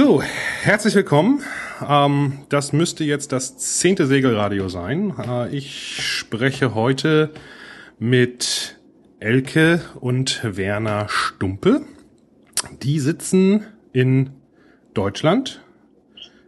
So, 0.00 0.22
herzlich 0.22 0.94
willkommen. 0.94 1.42
Ähm, 1.84 2.44
das 2.50 2.72
müsste 2.72 3.02
jetzt 3.02 3.32
das 3.32 3.58
zehnte 3.58 4.06
Segelradio 4.06 4.68
sein. 4.68 5.12
Äh, 5.18 5.48
ich 5.48 6.00
spreche 6.00 6.76
heute 6.76 7.32
mit 7.98 8.78
Elke 9.18 9.80
und 9.98 10.40
Werner 10.44 11.08
Stumpe. 11.08 11.80
Die 12.80 13.00
sitzen 13.00 13.66
in 13.92 14.30
Deutschland. 14.94 15.64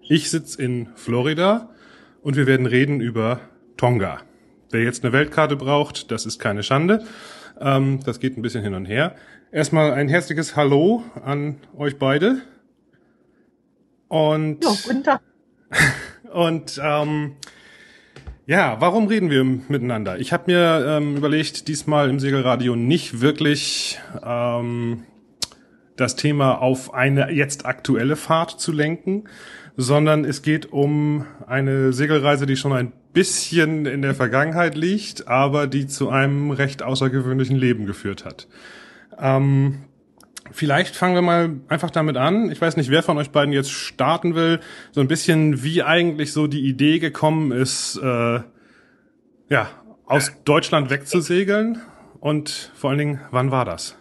Ich 0.08 0.30
sitze 0.30 0.62
in 0.62 0.90
Florida 0.94 1.70
und 2.22 2.36
wir 2.36 2.46
werden 2.46 2.66
reden 2.66 3.00
über 3.00 3.40
Tonga. 3.76 4.20
Wer 4.70 4.84
jetzt 4.84 5.02
eine 5.02 5.12
Weltkarte 5.12 5.56
braucht, 5.56 6.12
das 6.12 6.24
ist 6.24 6.38
keine 6.38 6.62
Schande. 6.62 7.02
Ähm, 7.60 7.98
das 8.04 8.20
geht 8.20 8.38
ein 8.38 8.42
bisschen 8.42 8.62
hin 8.62 8.74
und 8.74 8.84
her. 8.84 9.16
Erstmal 9.50 9.92
ein 9.92 10.08
herzliches 10.08 10.54
Hallo 10.54 11.02
an 11.24 11.56
euch 11.76 11.98
beide. 11.98 12.42
Und, 14.10 14.64
ja, 14.64 14.70
guten 14.84 15.04
Tag. 15.04 15.20
Und 16.32 16.80
ähm, 16.82 17.36
ja, 18.44 18.80
warum 18.80 19.06
reden 19.06 19.30
wir 19.30 19.44
miteinander? 19.44 20.18
Ich 20.18 20.32
habe 20.32 20.50
mir 20.50 20.84
ähm, 20.84 21.16
überlegt, 21.16 21.68
diesmal 21.68 22.10
im 22.10 22.18
Segelradio 22.18 22.74
nicht 22.74 23.20
wirklich 23.20 24.00
ähm, 24.24 25.04
das 25.94 26.16
Thema 26.16 26.60
auf 26.60 26.92
eine 26.92 27.30
jetzt 27.30 27.66
aktuelle 27.66 28.16
Fahrt 28.16 28.60
zu 28.60 28.72
lenken, 28.72 29.28
sondern 29.76 30.24
es 30.24 30.42
geht 30.42 30.72
um 30.72 31.24
eine 31.46 31.92
Segelreise, 31.92 32.46
die 32.46 32.56
schon 32.56 32.72
ein 32.72 32.92
bisschen 33.12 33.86
in 33.86 34.02
der 34.02 34.16
Vergangenheit 34.16 34.74
liegt, 34.74 35.28
aber 35.28 35.68
die 35.68 35.86
zu 35.86 36.08
einem 36.08 36.50
recht 36.50 36.82
außergewöhnlichen 36.82 37.56
Leben 37.56 37.86
geführt 37.86 38.24
hat. 38.24 38.48
Ähm, 39.20 39.84
Vielleicht 40.52 40.96
fangen 40.96 41.14
wir 41.14 41.22
mal 41.22 41.60
einfach 41.68 41.90
damit 41.90 42.16
an. 42.16 42.50
Ich 42.50 42.60
weiß 42.60 42.76
nicht, 42.76 42.90
wer 42.90 43.02
von 43.02 43.18
euch 43.18 43.30
beiden 43.30 43.52
jetzt 43.52 43.70
starten 43.70 44.34
will. 44.34 44.60
So 44.92 45.00
ein 45.00 45.08
bisschen, 45.08 45.62
wie 45.62 45.82
eigentlich 45.82 46.32
so 46.32 46.46
die 46.46 46.66
Idee 46.68 46.98
gekommen 46.98 47.52
ist, 47.52 47.96
äh, 48.02 48.40
ja, 49.48 49.68
aus 50.06 50.32
Deutschland 50.44 50.90
wegzusegeln. 50.90 51.78
Und 52.18 52.70
vor 52.74 52.90
allen 52.90 52.98
Dingen, 52.98 53.20
wann 53.30 53.50
war 53.50 53.64
das? 53.64 53.96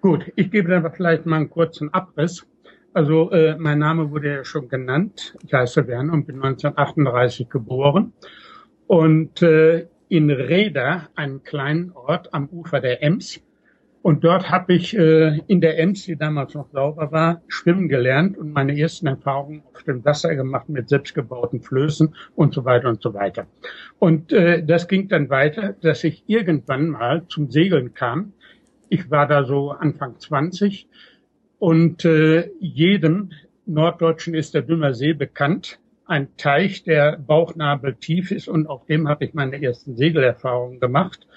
Gut, 0.00 0.32
ich 0.34 0.50
gebe 0.50 0.68
dann 0.68 0.90
vielleicht 0.92 1.26
mal 1.26 1.36
einen 1.36 1.50
kurzen 1.50 1.92
Abriss. 1.92 2.46
Also 2.94 3.30
äh, 3.30 3.56
mein 3.58 3.78
Name 3.78 4.10
wurde 4.10 4.36
ja 4.36 4.44
schon 4.44 4.68
genannt. 4.68 5.34
Ich 5.46 5.52
heiße 5.52 5.86
Werner 5.86 6.12
und 6.12 6.26
bin 6.26 6.36
1938 6.36 7.48
geboren. 7.48 8.12
Und 8.86 9.42
äh, 9.42 9.86
in 10.08 10.30
Reda, 10.30 11.08
einem 11.14 11.42
kleinen 11.42 11.92
Ort 11.92 12.34
am 12.34 12.48
Ufer 12.48 12.80
der 12.80 13.02
Ems, 13.02 13.40
und 14.02 14.24
dort 14.24 14.50
habe 14.50 14.74
ich 14.74 14.96
äh, 14.96 15.38
in 15.46 15.60
der 15.60 15.78
Ems, 15.78 16.04
die 16.04 16.16
damals 16.16 16.54
noch 16.54 16.68
sauber 16.70 17.12
war, 17.12 17.42
schwimmen 17.46 17.88
gelernt 17.88 18.36
und 18.36 18.52
meine 18.52 18.76
ersten 18.76 19.06
Erfahrungen 19.06 19.62
auf 19.72 19.84
dem 19.84 20.04
Wasser 20.04 20.34
gemacht 20.34 20.68
mit 20.68 20.88
selbstgebauten 20.88 21.60
Flößen 21.60 22.14
und 22.34 22.52
so 22.52 22.64
weiter 22.64 22.88
und 22.88 23.00
so 23.00 23.14
weiter. 23.14 23.46
Und 24.00 24.32
äh, 24.32 24.64
das 24.64 24.88
ging 24.88 25.08
dann 25.08 25.30
weiter, 25.30 25.74
dass 25.80 26.02
ich 26.02 26.24
irgendwann 26.26 26.88
mal 26.88 27.26
zum 27.28 27.50
Segeln 27.50 27.94
kam. 27.94 28.32
Ich 28.88 29.08
war 29.10 29.28
da 29.28 29.44
so 29.44 29.70
Anfang 29.70 30.18
20 30.18 30.88
und 31.60 32.04
äh, 32.04 32.50
jedem 32.58 33.30
Norddeutschen 33.66 34.34
ist 34.34 34.54
der 34.54 34.62
Dümmer 34.62 34.94
See 34.94 35.12
bekannt. 35.12 35.78
Ein 36.06 36.36
Teich, 36.36 36.82
der 36.82 37.16
Bauchnabel 37.18 37.94
tief 37.94 38.32
ist 38.32 38.48
und 38.48 38.66
auf 38.66 38.84
dem 38.86 39.08
habe 39.08 39.24
ich 39.24 39.32
meine 39.32 39.62
ersten 39.62 39.96
Segelerfahrungen 39.96 40.80
gemacht. 40.80 41.28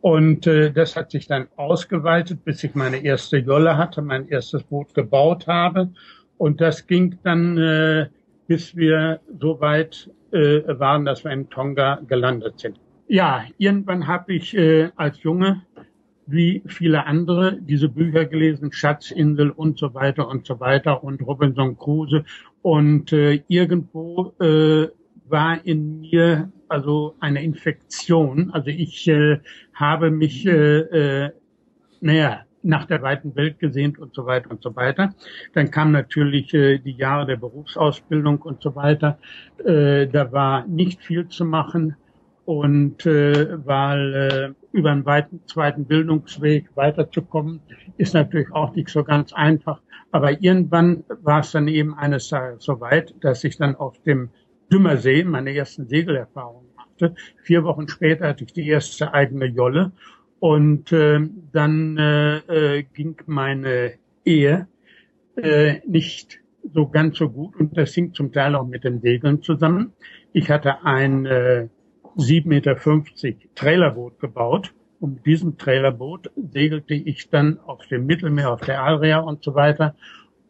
Und 0.00 0.46
äh, 0.46 0.72
das 0.72 0.96
hat 0.96 1.10
sich 1.10 1.26
dann 1.26 1.48
ausgeweitet, 1.56 2.44
bis 2.44 2.64
ich 2.64 2.74
meine 2.74 3.04
erste 3.04 3.38
Jolle 3.38 3.76
hatte, 3.76 4.00
mein 4.00 4.28
erstes 4.28 4.62
Boot 4.62 4.94
gebaut 4.94 5.46
habe. 5.46 5.90
Und 6.38 6.60
das 6.60 6.86
ging 6.86 7.18
dann, 7.22 7.58
äh, 7.58 8.08
bis 8.46 8.74
wir 8.74 9.20
so 9.38 9.60
weit 9.60 10.10
äh, 10.32 10.62
waren, 10.78 11.04
dass 11.04 11.24
wir 11.24 11.32
in 11.32 11.50
Tonga 11.50 12.00
gelandet 12.06 12.58
sind. 12.58 12.80
Ja, 13.08 13.44
irgendwann 13.58 14.06
habe 14.06 14.34
ich 14.34 14.56
äh, 14.56 14.90
als 14.96 15.22
Junge, 15.22 15.62
wie 16.26 16.62
viele 16.66 17.06
andere, 17.06 17.58
diese 17.60 17.88
Bücher 17.88 18.24
gelesen, 18.24 18.72
Schatzinsel 18.72 19.50
und 19.50 19.78
so 19.78 19.92
weiter 19.94 20.28
und 20.28 20.46
so 20.46 20.60
weiter 20.60 21.02
und 21.02 21.20
Robinson 21.26 21.76
Crusoe. 21.76 22.24
Und 22.62 23.12
äh, 23.12 23.42
irgendwo 23.48 24.32
äh, 24.40 24.88
war 25.28 25.64
in 25.66 26.00
mir 26.00 26.50
also 26.70 27.14
eine 27.20 27.42
Infektion. 27.42 28.50
Also 28.52 28.68
ich 28.68 29.06
äh, 29.08 29.40
habe 29.74 30.10
mich, 30.10 30.46
äh, 30.46 30.78
äh, 31.24 31.30
naja, 32.00 32.40
nach 32.62 32.84
der 32.84 33.02
weiten 33.02 33.34
Welt 33.36 33.58
gesehnt 33.58 33.98
und 33.98 34.14
so 34.14 34.26
weiter 34.26 34.50
und 34.50 34.62
so 34.62 34.76
weiter. 34.76 35.14
Dann 35.54 35.70
kam 35.70 35.92
natürlich 35.92 36.52
äh, 36.52 36.78
die 36.78 36.92
Jahre 36.92 37.26
der 37.26 37.36
Berufsausbildung 37.36 38.42
und 38.42 38.62
so 38.62 38.74
weiter. 38.76 39.18
Äh, 39.64 40.06
da 40.06 40.30
war 40.32 40.66
nicht 40.66 41.02
viel 41.02 41.28
zu 41.28 41.44
machen 41.44 41.96
und 42.44 43.06
äh, 43.06 43.66
weil 43.66 44.14
äh, 44.14 44.76
über 44.76 44.90
einen 44.90 45.06
weiten 45.06 45.40
zweiten 45.46 45.84
Bildungsweg 45.84 46.68
weiterzukommen, 46.74 47.60
ist 47.96 48.14
natürlich 48.14 48.52
auch 48.52 48.74
nicht 48.74 48.88
so 48.88 49.04
ganz 49.04 49.32
einfach. 49.32 49.80
Aber 50.12 50.42
irgendwann 50.42 51.04
war 51.22 51.40
es 51.40 51.52
dann 51.52 51.68
eben 51.68 51.94
eines 51.94 52.28
Tages 52.28 52.64
so 52.64 52.80
weit, 52.80 53.14
dass 53.20 53.44
ich 53.44 53.56
dann 53.56 53.76
auf 53.76 54.02
dem 54.02 54.30
Dümmersee 54.70 55.24
meine 55.24 55.54
ersten 55.54 55.88
Segelerfahrungen 55.88 56.70
machte. 56.76 57.14
Vier 57.42 57.64
Wochen 57.64 57.88
später 57.88 58.28
hatte 58.28 58.44
ich 58.44 58.52
die 58.52 58.66
erste 58.66 59.12
eigene 59.12 59.46
Jolle 59.46 59.92
und 60.38 60.92
äh, 60.92 61.20
dann 61.52 61.96
äh, 61.98 62.84
ging 62.94 63.16
meine 63.26 63.94
Ehe 64.24 64.68
äh, 65.36 65.80
nicht 65.86 66.40
so 66.72 66.88
ganz 66.88 67.18
so 67.18 67.28
gut 67.30 67.56
und 67.56 67.76
das 67.76 67.94
hing 67.94 68.14
zum 68.14 68.32
Teil 68.32 68.54
auch 68.54 68.66
mit 68.66 68.84
den 68.84 69.00
Segeln 69.00 69.42
zusammen. 69.42 69.92
Ich 70.32 70.50
hatte 70.50 70.84
ein 70.84 71.26
äh, 71.26 71.68
7,50 72.16 72.46
Meter 72.46 72.76
Trailerboot 73.54 74.18
gebaut 74.20 74.74
und 75.00 75.14
mit 75.14 75.26
diesem 75.26 75.56
Trailerboot 75.56 76.30
segelte 76.52 76.94
ich 76.94 77.30
dann 77.30 77.58
auf 77.60 77.86
dem 77.86 78.06
Mittelmeer, 78.06 78.52
auf 78.52 78.60
der 78.60 78.82
Alrea 78.82 79.20
und 79.20 79.42
so 79.42 79.54
weiter 79.54 79.94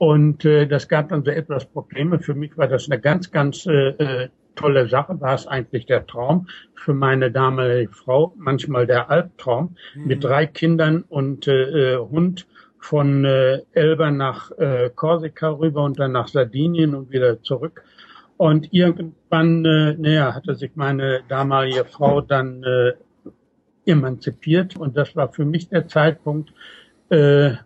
und 0.01 0.47
äh, 0.47 0.67
das 0.67 0.89
gab 0.89 1.11
dann 1.11 1.25
so 1.25 1.31
etwas 1.31 1.67
Probleme. 1.67 2.21
Für 2.21 2.33
mich 2.33 2.57
war 2.57 2.67
das 2.67 2.91
eine 2.91 2.99
ganz, 2.99 3.31
ganz 3.31 3.67
äh, 3.67 3.91
äh, 3.91 4.29
tolle 4.55 4.89
Sache, 4.89 5.21
war 5.21 5.35
es 5.35 5.47
eigentlich 5.47 5.85
der 5.85 6.07
Traum. 6.07 6.49
Für 6.75 6.95
meine 6.95 7.31
damalige 7.31 7.93
Frau 7.93 8.33
manchmal 8.39 8.87
der 8.87 9.11
Albtraum. 9.11 9.77
Mhm. 9.95 10.07
Mit 10.07 10.25
drei 10.25 10.47
Kindern 10.47 11.05
und 11.07 11.47
äh, 11.47 11.97
äh, 11.97 11.99
Hund 11.99 12.47
von 12.79 13.27
äh, 13.27 13.61
Elba 13.73 14.11
nach 14.11 14.51
äh, 14.53 14.89
Korsika 14.89 15.51
rüber 15.51 15.85
und 15.85 15.99
dann 15.99 16.13
nach 16.13 16.29
Sardinien 16.29 16.95
und 16.95 17.11
wieder 17.11 17.43
zurück. 17.43 17.85
Und 18.39 18.73
irgendwann, 18.73 19.67
äh, 19.67 19.97
naja, 19.99 20.35
hatte 20.35 20.55
sich 20.55 20.77
meine 20.77 21.21
damalige 21.29 21.85
Frau 21.85 22.23
dann 22.23 22.63
äh, 22.63 22.93
emanzipiert 23.85 24.79
und 24.79 24.97
das 24.97 25.15
war 25.15 25.31
für 25.31 25.45
mich 25.45 25.69
der 25.69 25.89
Zeitpunkt, 25.89 26.55
äh, 27.11 27.57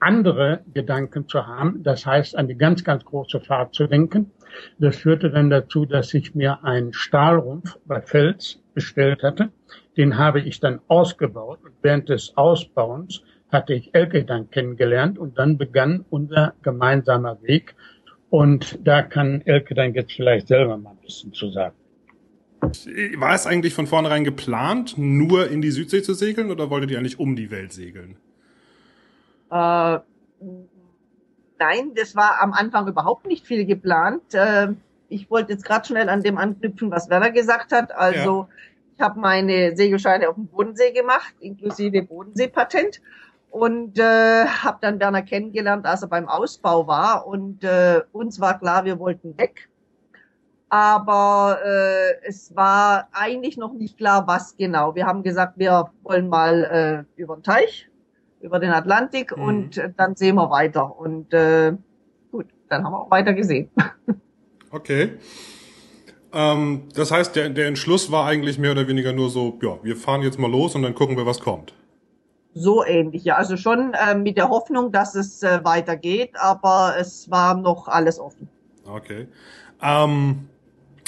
andere 0.00 0.62
Gedanken 0.72 1.28
zu 1.28 1.46
haben, 1.46 1.82
das 1.82 2.06
heißt 2.06 2.36
an 2.36 2.48
die 2.48 2.56
ganz, 2.56 2.84
ganz 2.84 3.04
große 3.04 3.40
Fahrt 3.40 3.74
zu 3.74 3.86
denken. 3.86 4.32
Das 4.78 4.96
führte 4.96 5.30
dann 5.30 5.50
dazu, 5.50 5.84
dass 5.84 6.12
ich 6.14 6.34
mir 6.34 6.64
einen 6.64 6.92
Stahlrumpf 6.92 7.78
bei 7.84 8.00
Fels 8.00 8.60
bestellt 8.74 9.22
hatte. 9.22 9.50
Den 9.96 10.18
habe 10.18 10.40
ich 10.40 10.60
dann 10.60 10.80
ausgebaut 10.88 11.60
und 11.62 11.72
während 11.82 12.08
des 12.08 12.36
Ausbauens 12.36 13.22
hatte 13.52 13.74
ich 13.74 13.94
Elke 13.94 14.24
dann 14.24 14.50
kennengelernt 14.50 15.18
und 15.18 15.38
dann 15.38 15.58
begann 15.58 16.04
unser 16.08 16.54
gemeinsamer 16.62 17.42
Weg. 17.42 17.74
Und 18.30 18.78
da 18.84 19.02
kann 19.02 19.42
Elke 19.44 19.74
dann 19.74 19.92
jetzt 19.94 20.12
vielleicht 20.12 20.48
selber 20.48 20.76
mal 20.76 20.90
ein 20.90 21.00
bisschen 21.04 21.32
zu 21.32 21.50
sagen. 21.50 21.74
War 22.60 23.34
es 23.34 23.46
eigentlich 23.46 23.74
von 23.74 23.86
vornherein 23.86 24.22
geplant, 24.22 24.96
nur 24.96 25.50
in 25.50 25.62
die 25.62 25.70
Südsee 25.70 26.02
zu 26.02 26.14
segeln 26.14 26.50
oder 26.50 26.70
wolltet 26.70 26.90
ihr 26.90 26.98
eigentlich 26.98 27.18
um 27.18 27.34
die 27.34 27.50
Welt 27.50 27.72
segeln? 27.72 28.16
Äh, 29.50 29.98
nein, 31.58 31.92
das 31.94 32.14
war 32.16 32.40
am 32.40 32.52
Anfang 32.52 32.88
überhaupt 32.88 33.26
nicht 33.26 33.46
viel 33.46 33.66
geplant. 33.66 34.34
Äh, 34.34 34.68
ich 35.08 35.30
wollte 35.30 35.52
jetzt 35.52 35.64
gerade 35.64 35.86
schnell 35.86 36.08
an 36.08 36.22
dem 36.22 36.38
anknüpfen, 36.38 36.90
was 36.90 37.10
Werner 37.10 37.30
gesagt 37.30 37.72
hat. 37.72 37.92
Also 37.92 38.42
ja. 38.42 38.48
ich 38.94 39.00
habe 39.00 39.18
meine 39.20 39.76
Segelscheine 39.76 40.28
auf 40.28 40.36
dem 40.36 40.46
Bodensee 40.46 40.92
gemacht, 40.92 41.34
inklusive 41.40 42.02
Bodenseepatent. 42.02 43.00
Und 43.50 43.98
äh, 43.98 44.46
habe 44.46 44.78
dann 44.80 45.00
Werner 45.00 45.22
kennengelernt, 45.22 45.84
als 45.84 46.02
er 46.02 46.08
beim 46.08 46.28
Ausbau 46.28 46.86
war. 46.86 47.26
Und 47.26 47.64
äh, 47.64 48.02
uns 48.12 48.40
war 48.40 48.60
klar, 48.60 48.84
wir 48.84 49.00
wollten 49.00 49.36
weg. 49.36 49.68
Aber 50.68 51.58
äh, 51.64 52.24
es 52.28 52.54
war 52.54 53.08
eigentlich 53.10 53.56
noch 53.56 53.72
nicht 53.72 53.98
klar, 53.98 54.28
was 54.28 54.56
genau. 54.56 54.94
Wir 54.94 55.06
haben 55.06 55.24
gesagt, 55.24 55.54
wir 55.58 55.90
wollen 56.04 56.28
mal 56.28 57.06
äh, 57.16 57.20
über 57.20 57.34
den 57.36 57.42
Teich 57.42 57.89
über 58.40 58.58
den 58.58 58.70
Atlantik 58.70 59.36
mhm. 59.36 59.42
und 59.42 59.78
äh, 59.78 59.92
dann 59.96 60.16
sehen 60.16 60.36
wir 60.36 60.50
weiter. 60.50 60.98
Und 60.98 61.32
äh, 61.32 61.72
gut, 62.30 62.46
dann 62.68 62.84
haben 62.84 62.92
wir 62.92 63.00
auch 63.00 63.10
weiter 63.10 63.34
gesehen. 63.34 63.70
Okay. 64.72 65.14
Ähm, 66.32 66.82
das 66.94 67.10
heißt, 67.10 67.34
der, 67.34 67.50
der 67.50 67.66
Entschluss 67.66 68.12
war 68.12 68.26
eigentlich 68.26 68.56
mehr 68.56 68.70
oder 68.70 68.86
weniger 68.86 69.12
nur 69.12 69.30
so, 69.30 69.58
ja, 69.62 69.78
wir 69.82 69.96
fahren 69.96 70.22
jetzt 70.22 70.38
mal 70.38 70.48
los 70.48 70.76
und 70.76 70.82
dann 70.82 70.94
gucken 70.94 71.16
wir, 71.16 71.26
was 71.26 71.40
kommt. 71.40 71.74
So 72.54 72.84
ähnlich, 72.84 73.24
ja. 73.24 73.36
Also 73.36 73.56
schon 73.56 73.94
äh, 73.94 74.14
mit 74.14 74.36
der 74.36 74.48
Hoffnung, 74.48 74.92
dass 74.92 75.14
es 75.14 75.42
äh, 75.42 75.64
weitergeht, 75.64 76.30
aber 76.34 76.94
es 76.98 77.30
war 77.30 77.56
noch 77.56 77.88
alles 77.88 78.18
offen. 78.18 78.48
Okay. 78.88 79.28
Ähm, 79.82 80.48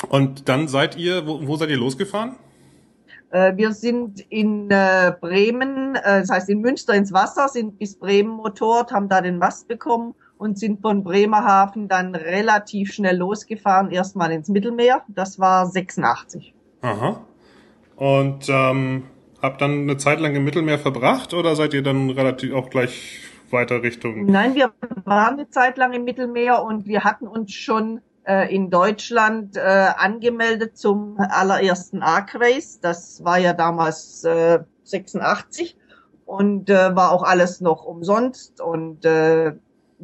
und 0.09 0.49
dann 0.49 0.69
seid 0.69 0.97
ihr, 0.97 1.27
wo, 1.27 1.47
wo 1.47 1.57
seid 1.57 1.71
ihr 1.71 1.77
losgefahren? 1.77 2.37
Äh, 3.33 3.57
wir 3.57 3.73
sind 3.73 4.21
in 4.29 4.71
äh, 4.71 5.13
Bremen, 5.19 5.97
äh, 5.97 6.21
das 6.21 6.31
heißt 6.31 6.51
in 6.51 6.61
Münster 6.61 6.95
ins 6.95 7.13
Wasser, 7.15 7.49
sind 7.49 7.79
bis 7.79 7.99
Bremen 7.99 8.31
motort, 8.31 8.93
haben 8.93 9.09
da 9.09 9.23
den 9.23 9.39
Mast 9.39 9.69
bekommen 9.69 10.15
und 10.37 10.59
sind 10.59 10.83
von 10.83 11.03
Bremerhaven 11.03 11.89
dann 11.89 12.15
relativ 12.15 12.93
schnell 12.93 13.17
losgefahren, 13.17 13.91
erstmal 13.91 14.33
ins 14.33 14.49
Mittelmeer. 14.49 15.03
Das 15.09 15.39
war 15.39 15.67
86. 15.67 16.53
Aha. 16.83 17.21
Und 17.97 18.49
ähm, 18.51 19.05
habt 19.41 19.63
dann 19.63 19.83
eine 19.83 19.97
Zeit 19.97 20.21
lang 20.21 20.35
im 20.37 20.45
Mittelmeer 20.45 20.79
verbracht 20.79 21.33
oder 21.33 21.57
seid 21.57 21.73
ihr 21.73 21.83
dann 21.83 22.11
relativ 22.11 22.53
auch 22.53 22.69
gleich 22.69 23.21
weiter 23.51 23.83
Richtung? 23.83 24.27
Nein, 24.27 24.55
wir 24.55 24.73
waren 25.05 25.35
eine 25.35 25.49
Zeit 25.49 25.79
lang 25.79 25.95
im 25.95 26.05
Mittelmeer 26.05 26.63
und 26.63 26.87
wir 26.87 27.03
hatten 27.05 27.27
uns 27.27 27.55
schon 27.55 28.01
äh, 28.27 28.55
in 28.55 28.71
Deutschland 28.71 29.57
äh, 29.57 29.61
angemeldet 29.61 30.77
zum 30.77 31.17
allerersten 31.19 32.03
Arc-Race. 32.03 32.81
Das 32.81 33.25
war 33.25 33.39
ja 33.39 33.53
damals 33.53 34.25
äh, 34.25 34.61
86 34.85 35.77
und 36.25 36.71
äh, 36.71 36.95
war 36.97 37.13
auch 37.13 37.23
alles 37.23 37.61
noch 37.61 37.85
umsonst 37.85 38.61
und 38.61 39.05
äh, 39.05 39.53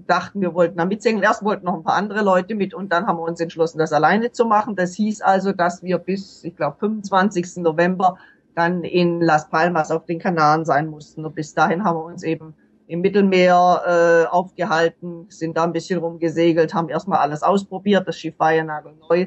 dachten, 0.07 0.41
wir 0.41 0.55
wollten 0.55 0.79
da 0.79 0.85
mitsegeln. 0.85 1.23
Erst 1.23 1.43
wollten 1.43 1.67
noch 1.67 1.75
ein 1.75 1.83
paar 1.83 1.97
andere 1.97 2.23
Leute 2.23 2.55
mit 2.55 2.75
und 2.75 2.93
dann 2.93 3.07
haben 3.07 3.19
wir 3.19 3.25
uns 3.25 3.41
entschlossen, 3.41 3.79
das 3.79 3.93
alleine 3.93 4.31
zu 4.31 4.45
machen. 4.45 4.77
Das 4.77 4.95
hieß 4.95 5.23
also, 5.23 5.53
dass 5.53 5.83
wir 5.83 5.99
bis, 5.99 6.45
ich 6.45 6.57
glaube, 6.57 6.77
25. 6.79 7.57
November 7.59 8.19
dann 8.55 8.83
in 8.85 9.21
Las 9.21 9.49
Palmas 9.49 9.91
auf 9.91 10.05
den 10.05 10.19
Kanaren 10.19 10.65
sein 10.65 10.89
mussten. 10.89 11.25
Und 11.25 11.35
bis 11.35 11.55
dahin 11.55 11.85
haben 11.85 11.99
wir 11.99 12.05
uns 12.05 12.23
eben 12.23 12.55
im 12.89 13.03
Mittelmeer 13.03 13.83
äh, 13.87 14.29
aufgehalten, 14.29 15.27
sind 15.29 15.57
da 15.57 15.65
ein 15.65 15.73
bisschen 15.73 16.01
rumgesegelt, 16.01 16.75
haben 16.75 16.89
erstmal 16.89 17.19
alles 17.21 17.43
ausprobiert. 17.43 18.09
Das 18.09 18.19
Schiff 18.19 18.35
war 18.39 18.53
ja 18.53 18.65
nagelneu 18.65 19.27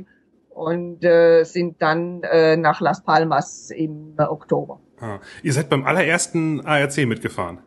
und 0.50 1.04
äh, 1.06 1.44
sind 1.44 1.82
dann 1.82 2.24
äh, 2.24 2.58
nach 2.58 2.82
Las 2.82 3.04
Palmas 3.04 3.70
im 3.70 4.16
äh, 4.18 4.24
Oktober. 4.24 4.82
Ah. 5.00 5.20
Ihr 5.44 5.54
seid 5.54 5.70
beim 5.70 5.86
allerersten 5.86 6.66
ARC 6.66 6.98
mitgefahren. 7.06 7.60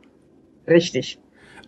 Richtig. 0.67 1.21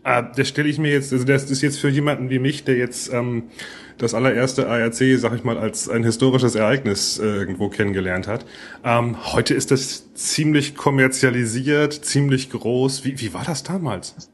Äh, 0.06 0.23
das 0.37 0.49
stelle 0.49 0.69
ich 0.69 0.79
mir 0.79 0.93
jetzt, 0.93 1.12
also 1.12 1.25
das 1.25 1.50
ist 1.50 1.62
jetzt 1.62 1.81
für 1.81 1.88
jemanden 1.88 2.31
wie 2.31 2.38
mich, 2.38 2.64
der 2.64 2.76
jetzt 2.76 3.12
ähm, 3.12 3.50
das 3.99 4.14
allererste 4.14 4.69
ARC, 4.69 4.94
sag 5.17 5.35
ich 5.35 5.43
mal, 5.43 5.58
als 5.58 5.88
ein 5.88 6.05
historisches 6.05 6.55
Ereignis 6.55 7.19
äh, 7.19 7.25
irgendwo 7.25 7.69
kennengelernt 7.69 8.29
hat. 8.29 8.47
Ähm, 8.85 9.17
heute 9.32 9.55
ist 9.55 9.73
das 9.73 10.14
ziemlich 10.14 10.76
kommerzialisiert, 10.76 11.93
ziemlich 11.93 12.50
groß. 12.50 13.05
Wie, 13.05 13.20
wie 13.20 13.35
war 13.35 13.43
das 13.44 13.64
damals? 13.64 14.31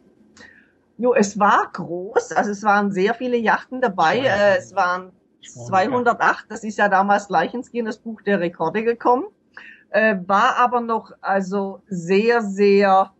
Jo, 0.98 1.14
es 1.14 1.38
war 1.38 1.70
groß, 1.72 2.32
also 2.32 2.50
es 2.50 2.62
waren 2.62 2.92
sehr 2.92 3.14
viele 3.14 3.38
Yachten 3.38 3.80
dabei. 3.80 4.18
Äh, 4.18 4.58
es 4.58 4.74
waren 4.74 5.10
208, 5.42 6.44
das 6.50 6.64
ist 6.64 6.76
ja 6.76 6.90
damals 6.90 7.28
gleich 7.28 7.54
ins 7.54 7.72
Guinness 7.72 7.96
Buch 7.96 8.20
der 8.20 8.40
Rekorde 8.40 8.84
gekommen. 8.84 9.24
Äh, 9.88 10.16
war 10.26 10.56
aber 10.56 10.82
noch 10.82 11.12
also 11.22 11.82
sehr, 11.88 12.42
sehr 12.42 13.12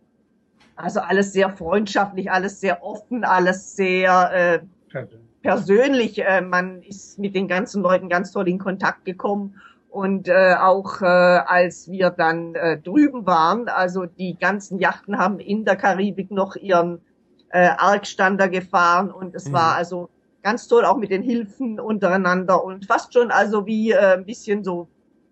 also 0.75 0.99
alles 0.99 1.33
sehr 1.33 1.49
freundschaftlich, 1.49 2.31
alles 2.31 2.59
sehr 2.59 2.83
offen, 2.83 3.23
alles 3.23 3.75
sehr 3.75 4.63
äh, 4.93 5.03
persönlich. 5.41 6.19
Äh, 6.23 6.41
man 6.41 6.81
ist 6.81 7.19
mit 7.19 7.35
den 7.35 7.47
ganzen 7.47 7.81
Leuten 7.81 8.09
ganz 8.09 8.31
toll 8.31 8.47
in 8.47 8.59
Kontakt 8.59 9.05
gekommen. 9.05 9.61
Und 9.89 10.27
äh, 10.27 10.55
auch 10.59 11.01
äh, 11.01 11.05
als 11.05 11.91
wir 11.91 12.09
dann 12.09 12.55
äh, 12.55 12.79
drüben 12.79 13.27
waren, 13.27 13.67
also 13.67 14.07
die 14.07 14.35
ganzen 14.39 14.79
Yachten 14.79 15.19
haben 15.19 15.39
in 15.39 15.65
der 15.65 15.75
Karibik 15.75 16.31
noch 16.31 16.55
ihren 16.55 17.01
äh, 17.49 17.69
Arkstander 17.77 18.49
gefahren 18.49 19.11
und 19.11 19.35
es 19.35 19.49
mhm. 19.49 19.53
war 19.53 19.75
also 19.75 20.09
ganz 20.41 20.67
toll 20.67 20.83
auch 20.85 20.97
mit 20.97 21.11
den 21.11 21.21
Hilfen 21.21 21.79
untereinander 21.79 22.63
und 22.63 22.87
fast 22.87 23.13
schon 23.13 23.29
also 23.29 23.67
wie 23.67 23.91
äh, 23.91 24.15
ein 24.15 24.25
bisschen 24.25 24.63
so 24.63 24.87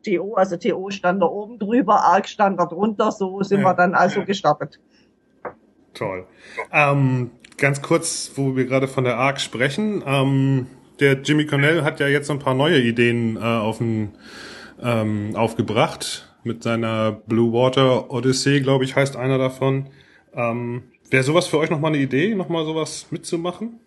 TO, 0.05 0.35
also 0.35 0.57
TO 0.57 0.91
stand 0.91 1.21
da 1.21 1.25
oben 1.25 1.57
drüber, 1.57 2.03
Ark 2.03 2.27
stand 2.27 2.59
da 2.59 2.65
drunter, 2.65 3.11
so 3.11 3.41
sind 3.41 3.61
ja, 3.61 3.65
wir 3.65 3.73
dann 3.73 3.95
also 3.95 4.19
ja. 4.19 4.25
gestartet. 4.25 4.79
Toll. 5.93 6.25
Ähm, 6.71 7.31
ganz 7.57 7.81
kurz, 7.81 8.31
wo 8.35 8.55
wir 8.55 8.65
gerade 8.65 8.87
von 8.87 9.03
der 9.03 9.17
ARC 9.17 9.39
sprechen. 9.39 10.03
Ähm, 10.05 10.67
der 10.99 11.21
Jimmy 11.21 11.45
Cornell 11.45 11.83
hat 11.83 11.99
ja 11.99 12.07
jetzt 12.07 12.27
so 12.27 12.33
ein 12.33 12.39
paar 12.39 12.53
neue 12.53 12.79
Ideen 12.79 13.37
äh, 13.37 13.39
auf 13.39 13.79
den, 13.79 14.13
ähm, 14.81 15.35
aufgebracht. 15.35 16.27
Mit 16.43 16.63
seiner 16.63 17.11
Blue 17.11 17.53
Water 17.53 18.09
Odyssey, 18.09 18.61
glaube 18.61 18.83
ich, 18.83 18.95
heißt 18.95 19.15
einer 19.15 19.37
davon. 19.37 19.89
Ähm, 20.33 20.83
Wäre 21.09 21.23
sowas 21.23 21.47
für 21.47 21.57
euch 21.59 21.69
nochmal 21.69 21.91
eine 21.91 22.01
Idee, 22.01 22.33
nochmal 22.33 22.65
sowas 22.65 23.07
mitzumachen? 23.11 23.79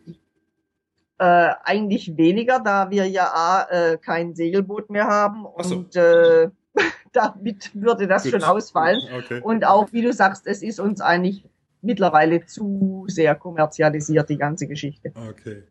Äh, 1.19 1.51
eigentlich 1.65 2.17
weniger, 2.17 2.61
da 2.61 2.91
wir 2.91 3.09
ja 3.09 3.67
äh, 3.71 3.97
kein 3.97 4.35
Segelboot 4.35 4.91
mehr 4.91 5.07
haben 5.07 5.47
so. 5.63 5.77
und 5.77 5.97
äh, 5.97 6.51
damit 7.13 7.71
würde 7.75 8.07
das 8.07 8.25
Gut. 8.25 8.33
schon 8.33 8.43
ausfallen. 8.43 9.01
Okay. 9.17 9.41
Und 9.41 9.65
auch, 9.65 9.93
wie 9.93 10.03
du 10.03 10.13
sagst, 10.13 10.47
es 10.47 10.63
ist 10.63 10.81
uns 10.81 11.01
eigentlich 11.01 11.45
mittlerweile 11.85 12.45
zu 12.47 13.05
sehr 13.09 13.35
kommerzialisiert, 13.35 14.29
die 14.29 14.39
ganze 14.39 14.67
Geschichte. 14.67 15.13
Okay. 15.15 15.65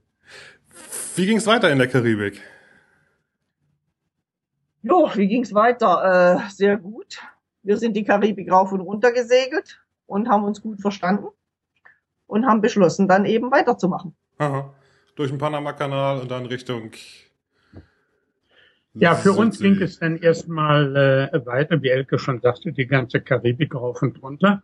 Wie 1.16 1.26
ging 1.26 1.38
es 1.38 1.48
weiter 1.48 1.72
in 1.72 1.78
der 1.78 1.88
Karibik? 1.88 2.42
Jo, 4.82 5.10
wie 5.16 5.28
ging 5.28 5.44
es 5.44 5.54
weiter? 5.54 6.42
Äh, 6.46 6.50
sehr 6.50 6.78
gut. 6.78 7.20
Wir 7.62 7.78
sind 7.78 7.96
die 7.96 8.04
Karibik 8.04 8.52
rauf 8.52 8.72
und 8.72 8.82
runter 8.82 9.12
gesegelt 9.12 9.82
und 10.06 10.28
haben 10.28 10.44
uns 10.44 10.62
gut 10.62 10.82
verstanden 10.82 11.28
und 12.28 12.46
haben 12.46 12.62
beschlossen, 12.62 13.08
dann 13.08 13.26
eben 13.26 13.52
weiterzumachen. 13.52 14.16
Aha. 14.38 14.74
Durch 15.16 15.30
den 15.30 15.38
Panama-Kanal 15.38 16.20
und 16.20 16.32
dann 16.32 16.46
Richtung. 16.48 16.92
Ja, 18.96 19.16
für 19.16 19.32
uns 19.32 19.60
ging 19.60 19.82
es 19.82 20.00
dann 20.00 20.18
erstmal 20.18 21.30
äh, 21.34 21.46
weiter, 21.46 21.82
wie 21.82 21.90
Elke 21.90 22.20
schon 22.20 22.42
sagte, 22.42 22.72
die 22.74 22.86
ganze 22.86 23.22
Karibik 23.22 23.74
rauf 23.74 24.02
und 24.02 24.22
runter 24.22 24.64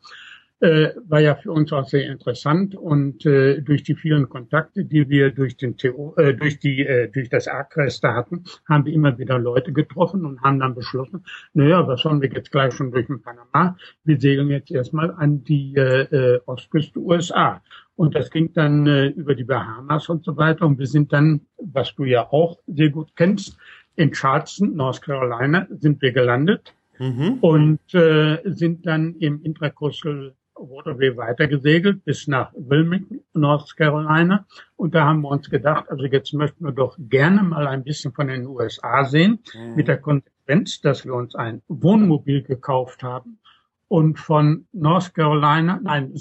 äh, 0.61 0.89
war 1.07 1.21
ja 1.21 1.35
für 1.35 1.51
uns 1.51 1.71
auch 1.71 1.88
sehr 1.88 2.06
interessant 2.09 2.75
und 2.75 3.25
äh, 3.25 3.61
durch 3.61 3.83
die 3.83 3.95
vielen 3.95 4.27
Kontakte, 4.27 4.83
die 4.83 5.07
wir 5.09 5.31
durch 5.31 5.56
den 5.56 5.77
TO, 5.77 6.13
äh, 6.17 6.33
durch 6.33 6.59
die 6.59 6.85
äh, 6.85 7.09
durch 7.09 7.29
das 7.29 7.47
ACRES 7.47 8.01
da 8.01 8.13
hatten, 8.13 8.44
haben 8.67 8.85
wir 8.85 8.94
immer 8.94 9.17
wieder 9.17 9.39
Leute 9.39 9.71
getroffen 9.71 10.25
und 10.25 10.41
haben 10.41 10.59
dann 10.59 10.75
beschlossen, 10.75 11.23
naja, 11.53 11.88
was 11.88 12.01
sollen 12.01 12.21
wir 12.21 12.29
jetzt 12.29 12.51
gleich 12.51 12.73
schon 12.73 12.91
durch 12.91 13.07
den 13.07 13.21
Panama? 13.21 13.77
Wir 14.03 14.19
segeln 14.19 14.50
jetzt 14.50 14.71
erstmal 14.71 15.11
an 15.11 15.44
die 15.44 15.75
äh, 15.75 16.03
äh 16.03 16.39
Ostküste 16.45 17.00
USA. 17.00 17.61
Und 17.95 18.15
das 18.15 18.31
ging 18.31 18.53
dann 18.53 18.88
äh, 18.88 19.07
über 19.07 19.35
die 19.35 19.44
Bahamas 19.44 20.07
und 20.07 20.23
so 20.23 20.38
weiter. 20.38 20.65
Und 20.65 20.79
wir 20.79 20.88
sind 20.88 21.11
dann, 21.11 21.41
was 21.57 21.94
du 21.95 22.06
ja 22.06 22.31
auch 22.31 22.59
sehr 22.66 22.89
gut 22.89 23.09
kennst, 23.16 23.57
in 23.97 24.11
Charleston, 24.13 24.73
North 24.75 25.01
Carolina, 25.01 25.68
sind 25.69 26.01
wir 26.01 26.13
gelandet. 26.13 26.73
Mhm. 26.97 27.39
Und 27.42 27.94
äh, 27.94 28.39
sind 28.45 28.85
dann 28.85 29.16
im 29.16 29.42
Intracoastal 29.44 30.33
Waterway 30.59 31.16
weitergesegelt 31.16 32.04
bis 32.06 32.28
nach 32.28 32.51
Wilmington, 32.54 33.21
North 33.33 33.75
Carolina. 33.78 34.45
Und 34.75 34.95
da 34.95 35.06
haben 35.06 35.21
wir 35.21 35.30
uns 35.30 35.49
gedacht, 35.49 35.89
also 35.89 36.06
jetzt 36.06 36.33
möchten 36.33 36.66
wir 36.66 36.71
doch 36.71 36.97
gerne 36.99 37.44
mal 37.44 37.68
ein 37.68 37.83
bisschen 37.83 38.13
von 38.13 38.28
den 38.28 38.45
USA 38.45 39.06
sehen, 39.06 39.39
mhm. 39.54 39.75
mit 39.75 39.87
der 39.87 39.97
Konsequenz, 39.97 40.81
dass 40.81 41.06
wir 41.06 41.13
uns 41.13 41.35
ein 41.35 41.61
Wohnmobil 41.68 42.44
gekauft 42.44 43.04
haben 43.04 43.39
und 43.87 44.19
von 44.19 44.68
North 44.71 45.13
Carolina, 45.13 45.80
nein, 45.81 46.13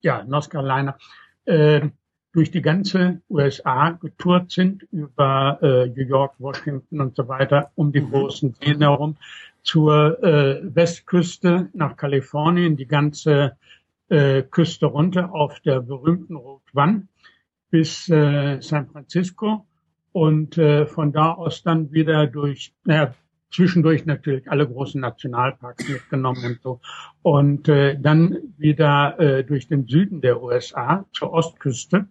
ja, 0.00 0.24
North 0.24 0.50
Carolina, 0.50 0.96
äh, 1.44 1.88
durch 2.32 2.50
die 2.50 2.62
ganze 2.62 3.20
USA 3.28 3.90
getourt 3.90 4.50
sind, 4.50 4.84
über 4.90 5.58
äh, 5.60 5.86
New 5.88 6.06
York, 6.06 6.34
Washington 6.38 7.00
und 7.00 7.14
so 7.14 7.28
weiter, 7.28 7.70
um 7.74 7.92
die 7.92 8.00
mhm. 8.00 8.10
großen 8.10 8.54
Seen 8.54 8.80
herum, 8.80 9.16
zur 9.62 10.22
äh, 10.22 10.60
Westküste 10.62 11.70
nach 11.72 11.96
Kalifornien, 11.96 12.76
die 12.76 12.86
ganze 12.86 13.56
äh, 14.08 14.42
Küste 14.42 14.86
runter 14.86 15.32
auf 15.32 15.60
der 15.60 15.80
berühmten 15.80 16.36
Route 16.36 16.64
One 16.74 17.08
bis 17.70 18.08
äh, 18.08 18.60
San 18.60 18.88
Francisco 18.88 19.66
und 20.12 20.58
äh, 20.58 20.86
von 20.86 21.12
da 21.12 21.32
aus 21.32 21.62
dann 21.62 21.90
wieder 21.92 22.26
durch, 22.26 22.74
naja, 22.84 23.14
zwischendurch 23.50 24.06
natürlich 24.06 24.50
alle 24.50 24.66
großen 24.66 25.00
Nationalparks 25.00 25.88
mitgenommen 25.88 26.44
und 26.44 26.60
so. 26.62 26.80
Und 27.22 27.68
äh, 27.68 27.98
dann 27.98 28.38
wieder 28.56 29.18
äh, 29.18 29.44
durch 29.44 29.68
den 29.68 29.86
Süden 29.86 30.20
der 30.20 30.42
USA 30.42 31.04
zur 31.12 31.32
Ostküste. 31.32 32.06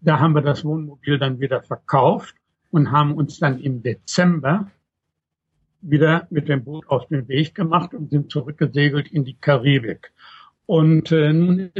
Da 0.00 0.18
haben 0.18 0.34
wir 0.34 0.42
das 0.42 0.64
Wohnmobil 0.64 1.18
dann 1.18 1.40
wieder 1.40 1.62
verkauft 1.62 2.34
und 2.70 2.90
haben 2.90 3.14
uns 3.14 3.38
dann 3.38 3.60
im 3.60 3.82
Dezember 3.82 4.70
wieder 5.80 6.26
mit 6.30 6.48
dem 6.48 6.64
Boot 6.64 6.88
auf 6.88 7.06
den 7.08 7.28
Weg 7.28 7.54
gemacht 7.54 7.94
und 7.94 8.10
sind 8.10 8.30
zurückgesegelt 8.30 9.10
in 9.10 9.24
die 9.24 9.36
Karibik. 9.36 10.12
Und 10.66 11.12
äh, 11.12 11.32
nun 11.32 11.70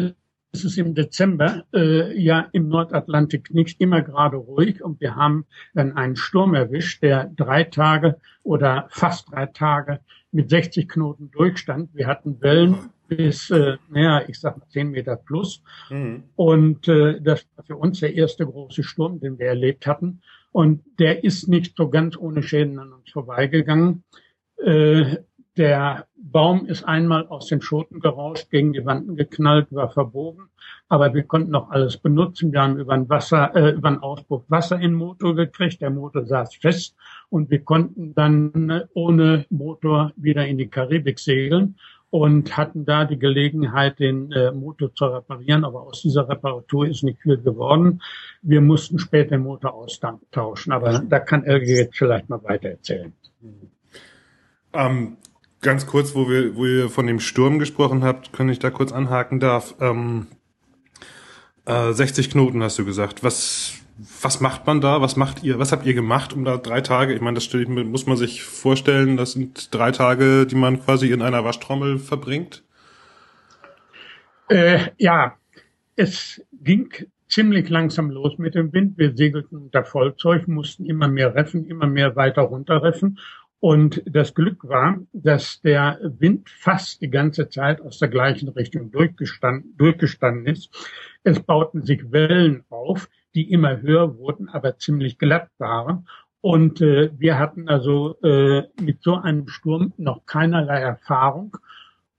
ist 0.53 0.65
es 0.65 0.79
im 0.79 0.95
Dezember 0.95 1.65
äh, 1.75 2.19
ja 2.19 2.49
im 2.53 2.69
Nordatlantik 2.69 3.53
nicht 3.53 3.81
immer 3.81 4.03
gerade 4.03 4.37
ruhig 4.37 4.83
und 4.83 5.01
wir 5.01 5.15
haben 5.15 5.47
dann 5.75 5.97
einen 5.97 6.17
Sturm 6.17 6.55
erwischt, 6.55 7.03
der 7.03 7.31
drei 7.37 7.65
Tage 7.65 8.17
oder 8.43 8.87
fast 8.91 9.31
drei 9.31 9.47
Tage 9.47 10.01
mit 10.33 10.51
60 10.51 10.89
Knoten 10.89 11.31
durchstand. 11.31 11.91
Wir 11.95 12.07
hatten 12.07 12.41
Wellen 12.41 12.91
bis, 13.09 13.51
äh, 13.51 13.77
naja, 13.91 14.23
ich 14.29 14.39
sag 14.39 14.59
mal 14.59 14.69
zehn 14.69 14.91
Meter 14.91 15.17
plus. 15.17 15.63
Mhm. 15.91 16.25
Und 16.37 16.89
äh, 16.89 17.21
das 17.21 17.47
war 17.57 17.65
für 17.65 17.77
uns 17.77 18.01
der 18.01 18.15
erste 18.15 18.47
große 18.47 18.83
Sturm, 18.83 19.21
den 19.21 19.39
wir 19.39 19.47
erlebt 19.47 19.87
hatten. 19.87 20.21
Und 20.53 20.83
der 20.99 21.25
ist 21.25 21.49
nicht 21.49 21.77
so 21.77 21.89
ganz 21.89 22.17
ohne 22.17 22.43
Schäden 22.43 22.79
an 22.79 22.93
uns 22.93 23.11
vorbeigegangen. 23.11 24.05
Äh, 24.57 25.17
der 25.57 26.07
Baum 26.17 26.67
ist 26.67 26.85
einmal 26.85 27.27
aus 27.27 27.49
den 27.49 27.61
Schoten 27.61 27.99
gerauscht, 28.01 28.49
gegen 28.51 28.73
die 28.73 28.87
Wanden 28.87 29.17
geknallt, 29.17 29.67
war 29.71 29.91
verbogen. 29.91 30.49
Aber 30.89 31.13
wir 31.15 31.25
konnten 31.25 31.51
noch 31.51 31.71
alles 31.71 31.97
benutzen. 31.97 32.53
Wir 32.53 32.63
haben 32.63 32.79
über 32.79 32.95
ein 32.95 33.09
Wasser, 33.09 33.55
äh, 33.57 33.71
über 33.73 33.89
einen 33.89 33.99
Auspuff 33.99 34.45
Wasser 34.49 34.77
in 34.77 34.93
den 34.93 34.95
Motor 34.95 35.35
gekriegt. 35.35 35.81
Der 35.81 35.91
Motor 35.91 36.27
saß 36.27 36.55
fest 36.55 36.97
und 37.29 37.51
wir 37.51 37.61
konnten 37.65 38.15
dann 38.15 38.85
ohne 38.95 39.47
Motor 39.51 40.13
wieder 40.17 40.47
in 40.47 40.59
die 40.59 40.69
Karibik 40.69 41.19
segeln 41.19 41.77
und 42.11 42.57
hatten 42.57 42.87
da 42.87 43.05
die 43.05 43.19
Gelegenheit, 43.19 43.99
den 43.99 44.33
äh, 44.33 44.51
Motor 44.53 44.95
zu 44.95 45.07
reparieren. 45.07 45.65
Aber 45.65 45.83
aus 45.83 46.03
dieser 46.03 46.29
Reparatur 46.29 46.87
ist 46.87 47.03
nicht 47.03 47.21
viel 47.21 47.37
geworden. 47.39 48.01
Wir 48.43 48.61
mussten 48.61 48.99
später 48.99 49.31
den 49.31 49.43
Motor 49.43 49.75
austauschen. 49.75 50.73
Aber 50.73 51.01
da 51.01 51.19
kann 51.19 51.45
Elge 51.45 51.77
jetzt 51.77 51.97
vielleicht 51.97 52.29
mal 52.29 52.43
weiter 52.45 52.71
erzählen. 52.71 53.13
Ähm, 54.73 55.17
ganz 55.61 55.87
kurz, 55.87 56.15
wo 56.15 56.29
wir, 56.29 56.57
wo 56.57 56.65
ihr 56.65 56.89
von 56.89 57.07
dem 57.07 57.21
Sturm 57.21 57.59
gesprochen 57.59 58.03
habt, 58.03 58.33
kann 58.33 58.49
ich 58.49 58.59
da 58.59 58.71
kurz 58.71 58.93
anhaken 58.93 59.41
darf. 59.41 59.75
Ähm, 59.81 60.29
äh, 61.67 61.93
60 61.93 62.31
Knoten 62.31 62.63
hast 62.63 62.79
du 62.79 62.87
gesagt. 62.87 63.23
Was, 63.23 63.75
was 64.23 64.41
macht 64.41 64.67
man 64.67 64.81
da? 64.81 65.01
Was 65.01 65.17
macht 65.17 65.43
ihr? 65.43 65.59
Was 65.59 65.73
habt 65.73 65.85
ihr 65.85 65.95
gemacht, 65.95 66.33
um 66.33 66.45
da 66.45 66.57
drei 66.57 66.81
Tage? 66.81 67.15
Ich 67.15 67.21
meine, 67.21 67.35
das 67.35 67.53
muss 67.53 68.07
man 68.07 68.17
sich 68.17 68.45
vorstellen. 68.45 69.17
Das 69.17 69.33
sind 69.33 69.75
drei 69.75 69.91
Tage, 69.91 70.47
die 70.47 70.55
man 70.55 70.81
quasi 70.81 71.11
in 71.11 71.21
einer 71.21 71.45
Waschtrommel 71.45 71.99
verbringt. 71.99 72.63
Äh, 74.49 74.91
ja, 74.99 75.37
es 75.97 76.41
ging 76.53 76.93
ziemlich 77.29 77.69
langsam 77.69 78.11
los 78.11 78.39
mit 78.39 78.55
dem 78.55 78.73
Wind. 78.73 78.97
Wir 78.99 79.17
segelten 79.17 79.59
unter 79.59 79.85
Vollzeug, 79.85 80.47
mussten 80.47 80.87
immer 80.87 81.09
mehr 81.09 81.35
reffen, 81.35 81.67
immer 81.67 81.87
mehr 81.87 82.15
weiter 82.15 82.43
runterreffen. 82.43 83.19
Und 83.61 84.03
das 84.07 84.35
Glück 84.35 84.69
war, 84.69 85.01
dass 85.13 85.61
der 85.63 85.99
Wind 86.19 86.49
fast 86.49 87.03
die 87.03 87.11
ganze 87.11 87.49
Zeit 87.49 87.81
aus 87.81 87.99
der 87.99 88.09
gleichen 88.09 88.49
Richtung 88.51 88.93
durchgestanden, 88.93 89.77
durchgestanden 89.77 90.47
ist. 90.47 90.71
Es 91.25 91.41
bauten 91.41 91.83
sich 91.83 92.13
Wellen 92.13 92.63
auf, 92.71 93.09
die 93.35 93.51
immer 93.51 93.81
höher 93.81 94.19
wurden, 94.19 94.49
aber 94.49 94.79
ziemlich 94.79 95.19
glatt 95.19 95.49
waren. 95.59 96.07
Und 96.41 96.81
äh, 96.81 97.11
wir 97.19 97.39
hatten 97.39 97.69
also 97.69 98.17
äh, 98.23 98.65
mit 98.81 99.03
so 99.03 99.17
einem 99.17 99.49
Sturm 99.49 99.93
noch 99.97 100.25
keinerlei 100.27 100.81
Erfahrung. 100.81 101.57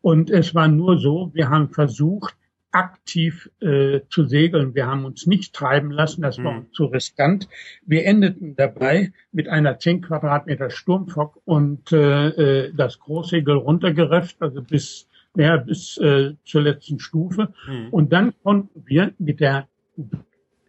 Und 0.02 0.30
es 0.30 0.54
war 0.56 0.68
nur 0.68 0.98
so, 0.98 1.32
wir 1.34 1.50
haben 1.50 1.70
versucht, 1.70 2.36
aktiv 2.72 3.50
äh, 3.62 4.02
zu 4.10 4.26
segeln. 4.26 4.76
Wir 4.76 4.86
haben 4.86 5.06
uns 5.06 5.26
nicht 5.26 5.56
treiben 5.56 5.92
lassen, 5.92 6.22
das 6.22 6.38
war 6.44 6.54
mhm. 6.54 6.72
zu 6.72 6.86
riskant. 6.86 7.48
Wir 7.86 8.06
endeten 8.06 8.56
dabei 8.56 9.12
mit 9.32 9.48
einer 9.48 9.80
10 9.80 10.02
Quadratmeter 10.02 10.70
Sturmfock 10.70 11.42
und 11.46 11.92
äh, 11.92 12.28
äh, 12.28 12.74
das 12.76 13.00
Großsegel 13.00 13.56
runtergerefft, 13.56 14.42
also 14.42 14.62
bis 14.62 15.08
ja, 15.36 15.58
bis 15.58 15.98
äh, 15.98 16.34
zur 16.44 16.62
letzten 16.62 17.00
Stufe. 17.00 17.54
Mhm. 17.68 17.90
Und 17.92 18.14
dann 18.14 18.34
konnten 18.44 18.84
wir 18.86 19.14
mit 19.20 19.40
der 19.40 19.68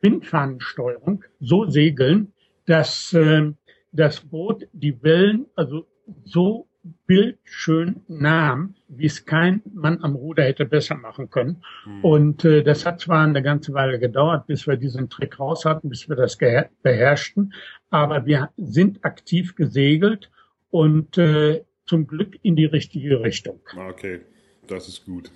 Windfahnensteuerung 0.01 1.25
so 1.41 1.69
segeln, 1.69 2.33
dass 2.67 3.13
äh, 3.13 3.53
das 3.93 4.21
Boot 4.21 4.67
die 4.73 5.03
Wellen 5.03 5.47
also 5.57 5.87
so 6.25 6.67
bildschön 7.07 8.03
nahm, 8.09 8.75
wie 8.89 9.07
es 9.07 9.27
kein 9.27 9.63
Mann 9.75 10.03
am 10.03 10.15
Ruder 10.15 10.45
hätte 10.45 10.65
besser 10.65 10.95
machen 10.95 11.29
können. 11.29 11.63
Mhm. 11.85 12.05
Und 12.05 12.45
äh, 12.45 12.63
das 12.63 12.87
hat 12.87 13.01
zwar 13.01 13.23
eine 13.25 13.43
ganze 13.43 13.75
Weile 13.75 13.99
gedauert, 13.99 14.47
bis 14.47 14.67
wir 14.67 14.77
diesen 14.77 15.11
Trick 15.11 15.39
raus 15.39 15.65
hatten, 15.65 15.89
bis 15.91 16.09
wir 16.09 16.17
das 16.17 16.39
beherrschten, 16.39 17.53
aber 17.91 18.25
wir 18.25 18.51
sind 18.57 19.05
aktiv 19.05 19.57
gesegelt 19.57 20.31
und 20.71 21.19
äh, 21.19 21.65
zum 21.87 22.07
Glück 22.07 22.39
in 22.43 22.57
die 22.57 22.67
richtige 22.67 23.21
Richtung. 23.21 23.61
Okay, 23.77 24.21
das 24.67 24.89
ist 24.89 25.05
gut. 25.05 25.31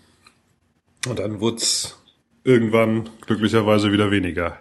Und 1.06 1.18
dann 1.18 1.40
wurde 1.40 1.56
es 1.56 2.00
irgendwann 2.44 3.08
glücklicherweise 3.26 3.90
wieder 3.90 4.10
weniger. 4.10 4.58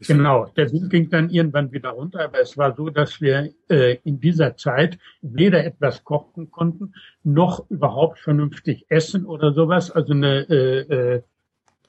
Genau, 0.00 0.46
der 0.56 0.70
Wind 0.72 0.90
ging 0.90 1.10
dann 1.10 1.28
irgendwann 1.28 1.72
wieder 1.72 1.90
runter, 1.90 2.20
aber 2.24 2.40
es 2.40 2.56
war 2.56 2.76
so, 2.76 2.88
dass 2.88 3.20
wir 3.20 3.52
äh, 3.68 3.96
in 4.04 4.20
dieser 4.20 4.56
Zeit 4.56 4.96
weder 5.22 5.64
etwas 5.64 6.04
kochen 6.04 6.52
konnten, 6.52 6.94
noch 7.24 7.68
überhaupt 7.68 8.20
vernünftig 8.20 8.86
essen 8.90 9.26
oder 9.26 9.52
sowas. 9.52 9.90
Also 9.90 10.12
eine 10.12 10.48
äh, 10.48 11.14
äh, 11.16 11.22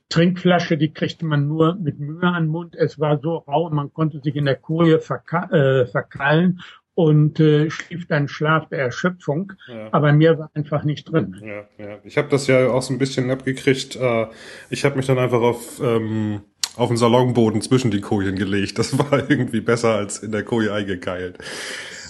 Trinkflasche, 0.10 0.76
die 0.78 0.92
kriegte 0.92 1.24
man 1.24 1.48
nur 1.48 1.76
mit 1.76 2.00
Mühe 2.00 2.24
an 2.24 2.46
den 2.46 2.52
Mund. 2.52 2.76
Es 2.76 3.00
war 3.00 3.20
so 3.20 3.38
rau, 3.38 3.70
man 3.70 3.94
konnte 3.94 4.20
sich 4.22 4.36
in 4.36 4.46
der 4.46 4.56
Koje 4.56 5.00
verka 5.00 5.44
äh, 5.52 5.86
verkeilen 5.86 6.62
und 7.00 7.40
äh, 7.40 7.70
schlief 7.70 8.08
dann 8.08 8.28
Schlaf 8.28 8.68
der 8.68 8.80
Erschöpfung. 8.80 9.54
Ja. 9.70 9.88
Aber 9.94 10.12
mir 10.12 10.38
war 10.38 10.52
einfach 10.54 10.84
nicht 10.84 11.10
drin. 11.10 11.34
Ja, 11.42 11.64
ja. 11.78 11.98
Ich 12.04 12.18
habe 12.18 12.28
das 12.28 12.46
ja 12.48 12.68
auch 12.68 12.82
so 12.82 12.94
ein 12.94 12.98
bisschen 12.98 13.32
abgekriegt. 13.32 13.96
Äh, 13.96 14.28
ich 14.70 14.84
habe 14.84 14.98
mich 14.98 15.06
dann 15.06 15.18
einfach 15.18 15.40
auf 15.40 15.80
ähm, 15.82 16.42
auf 16.76 16.90
den 16.90 16.98
Salonboden 16.98 17.62
zwischen 17.62 17.90
die 17.90 18.02
Kojen 18.02 18.36
gelegt. 18.36 18.80
Das 18.80 19.00
war 19.12 19.30
irgendwie 19.30 19.62
besser 19.62 19.96
als 19.96 20.20
in 20.20 20.34
der 20.34 20.44
Koje 20.44 20.74
eingekeilt. 20.74 21.38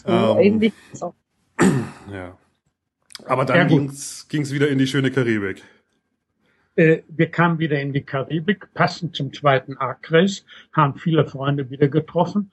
So, 0.03 0.39
ähm, 0.39 0.59
ja. 2.11 2.35
Aber 3.27 3.45
dann 3.45 3.57
ja, 3.57 3.63
ging's, 3.65 4.27
ging's 4.27 4.51
wieder 4.51 4.69
in 4.69 4.79
die 4.79 4.87
schöne 4.87 5.11
Karibik. 5.11 5.61
Äh, 6.75 7.03
wir 7.09 7.29
kamen 7.29 7.59
wieder 7.59 7.79
in 7.79 7.93
die 7.93 8.01
Karibik, 8.01 8.73
passend 8.73 9.15
zum 9.15 9.33
zweiten 9.33 9.77
Acres, 9.77 10.45
haben 10.73 10.97
viele 10.97 11.27
Freunde 11.27 11.69
wieder 11.69 11.89
getroffen 11.89 12.51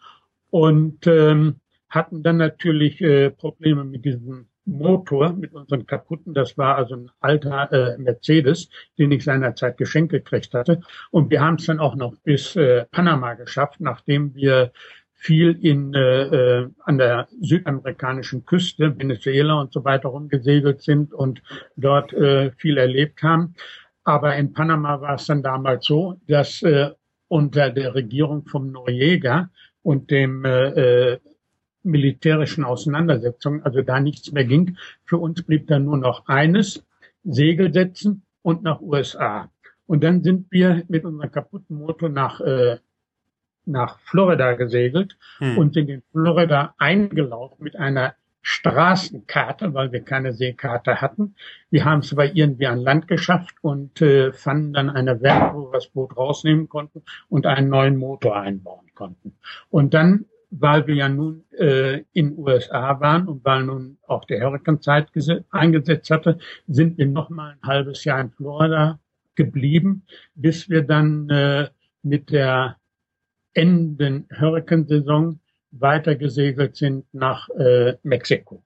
und 0.51 1.07
ähm, 1.07 1.61
hatten 1.97 2.23
dann 2.23 2.37
natürlich 2.37 3.01
äh, 3.01 3.31
Probleme 3.31 3.85
mit 3.85 4.05
diesem 4.05 4.47
Motor 4.67 5.33
mit 5.33 5.55
unseren 5.55 5.87
kaputten. 5.87 6.35
Das 6.35 6.59
war 6.59 6.77
also 6.77 6.97
ein 6.97 7.11
alter 7.21 7.73
äh, 7.73 7.99
Mercedes, 7.99 8.69
den 8.99 9.13
ich 9.13 9.25
seinerzeit 9.25 9.77
geschenkt 9.79 10.13
gekriegt 10.13 10.53
hatte. 10.55 10.81
Und 11.11 11.31
wir 11.31 11.41
haben 11.41 11.57
es 11.57 11.67
dann 11.67 11.81
auch 11.81 11.95
noch 11.95 12.17
bis 12.25 12.57
äh, 12.57 12.85
Panama 12.91 13.35
geschafft, 13.35 13.81
nachdem 13.81 14.35
wir 14.35 14.73
viel 15.15 15.59
in 15.63 15.95
äh, 15.95 16.23
äh, 16.61 16.69
an 16.85 16.99
der 16.99 17.29
südamerikanischen 17.41 18.45
Küste, 18.45 18.99
Venezuela 18.99 19.55
und 19.61 19.73
so 19.73 19.85
weiter 19.85 20.11
rumgesegelt 20.11 20.83
sind 20.83 21.15
und 21.15 21.43
dort 21.77 22.13
äh, 22.13 22.51
viel 22.53 22.77
erlebt 22.77 23.23
haben. 23.23 23.55
Aber 24.05 24.37
in 24.37 24.53
Panama 24.53 25.01
war 25.01 25.15
es 25.15 25.27
dann 25.27 25.43
damals 25.43 25.87
so, 25.87 26.21
dass 26.29 26.63
äh, 26.63 26.91
unter 27.29 27.71
der 27.71 27.95
Regierung 27.95 28.47
vom 28.47 28.71
Noriega 28.71 29.51
und 29.83 30.11
dem 30.11 30.45
äh, 30.45 30.69
äh 31.13 31.19
militärischen 31.87 32.65
Auseinandersetzungen, 32.65 33.63
also 33.63 33.83
da 33.83 34.01
nichts 34.01 34.33
mehr 34.33 34.45
ging. 34.45 34.77
Für 35.05 35.19
uns 35.19 35.43
blieb 35.43 35.67
dann 35.69 35.85
nur 35.85 35.97
noch 35.97 36.27
eines, 36.27 36.85
Segel 37.25 37.73
setzen 37.73 38.23
und 38.43 38.63
nach 38.63 38.81
USA. 38.81 39.51
Und 39.87 40.03
dann 40.05 40.23
sind 40.23 40.51
wir 40.51 40.85
mit 40.89 41.05
unserem 41.05 41.31
kaputten 41.31 41.79
Motor 41.79 42.09
nach, 42.09 42.41
äh, 42.41 42.79
nach 43.65 43.99
Florida 44.01 44.53
gesegelt 44.55 45.17
hm. 45.39 45.59
und 45.59 45.75
sind 45.75 45.89
in 45.89 46.03
Florida 46.13 46.75
eingelaufen 46.79 47.65
mit 47.65 47.77
einer 47.77 48.15
Straßenkarte, 48.43 49.75
weil 49.75 49.91
wir 49.91 50.03
keine 50.03 50.33
Seekarte 50.33 51.01
hatten. 51.01 51.35
Wir 51.69 51.85
haben 51.85 51.99
es 51.99 52.13
aber 52.13 52.37
irgendwie 52.37 52.69
an 52.69 52.79
Land 52.79 53.09
geschafft 53.09 53.57
und 53.61 54.01
äh, 54.01 54.33
fanden 54.33 54.73
dann 54.73 54.89
eine 54.89 55.21
Werk, 55.21 55.55
wo 55.55 55.67
wir 55.67 55.73
das 55.73 55.89
Boot 55.89 56.17
rausnehmen 56.17 56.69
konnten 56.69 57.03
und 57.29 57.47
einen 57.47 57.69
neuen 57.69 57.97
Motor 57.97 58.37
einbauen 58.37 58.87
konnten. 58.95 59.35
Und 59.69 59.95
dann 59.95 60.27
weil 60.51 60.87
wir 60.87 60.95
ja 60.95 61.09
nun 61.09 61.45
äh, 61.59 62.03
in 62.13 62.37
USA 62.39 63.01
waren 63.01 63.29
und 63.29 63.45
weil 63.45 63.65
nun 63.65 63.99
auch 64.07 64.25
der 64.25 64.45
Hurrikanzeit 64.45 65.09
eingesetzt 65.51 66.11
hatte, 66.11 66.39
sind 66.67 66.99
wir 66.99 67.07
noch 67.07 67.31
mal 67.31 67.53
ein 67.53 67.69
halbes 67.69 68.05
Jahr 68.05 68.21
in 68.21 68.31
Florida 68.31 68.99
geblieben, 69.35 70.05
bis 70.35 70.69
wir 70.69 70.83
dann 70.83 71.29
äh, 71.31 71.69
mit 72.03 72.31
der 72.31 72.77
endenden 73.55 74.29
Hurrikansaison 74.39 75.41
weitergesegelt 75.73 76.77
sind 76.77 77.05
nach 77.13 77.49
äh, 77.51 77.95
Mexiko. 78.03 78.63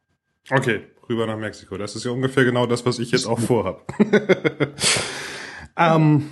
Okay, 0.51 0.83
rüber 1.09 1.27
nach 1.27 1.37
Mexiko. 1.37 1.77
Das 1.77 1.97
ist 1.97 2.05
ja 2.05 2.11
ungefähr 2.11 2.45
genau 2.45 2.67
das, 2.67 2.85
was 2.85 2.99
ich 2.99 3.11
jetzt 3.11 3.27
auch 3.27 3.39
vorhab. 3.39 3.87
ähm, 5.77 6.31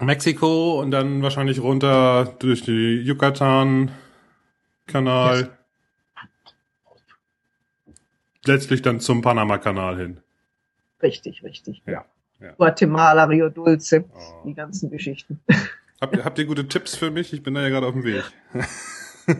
Mexiko 0.00 0.80
und 0.80 0.90
dann 0.90 1.22
wahrscheinlich 1.22 1.60
runter 1.60 2.34
durch 2.38 2.62
die 2.62 3.02
Yucatan, 3.02 3.90
Kanal. 4.86 5.50
Letztlich 8.44 8.82
dann 8.82 9.00
zum 9.00 9.22
Panama-Kanal 9.22 9.96
hin. 9.98 10.20
Richtig, 11.02 11.42
richtig. 11.42 11.82
Ja. 11.86 12.04
ja. 12.40 12.52
Guatemala, 12.52 13.24
Rio 13.24 13.48
Dulce, 13.48 14.04
oh. 14.08 14.42
die 14.46 14.54
ganzen 14.54 14.90
Geschichten. 14.90 15.40
Habt, 16.00 16.22
habt 16.22 16.38
ihr 16.38 16.44
gute 16.44 16.68
Tipps 16.68 16.94
für 16.94 17.10
mich? 17.10 17.32
Ich 17.32 17.42
bin 17.42 17.54
da 17.54 17.62
ja 17.62 17.70
gerade 17.70 17.86
auf 17.86 17.94
dem 17.94 18.04
Weg. 18.04 18.22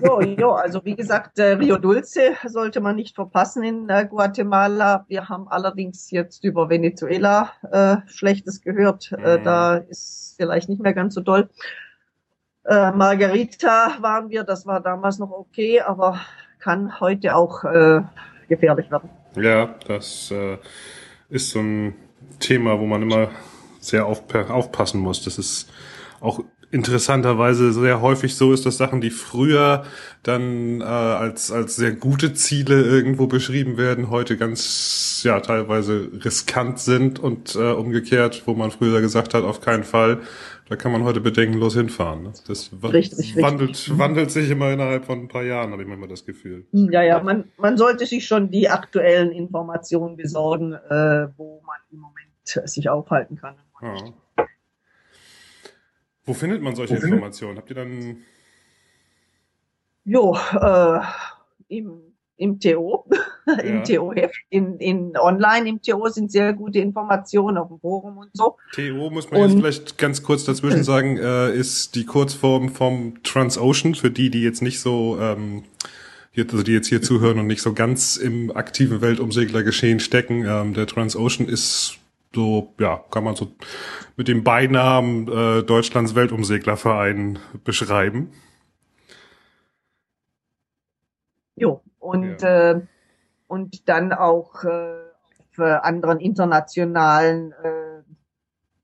Jo, 0.02 0.20
jo, 0.20 0.50
also 0.52 0.84
wie 0.84 0.96
gesagt, 0.96 1.38
äh, 1.38 1.52
Rio 1.52 1.78
Dulce 1.78 2.34
sollte 2.44 2.80
man 2.80 2.96
nicht 2.96 3.14
verpassen 3.14 3.62
in 3.62 3.88
äh, 3.88 4.04
Guatemala. 4.04 5.04
Wir 5.06 5.28
haben 5.28 5.46
allerdings 5.48 6.10
jetzt 6.10 6.42
über 6.42 6.68
Venezuela 6.68 7.52
äh, 7.70 7.98
Schlechtes 8.08 8.62
gehört. 8.62 9.12
Äh, 9.12 9.38
Mhm. 9.38 9.44
da 9.44 9.76
ist 9.76 10.34
vielleicht 10.36 10.68
nicht 10.68 10.82
mehr 10.82 10.92
ganz 10.92 11.14
so 11.14 11.20
doll. 11.20 11.48
Äh, 12.68 12.90
Margarita 12.92 13.96
waren 14.00 14.28
wir, 14.28 14.42
das 14.42 14.66
war 14.66 14.80
damals 14.80 15.18
noch 15.18 15.30
okay, 15.30 15.80
aber 15.80 16.20
kann 16.58 16.98
heute 17.00 17.36
auch 17.36 17.62
äh, 17.64 18.00
gefährlich 18.48 18.90
werden. 18.90 19.08
Ja, 19.36 19.74
das 19.86 20.30
äh, 20.32 20.58
ist 21.28 21.50
so 21.50 21.60
ein 21.60 21.94
Thema, 22.40 22.78
wo 22.80 22.86
man 22.86 23.02
immer 23.02 23.28
sehr 23.80 24.06
auf, 24.06 24.22
aufpassen 24.48 25.00
muss. 25.00 25.22
Das 25.22 25.38
ist 25.38 25.70
auch 26.20 26.40
interessanterweise 26.72 27.72
sehr 27.72 28.00
häufig 28.00 28.34
so 28.34 28.52
ist, 28.52 28.66
dass 28.66 28.76
Sachen, 28.76 29.00
die 29.00 29.10
früher 29.10 29.84
dann 30.24 30.80
äh, 30.80 30.84
als, 30.84 31.52
als 31.52 31.76
sehr 31.76 31.92
gute 31.92 32.34
Ziele 32.34 32.82
irgendwo 32.82 33.28
beschrieben 33.28 33.76
werden, 33.76 34.10
heute 34.10 34.36
ganz, 34.36 35.20
ja, 35.22 35.38
teilweise 35.40 36.10
riskant 36.24 36.80
sind 36.80 37.18
und 37.20 37.54
äh, 37.54 37.70
umgekehrt, 37.70 38.42
wo 38.46 38.54
man 38.54 38.72
früher 38.72 39.00
gesagt 39.00 39.34
hat, 39.34 39.44
auf 39.44 39.60
keinen 39.60 39.84
Fall, 39.84 40.20
da 40.68 40.76
kann 40.76 40.92
man 40.92 41.04
heute 41.04 41.20
bedenkenlos 41.20 41.74
hinfahren. 41.74 42.24
Ne? 42.24 42.32
Das 42.48 42.70
Richtig, 42.82 43.18
richtig. 43.18 43.42
wandelt, 43.42 43.98
wandelt 43.98 44.30
sich 44.30 44.50
immer 44.50 44.72
innerhalb 44.72 45.04
von 45.04 45.20
ein 45.20 45.28
paar 45.28 45.44
Jahren, 45.44 45.70
habe 45.72 45.82
ich 45.82 45.88
manchmal 45.88 46.08
das 46.08 46.24
Gefühl. 46.26 46.66
Ja, 46.72 47.02
ja, 47.02 47.22
man, 47.22 47.50
man 47.56 47.76
sollte 47.76 48.04
sich 48.06 48.26
schon 48.26 48.50
die 48.50 48.68
aktuellen 48.68 49.30
Informationen 49.32 50.16
besorgen, 50.16 50.72
äh, 50.72 51.28
wo 51.36 51.62
man 51.66 51.76
im 51.92 51.98
Moment 52.00 52.68
sich 52.68 52.88
aufhalten 52.88 53.36
kann. 53.36 53.56
Ja. 53.82 53.96
Wo 56.24 56.32
findet 56.34 56.62
man 56.62 56.74
solche 56.74 56.94
findet- 56.94 57.10
Informationen? 57.12 57.58
Habt 57.58 57.70
ihr 57.70 57.76
dann 57.76 58.16
Jo, 60.04 60.36
äh, 60.60 61.00
im, 61.68 62.00
im 62.36 62.60
TO, 62.60 63.08
Ja. 63.56 63.62
im 63.62 63.84
TO-Heft, 63.84 64.34
in, 64.50 64.76
in 64.78 65.16
online 65.16 65.68
im 65.68 65.80
TO 65.80 66.08
sind 66.08 66.32
sehr 66.32 66.52
gute 66.52 66.80
Informationen 66.80 67.58
auf 67.58 67.68
dem 67.68 67.78
Forum 67.78 68.18
und 68.18 68.30
so. 68.32 68.56
TO 68.72 69.08
muss 69.10 69.30
man 69.30 69.40
jetzt 69.42 69.52
Und- 69.54 69.60
vielleicht 69.60 69.98
ganz 69.98 70.22
kurz 70.24 70.44
dazwischen 70.44 70.82
sagen, 70.84 71.16
äh, 71.16 71.54
ist 71.54 71.94
die 71.94 72.04
Kurzform 72.04 72.70
vom 72.70 73.22
Transocean 73.22 73.94
für 73.94 74.10
die, 74.10 74.30
die 74.30 74.42
jetzt 74.42 74.62
nicht 74.62 74.80
so 74.80 75.18
ähm, 75.20 75.62
hier, 76.32 76.44
also 76.50 76.62
die 76.64 76.72
jetzt 76.72 76.88
hier 76.88 77.02
zuhören 77.02 77.38
und 77.38 77.46
nicht 77.46 77.62
so 77.62 77.72
ganz 77.72 78.16
im 78.16 78.50
aktiven 78.54 79.00
Weltumseglergeschehen 79.00 80.00
stecken. 80.00 80.44
Ähm, 80.44 80.74
der 80.74 80.86
Transocean 80.88 81.48
ist 81.48 81.98
so, 82.34 82.74
ja, 82.80 83.02
kann 83.10 83.22
man 83.24 83.36
so 83.36 83.52
mit 84.16 84.26
dem 84.28 84.42
Beinamen 84.44 85.28
äh, 85.28 85.62
Deutschlands 85.62 86.14
Weltumseglerverein 86.16 87.38
beschreiben. 87.64 88.30
Jo, 91.54 91.80
und, 91.98 92.42
äh, 92.42 92.80
und 93.46 93.88
dann 93.88 94.12
auch 94.12 94.64
äh, 94.64 95.06
äh, 95.58 95.62
anderen 95.62 96.20
internationalen 96.20 97.52
äh, 97.52 98.02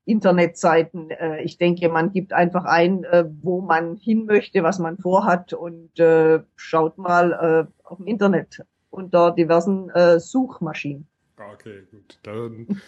Internetseiten. 0.05 1.11
Äh, 1.11 1.43
ich 1.43 1.57
denke, 1.57 1.89
man 1.89 2.11
gibt 2.11 2.33
einfach 2.33 2.65
ein, 2.65 3.03
äh, 3.03 3.25
wo 3.41 3.61
man 3.61 3.95
hin 3.97 4.25
möchte, 4.25 4.63
was 4.63 4.79
man 4.79 4.97
vorhat 4.97 5.53
und 5.53 5.99
äh, 5.99 6.41
schaut 6.55 6.97
mal 6.97 7.67
äh, 7.67 7.87
auf 7.87 7.97
dem 7.97 8.07
Internet 8.07 8.63
unter 8.89 9.31
diversen 9.31 9.89
äh, 9.89 10.19
Suchmaschinen. 10.19 11.07
Ah, 11.37 11.53
Okay, 11.53 11.83
gut. 11.91 12.19
Dann, 12.23 12.81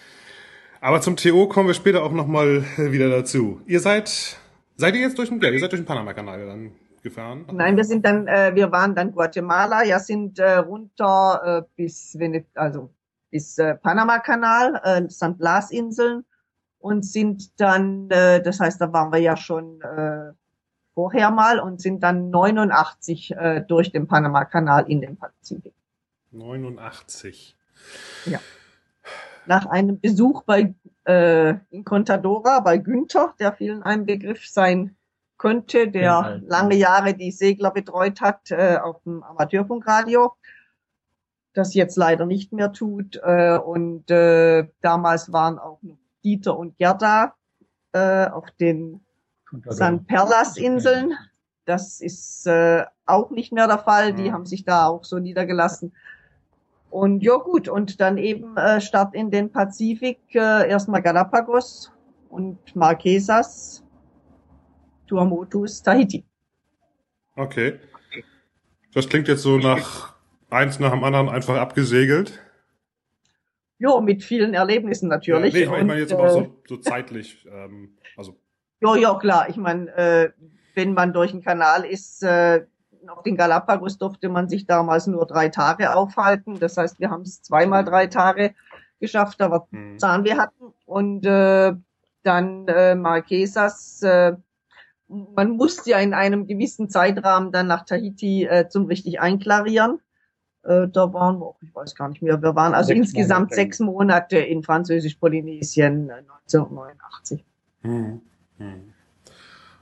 aber 0.81 1.01
zum 1.01 1.15
TO 1.15 1.47
kommen 1.47 1.67
wir 1.67 1.73
später 1.73 2.03
auch 2.03 2.11
nochmal 2.11 2.63
wieder 2.77 3.09
dazu. 3.09 3.61
Ihr 3.65 3.79
seid, 3.79 4.37
seid 4.75 4.95
ihr 4.95 5.01
jetzt 5.01 5.17
durch 5.17 5.29
den, 5.29 5.41
ihr 5.41 5.59
seid 5.59 5.71
durch 5.71 5.81
den 5.81 5.87
Panama-Kanal 5.87 6.45
dann 6.45 6.71
gefahren? 7.05 7.45
Nein, 7.53 7.77
wir 7.77 7.85
sind 7.85 8.03
dann, 8.03 8.27
äh, 8.27 8.51
wir 8.55 8.71
waren 8.71 8.95
dann 8.95 9.13
Guatemala, 9.13 9.83
ja 9.85 9.99
sind 9.99 10.39
äh, 10.39 10.57
runter 10.57 11.41
äh, 11.45 11.61
bis 11.77 12.17
also 12.55 12.89
bis 13.31 13.57
äh, 13.57 13.75
Panama-Kanal, 13.75 14.81
äh, 14.83 15.09
St. 15.09 15.37
Blas-Inseln 15.37 16.25
und 16.79 17.05
sind 17.05 17.59
dann, 17.61 18.09
äh, 18.09 18.41
das 18.41 18.59
heißt, 18.59 18.81
da 18.81 18.91
waren 18.91 19.11
wir 19.11 19.19
ja 19.19 19.37
schon 19.37 19.81
äh, 19.81 20.31
vorher 20.93 21.31
mal 21.31 21.59
und 21.59 21.79
sind 21.79 22.01
dann 22.01 22.29
89 22.31 23.31
äh, 23.31 23.61
durch 23.61 23.91
den 23.91 24.07
Panama-Kanal 24.07 24.89
in 24.89 25.01
den 25.01 25.17
Pazifik. 25.17 25.73
89. 26.31 27.55
Nach 29.45 29.67
einem 29.67 29.99
Besuch 29.99 30.43
bei 30.43 30.73
äh, 31.05 31.55
in 31.69 31.83
Contadora 31.83 32.61
bei 32.61 32.77
Günther, 32.77 33.35
der 33.39 33.53
vielen 33.53 33.83
ein 33.83 34.05
Begriff 34.05 34.47
sein 34.47 34.95
könnte, 35.37 35.89
der 35.89 36.03
Ja. 36.03 36.39
lange 36.47 36.75
Jahre 36.75 37.13
die 37.13 37.31
Segler 37.31 37.71
betreut 37.71 38.21
hat 38.21 38.51
äh, 38.51 38.77
auf 38.77 39.01
dem 39.03 39.23
Amateurfunkradio, 39.23 40.33
das 41.53 41.73
jetzt 41.73 41.95
leider 41.97 42.25
nicht 42.25 42.51
mehr 42.53 42.71
tut. 42.71 43.19
Äh, 43.23 43.57
und 43.57 44.09
äh, 44.11 44.67
damals 44.81 45.31
waren 45.31 45.59
auch 45.59 45.79
noch 45.81 45.97
Dieter 46.23 46.57
und 46.57 46.77
Gerda 46.77 47.35
äh, 47.93 48.27
auf 48.27 48.49
den 48.59 49.01
St. 49.71 50.05
Perlas-Inseln. 50.07 51.13
Das 51.65 52.01
ist 52.01 52.45
äh, 52.47 52.85
auch 53.05 53.29
nicht 53.31 53.51
mehr 53.53 53.67
der 53.67 53.79
Fall. 53.79 54.13
Die 54.13 54.29
Mhm. 54.29 54.33
haben 54.33 54.45
sich 54.45 54.65
da 54.65 54.87
auch 54.87 55.03
so 55.03 55.17
niedergelassen. 55.19 55.93
Und 56.89 57.23
ja 57.23 57.35
gut, 57.37 57.67
und 57.67 57.99
dann 57.99 58.17
eben 58.17 58.55
äh, 58.57 58.79
Start 58.81 59.13
in 59.15 59.29
den 59.31 59.51
Pazifik, 59.51 60.19
äh, 60.33 60.69
erstmal 60.69 61.01
Galapagos 61.01 61.91
und 62.29 62.57
Marquesas, 62.75 63.83
Tuamotus, 65.07 65.83
Tahiti. 65.83 66.25
Okay. 67.35 67.79
Das 68.93 69.09
klingt 69.09 69.27
jetzt 69.27 69.41
so 69.41 69.57
nach 69.57 70.15
eins 70.49 70.79
nach 70.79 70.91
dem 70.91 71.03
anderen 71.03 71.29
einfach 71.29 71.57
abgesegelt. 71.57 72.39
Jo, 73.77 73.99
mit 73.99 74.23
vielen 74.23 74.53
Erlebnissen 74.53 75.09
natürlich. 75.09 75.53
Ja, 75.53 75.59
nee, 75.59 75.63
ich 75.63 75.69
meine 75.69 75.81
ich 75.81 75.87
mein 75.87 75.97
jetzt 75.97 76.13
aber 76.13 76.23
auch 76.23 76.41
äh, 76.41 76.45
so, 76.45 76.61
so 76.67 76.77
zeitlich. 76.77 77.45
Ähm, 77.51 77.97
also 78.15 78.37
Ja, 78.81 78.95
ja, 78.95 79.15
klar. 79.15 79.49
Ich 79.49 79.57
meine, 79.57 79.93
äh, 79.95 80.31
wenn 80.75 80.93
man 80.93 81.11
durch 81.11 81.31
den 81.31 81.43
Kanal 81.43 81.83
ist, 81.83 82.23
äh, 82.23 82.65
auf 83.07 83.23
den 83.23 83.35
Galapagos 83.35 83.97
durfte 83.97 84.29
man 84.29 84.47
sich 84.47 84.65
damals 84.65 85.07
nur 85.07 85.25
drei 85.25 85.49
Tage 85.49 85.93
aufhalten. 85.93 86.59
Das 86.59 86.77
heißt, 86.77 86.99
wir 86.99 87.09
haben 87.09 87.21
es 87.21 87.41
zweimal 87.41 87.83
drei 87.83 88.07
Tage 88.07 88.55
geschafft, 88.99 89.41
aber 89.41 89.67
hm. 89.71 89.99
Zahn 89.99 90.23
wir 90.23 90.37
hatten. 90.37 90.73
Und 90.85 91.25
äh, 91.25 91.73
dann 92.23 92.67
äh, 92.67 92.95
Marquesas, 92.95 94.01
äh, 94.03 94.35
man 95.07 95.51
musste 95.51 95.91
ja 95.91 95.99
in 95.99 96.13
einem 96.13 96.47
gewissen 96.47 96.89
Zeitrahmen 96.89 97.51
dann 97.51 97.67
nach 97.67 97.85
Tahiti 97.85 98.45
äh, 98.45 98.67
zum 98.69 98.85
richtig 98.85 99.19
einklarieren. 99.19 99.99
Äh, 100.63 100.87
da 100.87 101.13
waren 101.13 101.39
wir, 101.39 101.55
ich 101.61 101.73
weiß 101.75 101.95
gar 101.95 102.09
nicht 102.09 102.21
mehr, 102.21 102.41
wir 102.41 102.55
waren 102.55 102.73
also 102.73 102.87
Sechs 102.87 102.99
insgesamt 102.99 103.51
Monate. 103.51 103.55
sechs 103.55 103.79
Monate 103.79 104.37
in 104.39 104.63
Französisch-Polynesien 104.63 106.09
äh, 106.09 106.13
1989. 106.47 107.45
Hm. 107.81 108.21
Hm. 108.57 108.93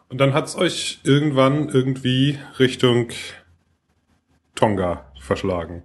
Und 0.10 0.18
dann 0.20 0.34
hat's 0.34 0.56
euch 0.58 1.00
irgendwann 1.04 1.70
irgendwie 1.70 2.38
Richtung 2.60 3.08
Tonga 4.56 5.06
verschlagen. 5.20 5.84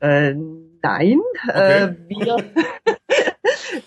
Äh, 0.00 0.34
nein, 0.82 1.20
Okay. 1.48 1.84
äh, 1.84 1.94
wir, 2.08 2.36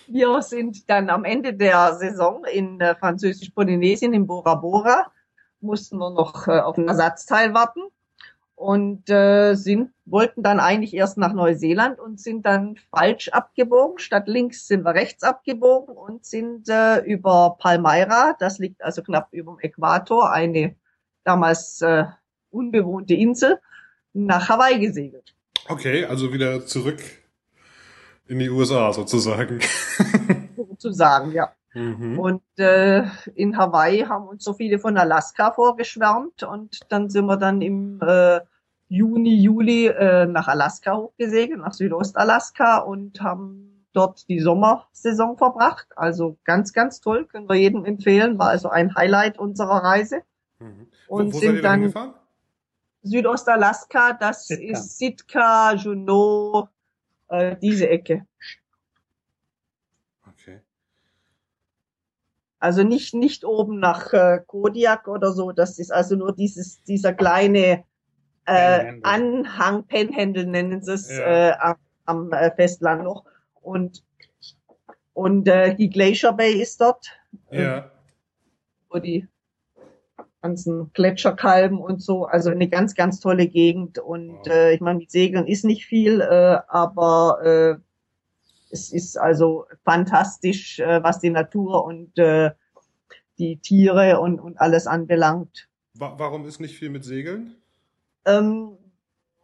wir 0.06 0.42
sind 0.42 0.88
dann 0.90 1.10
am 1.10 1.24
Ende 1.24 1.54
der 1.54 1.94
Saison 1.94 2.44
in 2.44 2.80
äh, 2.80 2.94
Französisch-Polynesien, 2.94 4.12
in 4.12 4.26
Bora 4.26 4.54
Bora, 4.54 5.10
mussten 5.60 5.98
wir 5.98 6.10
noch 6.10 6.48
äh, 6.48 6.60
auf 6.60 6.78
ein 6.78 6.88
Ersatzteil 6.88 7.54
warten 7.54 7.80
und 8.54 9.10
äh, 9.10 9.54
sind, 9.54 9.92
wollten 10.06 10.42
dann 10.42 10.60
eigentlich 10.60 10.94
erst 10.94 11.18
nach 11.18 11.32
Neuseeland 11.32 11.98
und 11.98 12.20
sind 12.20 12.46
dann 12.46 12.76
falsch 12.90 13.28
abgebogen. 13.28 13.98
Statt 13.98 14.28
links 14.28 14.66
sind 14.66 14.82
wir 14.82 14.94
rechts 14.94 15.22
abgebogen 15.22 15.94
und 15.94 16.24
sind 16.24 16.68
äh, 16.68 17.00
über 17.00 17.56
Palmyra, 17.58 18.34
das 18.38 18.58
liegt 18.58 18.82
also 18.82 19.02
knapp 19.02 19.28
über 19.32 19.52
dem 19.52 19.60
Äquator, 19.60 20.32
eine 20.32 20.74
damals 21.24 21.82
äh, 21.82 22.04
unbewohnte 22.50 23.14
Insel, 23.14 23.60
nach 24.14 24.48
Hawaii 24.48 24.78
gesegelt. 24.78 25.34
Okay, 25.68 26.06
also 26.06 26.32
wieder 26.32 26.64
zurück 26.64 27.02
in 28.28 28.38
die 28.38 28.50
USA 28.50 28.92
sozusagen. 28.92 29.60
sozusagen, 30.56 31.32
ja. 31.32 31.52
mhm. 31.74 32.18
Und 32.18 32.42
äh, 32.58 33.04
in 33.34 33.56
Hawaii 33.56 34.00
haben 34.00 34.28
uns 34.28 34.44
so 34.44 34.54
viele 34.54 34.78
von 34.78 34.96
Alaska 34.96 35.52
vorgeschwärmt 35.52 36.42
und 36.42 36.80
dann 36.88 37.08
sind 37.08 37.26
wir 37.26 37.36
dann 37.36 37.62
im 37.62 38.00
äh, 38.02 38.40
Juni, 38.88 39.34
Juli 39.34 39.86
äh, 39.86 40.26
nach 40.26 40.48
Alaska 40.48 40.96
hochgesegelt, 40.96 41.60
nach 41.60 41.72
Südostalaska 41.72 42.78
und 42.78 43.20
haben 43.20 43.86
dort 43.92 44.28
die 44.28 44.40
Sommersaison 44.40 45.36
verbracht. 45.38 45.88
Also 45.96 46.36
ganz, 46.44 46.72
ganz 46.72 47.00
toll, 47.00 47.24
können 47.26 47.48
wir 47.48 47.56
jedem 47.56 47.84
empfehlen. 47.84 48.38
War 48.38 48.50
also 48.50 48.68
ein 48.68 48.94
Highlight 48.94 49.38
unserer 49.38 49.82
Reise. 49.82 50.22
Mhm. 50.58 50.88
und 51.08 51.32
wo, 51.32 51.36
wo 51.36 51.40
sind 51.40 51.62
dann-? 51.62 51.92
Südostalaska, 53.02 54.14
das 54.14 54.48
Sitka. 54.48 54.72
ist 54.72 54.98
Sitka, 54.98 55.74
Juneau, 55.74 56.68
äh, 57.28 57.56
diese 57.60 57.88
Ecke. 57.88 58.26
Okay. 60.26 60.60
Also 62.58 62.82
nicht, 62.82 63.14
nicht 63.14 63.44
oben 63.44 63.78
nach 63.80 64.12
äh, 64.12 64.40
Kodiak 64.46 65.08
oder 65.08 65.32
so. 65.32 65.52
Das 65.52 65.78
ist 65.78 65.92
also 65.92 66.16
nur 66.16 66.34
dieses, 66.34 66.82
dieser 66.82 67.12
kleine 67.12 67.84
äh, 68.46 68.94
Anhang, 69.02 69.84
Penhändel 69.86 70.46
nennen 70.46 70.82
sie 70.82 70.92
es, 70.92 71.10
ja. 71.10 71.50
äh, 71.50 71.52
am, 71.58 71.76
am 72.04 72.32
äh, 72.32 72.50
Festland 72.54 73.04
noch. 73.04 73.24
Und, 73.60 74.04
und 75.12 75.48
äh, 75.48 75.74
die 75.74 75.90
Glacier 75.90 76.32
Bay 76.32 76.60
ist 76.60 76.80
dort. 76.80 77.08
Ja. 77.50 77.90
Wo 78.88 78.98
die 78.98 79.28
ganzen 80.46 80.92
Gletscherkalben 80.92 81.78
und 81.78 82.00
so. 82.02 82.24
Also 82.24 82.50
eine 82.50 82.68
ganz, 82.68 82.94
ganz 82.94 83.20
tolle 83.20 83.48
Gegend. 83.48 83.98
Und 83.98 84.46
äh, 84.46 84.72
ich 84.72 84.80
meine, 84.80 85.00
mit 85.00 85.10
Segeln 85.10 85.46
ist 85.46 85.64
nicht 85.64 85.86
viel, 85.86 86.20
äh, 86.20 86.58
aber 86.68 87.38
äh, 87.44 87.74
es 88.70 88.92
ist 88.92 89.16
also 89.18 89.66
fantastisch, 89.84 90.78
äh, 90.78 91.02
was 91.02 91.18
die 91.20 91.30
Natur 91.30 91.84
und 91.84 92.16
äh, 92.18 92.50
die 93.38 93.56
Tiere 93.58 94.20
und, 94.20 94.38
und 94.38 94.60
alles 94.60 94.86
anbelangt. 94.86 95.68
Warum 95.94 96.46
ist 96.46 96.60
nicht 96.60 96.78
viel 96.78 96.90
mit 96.90 97.04
Segeln? 97.04 97.56
Ähm, 98.24 98.76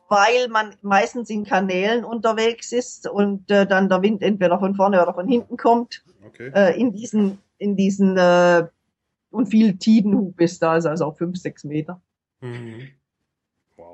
weil 0.09 0.49
man 0.49 0.75
meistens 0.83 1.31
in 1.31 1.45
Kanälen 1.45 2.05
unterwegs 2.05 2.73
ist 2.73 3.09
und 3.09 3.51
äh, 3.51 3.67
dann 3.67 3.89
der 3.89 4.03
Wind 4.03 4.23
entweder 4.23 4.59
von 4.59 4.75
vorne 4.75 5.03
oder 5.03 5.15
von 5.15 5.27
hinten 5.27 5.57
kommt. 5.57 6.05
Okay. 6.27 6.53
Äh, 6.55 6.79
in 6.79 6.93
diesen, 6.93 7.39
in 7.59 7.77
diesen 7.77 8.17
äh, 8.19 8.67
und 9.33 9.47
viel 9.47 9.77
Tidenhub 9.77 10.41
ist 10.41 10.63
da, 10.63 10.73
also 10.73 11.05
auch 11.05 11.17
fünf, 11.17 11.39
sechs 11.39 11.65
Meter. 11.65 12.01
Mhm. 12.41 12.89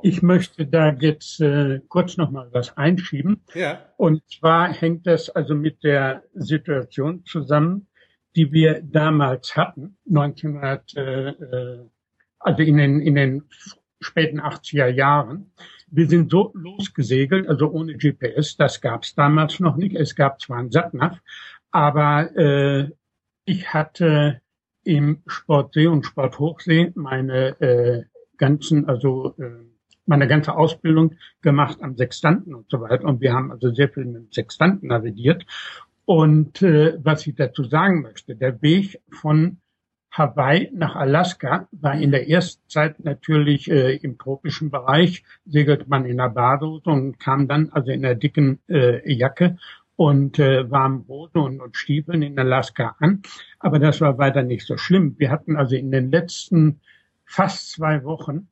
Ich 0.02 0.22
möchte 0.22 0.66
da 0.66 0.92
jetzt 0.92 1.40
äh, 1.40 1.80
kurz 1.88 2.16
noch 2.16 2.30
mal 2.30 2.48
was 2.52 2.76
einschieben. 2.76 3.42
Ja. 3.54 3.86
Und 3.96 4.22
zwar 4.28 4.72
hängt 4.72 5.06
das 5.06 5.30
also 5.30 5.54
mit 5.54 5.82
der 5.82 6.22
Situation 6.34 7.24
zusammen, 7.24 7.88
die 8.36 8.52
wir 8.52 8.82
damals 8.82 9.56
hatten, 9.56 9.96
1900, 10.08 10.96
äh, 10.96 11.28
äh, 11.30 11.86
also 12.38 12.62
in 12.62 12.76
den, 12.76 13.00
in 13.00 13.14
den 13.14 13.44
späten 14.00 14.40
80er 14.40 14.88
Jahren. 14.88 15.52
Wir 15.90 16.08
sind 16.08 16.30
so 16.30 16.52
losgesegelt, 16.54 17.48
also 17.48 17.70
ohne 17.70 17.96
GPS, 17.96 18.56
das 18.56 18.80
gab 18.80 19.04
es 19.04 19.14
damals 19.14 19.58
noch 19.58 19.76
nicht. 19.76 19.96
Es 19.96 20.14
gab 20.14 20.40
zwar 20.40 20.58
ein 20.58 20.70
Satnav, 20.70 21.18
aber 21.70 22.36
äh, 22.36 22.90
ich 23.44 23.72
hatte 23.72 24.40
im 24.88 25.18
Sportsee 25.26 25.86
und 25.86 26.06
Sporthochsee 26.06 26.92
meine 26.94 27.60
äh, 27.60 28.04
ganzen, 28.38 28.88
also 28.88 29.34
äh, 29.38 29.66
meine 30.06 30.26
ganze 30.26 30.56
Ausbildung 30.56 31.16
gemacht 31.42 31.82
am 31.82 31.94
Sextanten 31.98 32.54
und 32.54 32.70
so 32.70 32.80
weiter. 32.80 33.04
Und 33.04 33.20
wir 33.20 33.34
haben 33.34 33.52
also 33.52 33.70
sehr 33.70 33.90
viel 33.90 34.06
mit 34.06 34.32
Sextanten 34.32 34.88
navigiert. 34.88 35.44
Und 36.06 36.62
äh, 36.62 36.96
was 37.02 37.26
ich 37.26 37.34
dazu 37.34 37.64
sagen 37.64 38.00
möchte, 38.00 38.34
der 38.34 38.62
Weg 38.62 38.98
von 39.10 39.58
Hawaii 40.10 40.70
nach 40.72 40.96
Alaska 40.96 41.68
war 41.70 41.94
in 41.94 42.10
der 42.10 42.30
ersten 42.30 42.66
Zeit 42.70 43.04
natürlich 43.04 43.70
äh, 43.70 43.96
im 43.96 44.16
tropischen 44.16 44.70
Bereich, 44.70 45.22
segelte 45.44 45.84
man 45.86 46.06
in 46.06 46.16
der 46.16 46.30
Badehose 46.30 46.88
und 46.88 47.20
kam 47.20 47.46
dann 47.46 47.68
also 47.72 47.90
in 47.90 48.00
der 48.00 48.14
dicken 48.14 48.60
äh, 48.70 49.12
Jacke 49.12 49.58
und 49.98 50.38
äh, 50.38 50.70
warmen 50.70 51.08
Hosen 51.08 51.38
und, 51.38 51.60
und 51.60 51.76
Stiefeln 51.76 52.22
in 52.22 52.38
Alaska 52.38 52.94
an. 53.00 53.20
Aber 53.58 53.80
das 53.80 54.00
war 54.00 54.16
weiter 54.16 54.44
nicht 54.44 54.64
so 54.64 54.76
schlimm. 54.76 55.16
Wir 55.18 55.28
hatten 55.28 55.56
also 55.56 55.74
in 55.74 55.90
den 55.90 56.12
letzten 56.12 56.78
fast 57.24 57.72
zwei 57.72 58.04
Wochen 58.04 58.46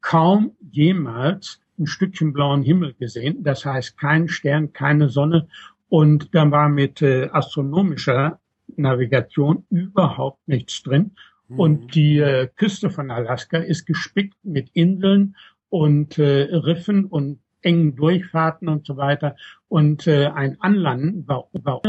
kaum 0.00 0.52
jemals 0.72 1.60
ein 1.78 1.86
Stückchen 1.86 2.32
blauen 2.32 2.62
Himmel 2.62 2.94
gesehen. 2.94 3.42
Das 3.42 3.66
heißt, 3.66 3.98
kein 3.98 4.28
Stern, 4.28 4.72
keine 4.72 5.10
Sonne. 5.10 5.48
Und 5.90 6.34
da 6.34 6.50
war 6.50 6.70
mit 6.70 7.02
äh, 7.02 7.28
astronomischer 7.30 8.40
Navigation 8.76 9.66
überhaupt 9.68 10.48
nichts 10.48 10.82
drin. 10.82 11.10
Mhm. 11.48 11.60
Und 11.60 11.94
die 11.94 12.20
äh, 12.20 12.48
Küste 12.56 12.88
von 12.88 13.10
Alaska 13.10 13.58
ist 13.58 13.84
gespickt 13.84 14.42
mit 14.44 14.70
Inseln 14.72 15.36
und 15.68 16.16
äh, 16.16 16.44
Riffen 16.54 17.04
und 17.04 17.40
engen 17.60 17.96
Durchfahrten 17.96 18.68
und 18.68 18.86
so 18.86 18.96
weiter. 18.96 19.36
Und 19.68 20.06
äh, 20.06 20.26
ein 20.26 20.60
Anlanden 20.60 21.26
war, 21.26 21.48
war 21.52 21.82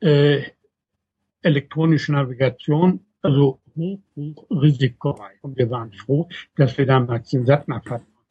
äh, 0.00 0.42
elektronische 1.42 2.12
Navigation, 2.12 3.06
also 3.22 3.60
hoch, 3.76 4.00
hoch 4.16 4.46
risikoreich. 4.50 5.42
Und 5.42 5.56
wir 5.56 5.70
waren 5.70 5.92
froh, 5.92 6.28
dass 6.56 6.78
wir 6.78 6.86
damals 6.86 7.30
den 7.30 7.46
Satnav 7.46 7.84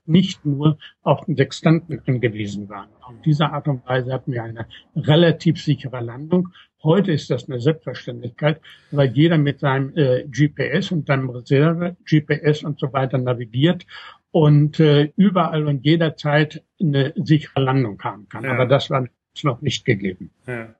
nicht 0.05 0.45
nur 0.45 0.77
auf 1.01 1.25
den 1.25 1.37
Sextanten 1.37 2.01
angewiesen 2.05 2.67
waren. 2.69 2.89
Auf 3.01 3.15
diese 3.23 3.49
Art 3.51 3.67
und 3.67 3.85
Weise 3.85 4.11
hatten 4.11 4.33
wir 4.33 4.43
eine 4.43 4.67
relativ 4.95 5.61
sichere 5.61 6.01
Landung. 6.01 6.49
Heute 6.83 7.13
ist 7.13 7.29
das 7.29 7.47
eine 7.47 7.61
Selbstverständlichkeit, 7.61 8.59
weil 8.91 9.11
jeder 9.11 9.37
mit 9.37 9.59
seinem 9.59 9.95
äh, 9.95 10.25
GPS 10.25 10.91
und 10.91 11.07
seinem 11.07 11.29
Reserve 11.29 11.95
GPS 12.03 12.63
und 12.63 12.79
so 12.79 12.91
weiter 12.91 13.17
navigiert 13.17 13.85
und 14.33 14.79
äh, 14.79 15.11
überall 15.15 15.67
und 15.67 15.85
jederzeit 15.85 16.63
eine 16.81 17.13
sichere 17.15 17.61
Landung 17.61 18.01
haben 18.03 18.27
kann. 18.29 18.43
Ja. 18.43 18.53
Aber 18.53 18.65
das 18.65 18.89
war 18.89 19.07
noch 19.43 19.61
nicht 19.61 19.85
gegeben. 19.85 20.31
Ja. 20.47 20.73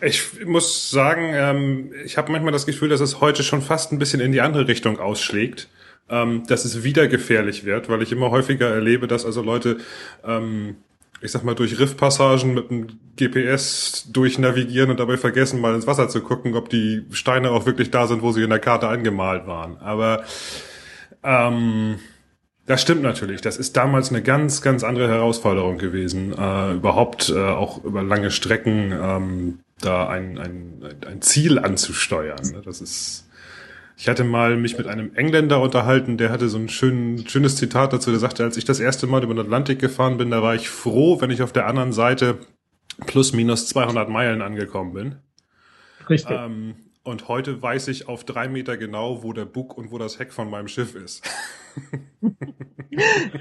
Ich 0.00 0.46
muss 0.46 0.92
sagen, 0.92 1.32
ähm, 1.34 1.92
ich 2.04 2.16
habe 2.16 2.30
manchmal 2.30 2.52
das 2.52 2.66
Gefühl, 2.66 2.88
dass 2.88 3.00
es 3.00 3.20
heute 3.20 3.42
schon 3.42 3.62
fast 3.62 3.90
ein 3.90 3.98
bisschen 3.98 4.20
in 4.20 4.30
die 4.30 4.40
andere 4.40 4.68
Richtung 4.68 5.00
ausschlägt, 5.00 5.68
ähm, 6.08 6.44
dass 6.46 6.64
es 6.64 6.84
wieder 6.84 7.08
gefährlich 7.08 7.64
wird, 7.64 7.88
weil 7.88 8.00
ich 8.00 8.12
immer 8.12 8.30
häufiger 8.30 8.68
erlebe, 8.72 9.08
dass 9.08 9.26
also 9.26 9.42
Leute, 9.42 9.78
ähm, 10.24 10.76
ich 11.20 11.32
sag 11.32 11.42
mal, 11.42 11.56
durch 11.56 11.80
Riffpassagen 11.80 12.54
mit 12.54 12.70
dem 12.70 12.86
GPS 13.16 14.08
durchnavigieren 14.12 14.88
und 14.88 15.00
dabei 15.00 15.16
vergessen, 15.16 15.60
mal 15.60 15.74
ins 15.74 15.88
Wasser 15.88 16.08
zu 16.08 16.20
gucken, 16.20 16.54
ob 16.54 16.68
die 16.68 17.06
Steine 17.10 17.50
auch 17.50 17.66
wirklich 17.66 17.90
da 17.90 18.06
sind, 18.06 18.22
wo 18.22 18.30
sie 18.30 18.44
in 18.44 18.50
der 18.50 18.60
Karte 18.60 18.88
eingemalt 18.88 19.48
waren. 19.48 19.78
Aber 19.78 20.22
ähm, 21.24 21.98
das 22.70 22.82
stimmt 22.82 23.02
natürlich. 23.02 23.40
Das 23.40 23.56
ist 23.56 23.76
damals 23.76 24.10
eine 24.10 24.22
ganz, 24.22 24.62
ganz 24.62 24.84
andere 24.84 25.08
Herausforderung 25.08 25.76
gewesen, 25.76 26.32
äh, 26.32 26.74
überhaupt 26.74 27.28
äh, 27.28 27.36
auch 27.36 27.82
über 27.82 28.04
lange 28.04 28.30
Strecken 28.30 28.92
ähm, 28.92 29.58
da 29.80 30.08
ein, 30.08 30.38
ein, 30.38 30.84
ein 31.04 31.20
Ziel 31.20 31.58
anzusteuern. 31.58 32.38
Ne? 32.52 32.62
Das 32.64 32.80
ist. 32.80 33.26
Ich 33.96 34.08
hatte 34.08 34.22
mal 34.22 34.56
mich 34.56 34.78
mit 34.78 34.86
einem 34.86 35.14
Engländer 35.16 35.60
unterhalten, 35.60 36.16
der 36.16 36.30
hatte 36.30 36.48
so 36.48 36.58
ein 36.58 36.68
schön, 36.68 37.26
schönes 37.28 37.56
Zitat 37.56 37.92
dazu, 37.92 38.10
der 38.10 38.20
sagte, 38.20 38.44
als 38.44 38.56
ich 38.56 38.64
das 38.64 38.78
erste 38.78 39.08
Mal 39.08 39.24
über 39.24 39.34
den 39.34 39.40
Atlantik 39.40 39.78
gefahren 39.80 40.16
bin, 40.16 40.30
da 40.30 40.40
war 40.40 40.54
ich 40.54 40.70
froh, 40.70 41.20
wenn 41.20 41.30
ich 41.30 41.42
auf 41.42 41.52
der 41.52 41.66
anderen 41.66 41.92
Seite 41.92 42.38
plus 43.06 43.32
minus 43.32 43.66
200 43.66 44.08
Meilen 44.08 44.42
angekommen 44.42 44.94
bin. 44.94 45.16
Richtig. 46.08 46.34
Ähm, 46.34 46.76
und 47.02 47.28
heute 47.28 47.60
weiß 47.62 47.88
ich 47.88 48.08
auf 48.08 48.24
drei 48.24 48.48
Meter 48.48 48.76
genau, 48.76 49.22
wo 49.22 49.32
der 49.32 49.46
Bug 49.46 49.76
und 49.76 49.90
wo 49.90 49.98
das 49.98 50.18
Heck 50.18 50.32
von 50.32 50.50
meinem 50.50 50.68
Schiff 50.68 50.94
ist. 50.94 51.28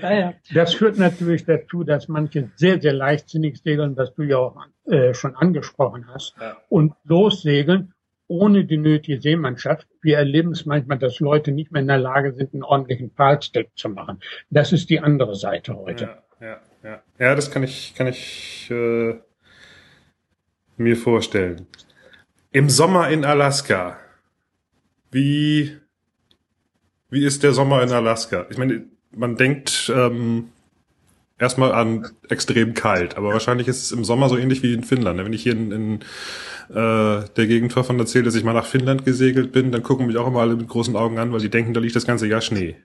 ja, 0.01 0.13
ja. 0.13 0.33
Das 0.53 0.73
führt 0.73 0.97
natürlich 0.97 1.45
dazu, 1.45 1.83
dass 1.83 2.07
manche 2.07 2.51
sehr, 2.55 2.81
sehr 2.81 2.93
leichtsinnig 2.93 3.61
segeln, 3.61 3.97
was 3.97 4.13
du 4.13 4.23
ja 4.23 4.37
auch 4.37 4.57
äh, 4.85 5.13
schon 5.13 5.35
angesprochen 5.35 6.07
hast, 6.07 6.35
ja. 6.39 6.57
und 6.69 6.93
lossegeln 7.03 7.93
ohne 8.29 8.63
die 8.63 8.77
nötige 8.77 9.19
Seemannschaft. 9.19 9.87
Wir 10.01 10.17
erleben 10.17 10.51
es 10.51 10.65
manchmal, 10.65 10.99
dass 10.99 11.19
Leute 11.19 11.51
nicht 11.51 11.71
mehr 11.71 11.81
in 11.81 11.87
der 11.87 11.97
Lage 11.97 12.33
sind, 12.33 12.53
einen 12.53 12.63
ordentlichen 12.63 13.11
Pfahlstep 13.11 13.71
zu 13.75 13.89
machen. 13.89 14.19
Das 14.51 14.71
ist 14.71 14.89
die 14.89 14.99
andere 14.99 15.35
Seite 15.35 15.75
heute. 15.75 16.03
Ja, 16.39 16.47
ja, 16.47 16.61
ja. 16.83 17.03
ja 17.17 17.35
das 17.35 17.49
kann 17.49 17.63
ich, 17.63 17.95
kann 17.95 18.07
ich 18.07 18.69
äh, 18.69 19.15
mir 20.77 20.95
vorstellen. 20.95 21.67
Im 22.51 22.69
Sommer 22.69 23.09
in 23.09 23.25
Alaska. 23.25 23.97
Wie 25.12 25.77
wie 27.12 27.25
ist 27.25 27.43
der 27.43 27.53
Sommer 27.53 27.81
in 27.83 27.91
Alaska? 27.91 28.45
Ich 28.49 28.57
meine, 28.57 28.85
man 29.12 29.35
denkt 29.35 29.91
ähm, 29.95 30.49
erstmal 31.39 31.71
an 31.71 32.07
extrem 32.27 32.73
kalt, 32.73 33.17
aber 33.17 33.33
wahrscheinlich 33.33 33.67
ist 33.67 33.83
es 33.83 33.91
im 33.91 34.03
Sommer 34.03 34.29
so 34.29 34.38
ähnlich 34.38 34.62
wie 34.63 34.73
in 34.73 34.83
Finnland. 34.83 35.19
Wenn 35.19 35.33
ich 35.33 35.43
hier 35.43 35.53
in, 35.53 35.71
in 35.71 35.93
äh, 36.69 37.25
der 37.35 37.47
Gegend 37.47 37.75
davon 37.75 37.99
erzähle, 37.99 38.25
dass 38.25 38.35
ich 38.35 38.43
mal 38.43 38.53
nach 38.53 38.65
Finnland 38.65 39.05
gesegelt 39.05 39.51
bin, 39.51 39.71
dann 39.71 39.83
gucken 39.83 40.07
mich 40.07 40.17
auch 40.17 40.27
immer 40.27 40.41
alle 40.41 40.55
mit 40.55 40.67
großen 40.67 40.95
Augen 40.95 41.17
an, 41.17 41.31
weil 41.31 41.39
die 41.39 41.49
denken, 41.49 41.73
da 41.73 41.79
liegt 41.79 41.95
das 41.95 42.05
ganze 42.05 42.27
Jahr 42.27 42.41
Schnee. 42.41 42.75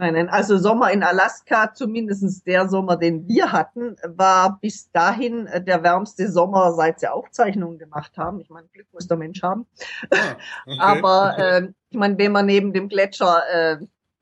Nein, 0.00 0.14
nein, 0.14 0.28
also 0.30 0.56
Sommer 0.56 0.92
in 0.92 1.02
Alaska, 1.02 1.74
zumindestens 1.74 2.42
der 2.42 2.70
Sommer, 2.70 2.96
den 2.96 3.28
wir 3.28 3.52
hatten, 3.52 3.96
war 4.02 4.58
bis 4.58 4.90
dahin 4.92 5.46
äh, 5.46 5.62
der 5.62 5.82
wärmste 5.82 6.30
Sommer, 6.30 6.72
seit 6.72 7.00
sie 7.00 7.12
Aufzeichnungen 7.12 7.78
gemacht 7.78 8.16
haben. 8.16 8.40
Ich 8.40 8.48
meine, 8.48 8.66
Glück 8.68 8.86
muss 8.94 9.08
der 9.08 9.18
Mensch 9.18 9.42
haben. 9.42 9.66
Ah, 10.10 10.36
okay. 10.64 10.78
Aber 10.80 11.38
äh, 11.38 11.68
ich 11.90 11.98
meine, 11.98 12.16
wenn 12.16 12.32
man 12.32 12.46
neben 12.46 12.72
dem 12.72 12.88
Gletscher 12.88 13.42
äh, 13.52 13.76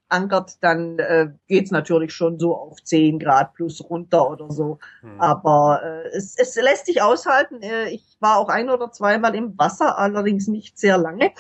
ankert, 0.09 0.59
dann 0.63 0.99
äh, 0.99 1.29
geht's 1.47 1.71
natürlich 1.71 2.13
schon 2.13 2.39
so 2.39 2.57
auf 2.57 2.83
10 2.83 3.19
Grad 3.19 3.55
plus 3.55 3.85
runter 3.89 4.31
oder 4.31 4.51
so. 4.51 4.79
Hm. 5.01 5.21
Aber 5.21 5.81
äh, 5.83 6.09
es, 6.17 6.37
es 6.39 6.57
lässt 6.57 6.87
sich 6.87 7.03
aushalten. 7.03 7.63
Äh, 7.63 7.91
ich 7.91 8.17
war 8.21 8.39
auch 8.39 8.49
ein 8.49 8.71
oder 8.71 8.91
zweimal 8.91 9.35
im 9.35 9.59
Wasser, 9.59 9.99
allerdings 9.99 10.49
nicht 10.49 10.79
sehr 10.79 10.99
lange. 10.99 11.33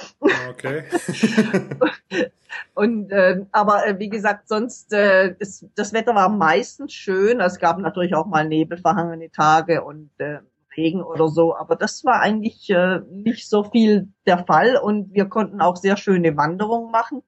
Okay. 0.50 0.85
Und 2.74 3.11
äh, 3.11 3.44
aber 3.52 3.87
äh, 3.87 3.98
wie 3.98 4.09
gesagt, 4.09 4.48
sonst 4.48 4.92
äh, 4.92 5.35
ist, 5.38 5.66
das 5.74 5.92
Wetter 5.92 6.14
war 6.14 6.28
meistens 6.28 6.92
schön. 6.92 7.40
Es 7.40 7.59
gab 7.59 7.78
natürlich 7.78 8.14
auch 8.14 8.26
mal 8.26 8.46
nebelverhangene 8.46 9.31
Tage 9.31 9.85
und 9.85 10.11
äh, 10.18 10.38
Regen 10.76 11.02
oder 11.02 11.28
so. 11.28 11.57
Aber 11.57 11.76
das 11.76 12.04
war 12.04 12.20
eigentlich 12.20 12.70
äh, 12.70 13.00
nicht 13.11 13.48
so 13.48 13.64
viel 13.64 14.09
der 14.26 14.44
Fall 14.46 14.76
und 14.76 15.12
wir 15.12 15.26
konnten 15.26 15.61
auch 15.61 15.76
sehr 15.76 15.96
schöne 15.96 16.37
Wanderungen 16.37 16.90
machen. 16.90 17.22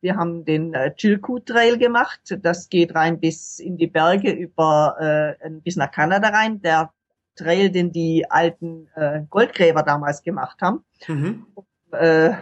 Wir 0.00 0.16
haben 0.16 0.44
den 0.44 0.74
äh, 0.74 0.94
Chilkoot 0.94 1.46
Trail 1.46 1.78
gemacht. 1.78 2.20
Das 2.42 2.68
geht 2.68 2.94
rein 2.94 3.20
bis 3.20 3.58
in 3.58 3.76
die 3.76 3.86
Berge 3.86 4.30
über 4.30 5.36
äh, 5.40 5.50
bis 5.62 5.76
nach 5.76 5.90
Kanada 5.90 6.28
rein. 6.28 6.62
Der 6.62 6.92
Trail, 7.36 7.70
den 7.70 7.92
die 7.92 8.30
alten 8.30 8.88
äh, 8.94 9.22
Goldgräber 9.28 9.82
damals 9.82 10.22
gemacht 10.22 10.60
haben, 10.62 10.84
mhm. 11.06 11.46
um, 11.54 11.64
äh, 11.92 12.32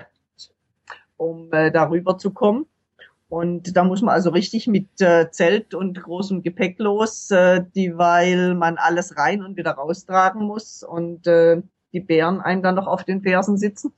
um 1.17 1.53
äh, 1.53 1.71
darüber 1.71 2.19
zu 2.19 2.33
kommen. 2.33 2.67
Und 3.29 3.77
da 3.77 3.85
muss 3.85 4.01
man 4.01 4.15
also 4.15 4.31
richtig 4.31 4.67
mit 4.69 5.01
äh, 5.01 5.31
Zelt 5.31 5.75
und 5.75 6.03
großem 6.03 6.43
Gepäck 6.43 6.79
los, 6.79 7.31
äh, 7.31 7.63
die, 7.75 7.99
weil 7.99 8.55
man 8.55 8.79
alles 8.79 9.19
rein 9.19 9.43
und 9.43 9.57
wieder 9.57 9.73
raustragen 9.73 10.47
muss 10.47 10.83
und 10.83 11.27
äh, 11.27 11.61
die 11.93 12.01
Bären 12.01 12.41
einen 12.41 12.63
dann 12.63 12.75
noch 12.75 12.87
auf 12.87 13.05
den 13.05 13.23
Fersen 13.23 13.59
sitzen. 13.59 13.93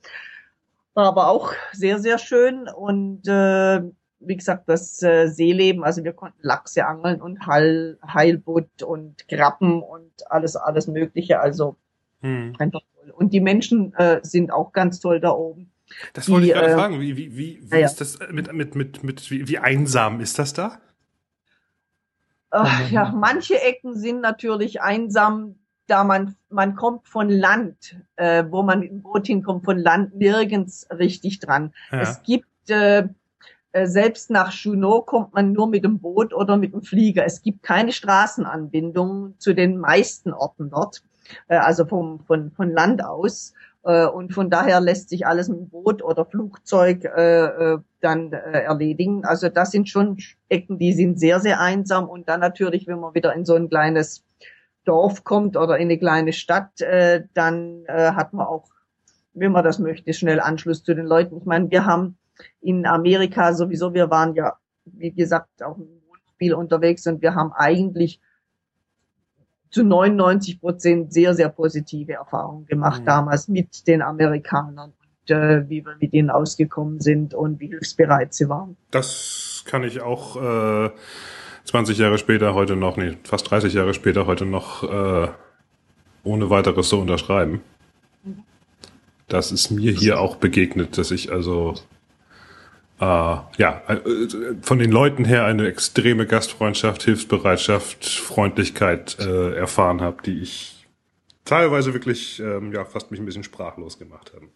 War 0.93 1.05
aber 1.05 1.29
auch 1.29 1.53
sehr, 1.71 1.99
sehr 1.99 2.17
schön 2.17 2.67
und 2.67 3.27
äh, 3.27 3.81
wie 4.21 4.37
gesagt, 4.37 4.69
das 4.69 5.01
äh, 5.01 5.27
Seeleben, 5.27 5.83
also 5.83 6.03
wir 6.03 6.13
konnten 6.13 6.39
Lachse 6.41 6.85
angeln 6.85 7.21
und 7.21 7.47
Hall, 7.47 7.97
Heilbutt 8.05 8.83
und 8.83 9.27
Krabben 9.27 9.81
und 9.81 10.11
alles, 10.29 10.55
alles 10.55 10.87
Mögliche, 10.87 11.39
also 11.39 11.75
hm. 12.21 12.55
einfach 12.59 12.81
toll. 12.81 13.11
Und 13.11 13.33
die 13.33 13.39
Menschen 13.39 13.93
äh, 13.95 14.19
sind 14.23 14.51
auch 14.51 14.73
ganz 14.73 14.99
toll 14.99 15.19
da 15.19 15.31
oben. 15.31 15.71
Das 16.13 16.29
wollte 16.29 16.47
ich 16.47 16.53
gerade 16.53 16.67
äh, 16.67 16.75
fragen. 16.75 16.99
Wie, 16.99 17.17
wie, 17.17 17.35
wie, 17.35 17.59
wie 17.63 17.79
ja. 17.79 17.85
ist 17.85 17.99
das 17.99 18.19
mit, 18.31 18.53
mit, 18.53 18.75
mit, 18.75 19.03
mit 19.03 19.31
wie, 19.31 19.47
wie 19.47 19.57
einsam 19.57 20.19
ist 20.21 20.39
das 20.39 20.53
da? 20.53 20.79
Ach, 22.51 22.91
ja, 22.91 23.11
manche 23.15 23.61
Ecken 23.61 23.97
sind 23.97 24.21
natürlich 24.21 24.81
einsam, 24.81 25.55
da 25.91 26.05
man, 26.05 26.35
man 26.49 26.75
kommt 26.75 27.07
von 27.07 27.29
Land, 27.29 27.97
äh, 28.15 28.45
wo 28.49 28.63
man 28.63 28.81
dem 28.81 29.01
Boot 29.01 29.27
hinkommt, 29.27 29.65
von 29.65 29.77
Land 29.77 30.15
nirgends 30.15 30.87
richtig 30.89 31.39
dran. 31.39 31.73
Ja. 31.91 31.99
Es 31.99 32.23
gibt, 32.23 32.69
äh, 32.69 33.09
äh, 33.73 33.85
selbst 33.85 34.29
nach 34.29 34.53
Junot 34.53 35.05
kommt 35.05 35.33
man 35.33 35.51
nur 35.51 35.67
mit 35.67 35.83
dem 35.83 35.99
Boot 35.99 36.33
oder 36.33 36.55
mit 36.55 36.73
dem 36.73 36.81
Flieger. 36.81 37.25
Es 37.25 37.41
gibt 37.41 37.61
keine 37.61 37.91
Straßenanbindung 37.91 39.35
zu 39.37 39.53
den 39.53 39.77
meisten 39.77 40.31
Orten 40.31 40.69
dort, 40.69 41.03
äh, 41.49 41.57
also 41.57 41.85
vom, 41.85 42.21
von, 42.21 42.51
von 42.51 42.71
Land 42.71 43.03
aus. 43.03 43.53
Äh, 43.83 44.05
und 44.05 44.33
von 44.33 44.49
daher 44.49 44.79
lässt 44.79 45.09
sich 45.09 45.27
alles 45.27 45.49
mit 45.49 45.71
Boot 45.71 46.01
oder 46.01 46.23
Flugzeug 46.23 47.03
äh, 47.03 47.73
äh, 47.73 47.79
dann 47.99 48.31
äh, 48.31 48.61
erledigen. 48.61 49.25
Also 49.25 49.49
das 49.49 49.71
sind 49.71 49.89
schon 49.89 50.17
Ecken, 50.47 50.77
die 50.77 50.93
sind 50.93 51.19
sehr, 51.19 51.41
sehr 51.41 51.59
einsam. 51.59 52.07
Und 52.07 52.29
dann 52.29 52.39
natürlich, 52.39 52.87
wenn 52.87 52.99
man 52.99 53.13
wieder 53.13 53.33
in 53.33 53.43
so 53.43 53.55
ein 53.55 53.69
kleines 53.69 54.23
Dorf 54.85 55.23
kommt 55.23 55.57
oder 55.57 55.77
in 55.77 55.83
eine 55.83 55.97
kleine 55.97 56.33
Stadt, 56.33 56.81
äh, 56.81 57.23
dann 57.33 57.85
äh, 57.85 58.11
hat 58.11 58.33
man 58.33 58.47
auch, 58.47 58.69
wenn 59.33 59.51
man 59.51 59.63
das 59.63 59.79
möchte, 59.79 60.13
schnell 60.13 60.39
Anschluss 60.39 60.83
zu 60.83 60.93
den 60.93 61.05
Leuten. 61.05 61.37
Ich 61.37 61.45
meine, 61.45 61.69
wir 61.69 61.85
haben 61.85 62.17
in 62.59 62.85
Amerika 62.85 63.53
sowieso, 63.53 63.93
wir 63.93 64.09
waren 64.09 64.33
ja, 64.33 64.53
wie 64.85 65.11
gesagt, 65.11 65.63
auch 65.63 65.77
im 65.77 65.87
Wohnmobil 66.07 66.53
unterwegs 66.53 67.05
und 67.07 67.21
wir 67.21 67.35
haben 67.35 67.51
eigentlich 67.53 68.19
zu 69.69 69.83
99 69.83 70.59
Prozent 70.59 71.13
sehr, 71.13 71.33
sehr 71.33 71.49
positive 71.49 72.13
Erfahrungen 72.13 72.65
gemacht 72.65 73.01
mhm. 73.01 73.05
damals 73.05 73.47
mit 73.47 73.87
den 73.87 74.01
Amerikanern 74.01 74.93
und 75.21 75.31
äh, 75.31 75.69
wie 75.69 75.85
wir 75.85 75.95
mit 75.99 76.13
ihnen 76.13 76.29
ausgekommen 76.29 76.99
sind 76.99 77.33
und 77.33 77.59
wie 77.59 77.67
hilfsbereit 77.67 78.33
sie 78.33 78.49
waren. 78.49 78.75
Das 78.91 79.63
kann 79.65 79.83
ich 79.83 80.01
auch 80.01 80.35
äh, 80.35 80.89
20 81.65 81.97
Jahre 81.97 82.17
später 82.17 82.53
heute 82.53 82.75
noch, 82.75 82.97
nee, 82.97 83.17
fast 83.23 83.49
30 83.49 83.73
Jahre 83.73 83.93
später 83.93 84.25
heute 84.25 84.45
noch 84.45 84.83
äh, 84.83 85.29
ohne 86.23 86.49
weiteres 86.49 86.89
so 86.89 86.99
unterschreiben. 86.99 87.61
Das 89.27 89.51
ist 89.51 89.71
mir 89.71 89.91
hier 89.91 90.19
auch 90.19 90.35
begegnet, 90.35 90.97
dass 90.97 91.11
ich 91.11 91.31
also 91.31 91.75
äh, 92.99 93.05
ja, 93.05 93.81
äh, 93.87 93.97
von 94.61 94.77
den 94.77 94.91
Leuten 94.91 95.25
her 95.25 95.45
eine 95.45 95.67
extreme 95.67 96.27
Gastfreundschaft, 96.27 97.03
Hilfsbereitschaft, 97.03 98.05
Freundlichkeit 98.05 99.17
äh, 99.19 99.55
erfahren 99.55 100.01
habe, 100.01 100.21
die 100.23 100.41
ich 100.41 100.85
teilweise 101.43 101.93
wirklich 101.93 102.39
ähm, 102.39 102.71
ja 102.73 102.85
fast 102.85 103.09
mich 103.09 103.19
ein 103.19 103.25
bisschen 103.25 103.43
sprachlos 103.43 103.97
gemacht 103.97 104.33
haben. 104.35 104.49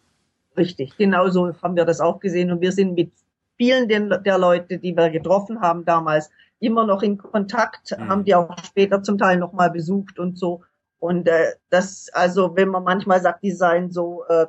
Richtig, 0.56 0.96
genauso 0.96 1.54
haben 1.60 1.74
wir 1.74 1.84
das 1.84 2.00
auch 2.00 2.20
gesehen 2.20 2.52
und 2.52 2.60
wir 2.60 2.72
sind 2.72 2.94
mit 2.94 3.10
vielen 3.56 3.88
der 3.88 4.38
Leute, 4.38 4.78
die 4.78 4.96
wir 4.96 5.10
getroffen 5.10 5.60
haben 5.60 5.84
damals, 5.84 6.30
immer 6.58 6.86
noch 6.86 7.02
in 7.02 7.18
Kontakt, 7.18 7.96
mhm. 7.96 8.08
haben 8.08 8.24
die 8.24 8.34
auch 8.34 8.56
später 8.64 9.02
zum 9.02 9.18
Teil 9.18 9.36
nochmal 9.38 9.70
besucht 9.70 10.18
und 10.18 10.38
so. 10.38 10.62
Und 10.98 11.28
äh, 11.28 11.52
das, 11.70 12.08
also 12.12 12.56
wenn 12.56 12.68
man 12.68 12.84
manchmal 12.84 13.20
sagt, 13.20 13.42
die 13.42 13.52
seien 13.52 13.90
so 13.90 14.24
äh, 14.28 14.46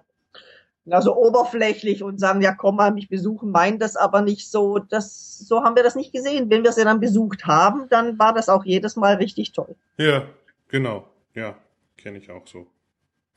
also 0.90 1.16
oberflächlich 1.16 2.04
und 2.04 2.20
sagen, 2.20 2.42
ja, 2.42 2.54
komm 2.54 2.78
mal 2.78 2.92
mich 2.92 3.10
besuchen, 3.10 3.52
meinen 3.52 3.80
das 3.80 3.96
aber 3.96 4.22
nicht 4.22 4.50
so. 4.50 4.80
Das, 4.80 5.38
so 5.38 5.64
haben 5.64 5.76
wir 5.76 5.84
das 5.84 5.96
nicht 5.96 6.14
gesehen. 6.14 6.50
Wenn 6.50 6.64
wir 6.64 6.72
sie 6.72 6.84
dann 6.84 7.00
besucht 7.00 7.46
haben, 7.46 7.90
dann 7.90 8.18
war 8.20 8.34
das 8.34 8.50
auch 8.50 8.64
jedes 8.64 8.96
Mal 8.96 9.16
richtig 9.16 9.52
toll. 9.52 9.76
Ja, 9.98 10.28
genau. 10.70 11.08
Ja, 11.34 11.56
kenne 11.98 12.18
ich 12.18 12.32
auch 12.32 12.48
so. 12.48 12.68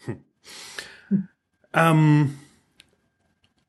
Hm. 0.04 0.24
Hm. 1.08 1.28
Ähm, 1.74 2.38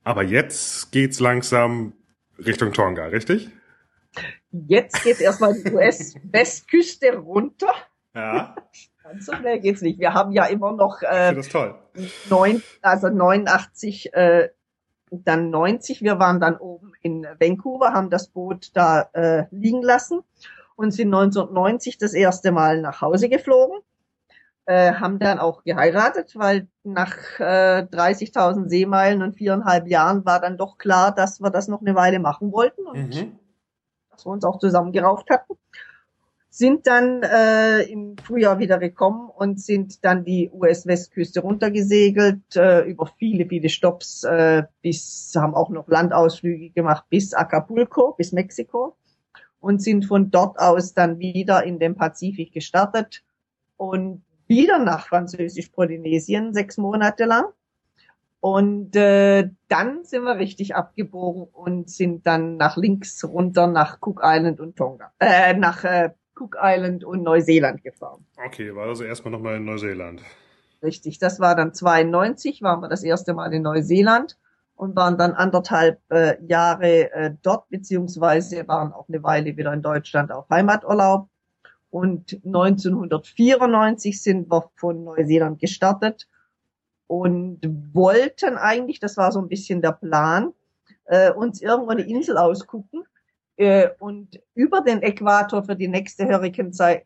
aber 0.03 0.23
jetzt 0.23 0.91
geht's 0.91 1.19
langsam 1.19 1.93
Richtung 2.37 2.73
Tonga, 2.73 3.05
richtig? 3.05 3.49
Jetzt 4.51 5.03
geht's 5.03 5.21
erstmal 5.21 5.53
die 5.53 5.71
US-Westküste 5.71 7.15
runter. 7.17 7.73
Ja. 8.13 8.55
Ganz 9.03 9.25
so 9.25 9.33
schnell 9.33 9.59
geht's 9.59 9.81
nicht. 9.81 9.99
Wir 9.99 10.13
haben 10.13 10.31
ja 10.31 10.45
immer 10.45 10.73
noch 10.73 11.01
äh. 11.01 11.33
Neun, 12.29 12.61
also 12.81 13.09
89, 13.09 14.13
äh, 14.13 14.49
dann 15.11 15.49
90. 15.49 16.01
Wir 16.01 16.19
waren 16.19 16.39
dann 16.39 16.57
oben 16.57 16.93
in 17.01 17.27
Vancouver, 17.39 17.93
haben 17.93 18.09
das 18.09 18.27
Boot 18.27 18.71
da 18.73 19.09
äh, 19.13 19.45
liegen 19.51 19.81
lassen 19.81 20.21
und 20.75 20.91
sind 20.91 21.13
1990 21.13 21.97
das 21.97 22.13
erste 22.13 22.51
Mal 22.51 22.81
nach 22.81 23.01
Hause 23.01 23.29
geflogen. 23.29 23.79
Äh, 24.65 24.93
haben 24.93 25.19
dann 25.19 25.39
auch 25.39 25.63
geheiratet, 25.63 26.33
weil 26.35 26.67
nach 26.83 27.15
äh, 27.39 27.83
30.000 27.91 28.69
Seemeilen 28.69 29.23
und 29.23 29.35
viereinhalb 29.35 29.87
Jahren 29.87 30.23
war 30.23 30.39
dann 30.39 30.57
doch 30.57 30.77
klar, 30.77 31.13
dass 31.13 31.41
wir 31.41 31.49
das 31.49 31.67
noch 31.67 31.81
eine 31.81 31.95
Weile 31.95 32.19
machen 32.19 32.51
wollten 32.51 32.85
und 32.85 33.15
mhm. 33.15 33.39
Dass 34.11 34.25
wir 34.25 34.31
uns 34.31 34.45
auch 34.45 34.59
zusammengerauft 34.59 35.29
hatten 35.29 35.55
sind 36.53 36.85
dann 36.85 37.23
äh, 37.23 37.83
im 37.83 38.17
Frühjahr 38.17 38.59
wieder 38.59 38.77
gekommen 38.77 39.29
und 39.29 39.61
sind 39.61 40.03
dann 40.03 40.25
die 40.25 40.51
US-Westküste 40.51 41.39
runtergesegelt, 41.39 42.57
äh, 42.57 42.81
über 42.81 43.09
viele, 43.17 43.47
viele 43.47 43.69
Stops, 43.69 44.25
äh, 44.25 44.63
bis, 44.81 45.31
haben 45.35 45.55
auch 45.55 45.69
noch 45.69 45.87
Landausflüge 45.87 46.71
gemacht 46.71 47.05
bis 47.09 47.33
Acapulco, 47.33 48.15
bis 48.17 48.33
Mexiko 48.33 48.97
und 49.61 49.81
sind 49.81 50.05
von 50.05 50.29
dort 50.29 50.59
aus 50.59 50.93
dann 50.93 51.19
wieder 51.19 51.63
in 51.63 51.79
den 51.79 51.95
Pazifik 51.95 52.51
gestartet 52.51 53.23
und 53.77 54.21
wieder 54.47 54.77
nach 54.77 55.07
Französisch-Polynesien, 55.07 56.53
sechs 56.53 56.77
Monate 56.77 57.23
lang. 57.23 57.45
Und 58.41 58.95
äh, 58.95 59.49
dann 59.67 60.03
sind 60.03 60.23
wir 60.23 60.37
richtig 60.37 60.75
abgebogen 60.75 61.43
und 61.53 61.91
sind 61.91 62.25
dann 62.25 62.57
nach 62.57 62.75
links 62.75 63.23
runter 63.23 63.67
nach 63.67 63.99
Cook 64.01 64.21
Island 64.23 64.59
und 64.59 64.75
Tonga, 64.75 65.13
äh, 65.19 65.53
nach 65.53 65.83
äh, 65.83 66.09
Cook 66.35 66.57
Island 66.59 67.03
und 67.03 67.21
Neuseeland 67.21 67.83
gefahren. 67.83 68.25
Okay, 68.43 68.75
war 68.75 68.87
also 68.87 69.03
erstmal 69.03 69.31
nochmal 69.31 69.57
in 69.57 69.65
Neuseeland. 69.65 70.23
Richtig, 70.81 71.19
das 71.19 71.39
war 71.39 71.55
dann 71.55 71.75
92, 71.75 72.63
waren 72.63 72.81
wir 72.81 72.89
das 72.89 73.03
erste 73.03 73.35
Mal 73.35 73.53
in 73.53 73.61
Neuseeland 73.61 74.39
und 74.73 74.95
waren 74.95 75.19
dann 75.19 75.33
anderthalb 75.33 75.99
äh, 76.09 76.43
Jahre 76.43 77.13
äh, 77.13 77.35
dort, 77.43 77.69
beziehungsweise 77.69 78.67
waren 78.67 78.91
auch 78.91 79.07
eine 79.07 79.21
Weile 79.21 79.55
wieder 79.55 79.71
in 79.71 79.83
Deutschland 79.83 80.31
auf 80.31 80.49
Heimaturlaub. 80.49 81.29
Und 81.91 82.41
1994 82.43 84.19
sind 84.19 84.49
wir 84.49 84.71
von 84.77 85.03
Neuseeland 85.03 85.59
gestartet 85.59 86.27
und 87.11 87.59
wollten 87.91 88.55
eigentlich, 88.55 89.01
das 89.01 89.17
war 89.17 89.33
so 89.33 89.39
ein 89.39 89.49
bisschen 89.49 89.81
der 89.81 89.91
Plan, 89.91 90.53
äh, 91.05 91.29
uns 91.33 91.61
irgendwo 91.61 91.89
eine 91.89 92.03
Insel 92.03 92.37
ausgucken, 92.37 93.03
äh, 93.57 93.89
und 93.99 94.39
über 94.55 94.79
den 94.79 95.01
Äquator 95.01 95.61
für 95.63 95.75
die 95.75 95.89
nächste 95.89 96.25
Hurrikanzeit 96.25 97.05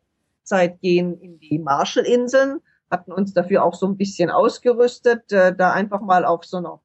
gehen 0.80 1.20
in 1.20 1.40
die 1.40 1.58
Marshallinseln, 1.58 2.60
hatten 2.88 3.10
uns 3.10 3.34
dafür 3.34 3.64
auch 3.64 3.74
so 3.74 3.88
ein 3.88 3.96
bisschen 3.96 4.30
ausgerüstet, 4.30 5.32
äh, 5.32 5.52
da 5.52 5.72
einfach 5.72 6.00
mal 6.00 6.24
auf 6.24 6.44
so 6.44 6.58
einer 6.58 6.80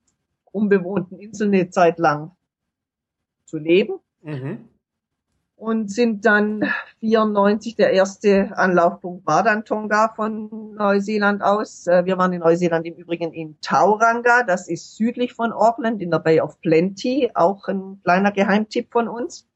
unbewohnten 0.52 1.20
Insel 1.20 1.50
eine 1.50 1.70
Zeit 1.70 2.00
lang 2.00 2.32
zu 3.46 3.60
leben. 3.60 4.00
Mhm. 4.24 4.68
Und 5.62 5.92
sind 5.92 6.26
dann 6.26 6.64
94, 7.02 7.76
der 7.76 7.92
erste 7.92 8.58
Anlaufpunkt 8.58 9.28
war 9.28 9.44
dann 9.44 9.64
Tonga 9.64 10.12
von 10.16 10.74
Neuseeland 10.74 11.44
aus. 11.44 11.86
Äh, 11.86 12.04
wir 12.06 12.18
waren 12.18 12.34
in 12.34 12.40
Neuseeland 12.40 12.88
im 12.88 12.96
Übrigen 12.96 13.32
in 13.32 13.62
Tauranga, 13.62 14.42
das 14.42 14.68
ist 14.68 14.96
südlich 14.96 15.34
von 15.34 15.52
Auckland 15.52 16.02
in 16.02 16.10
der 16.10 16.18
Bay 16.18 16.42
of 16.42 16.60
Plenty, 16.62 17.30
auch 17.36 17.68
ein 17.68 18.02
kleiner 18.04 18.32
Geheimtipp 18.32 18.92
von 18.92 19.08
uns 19.08 19.48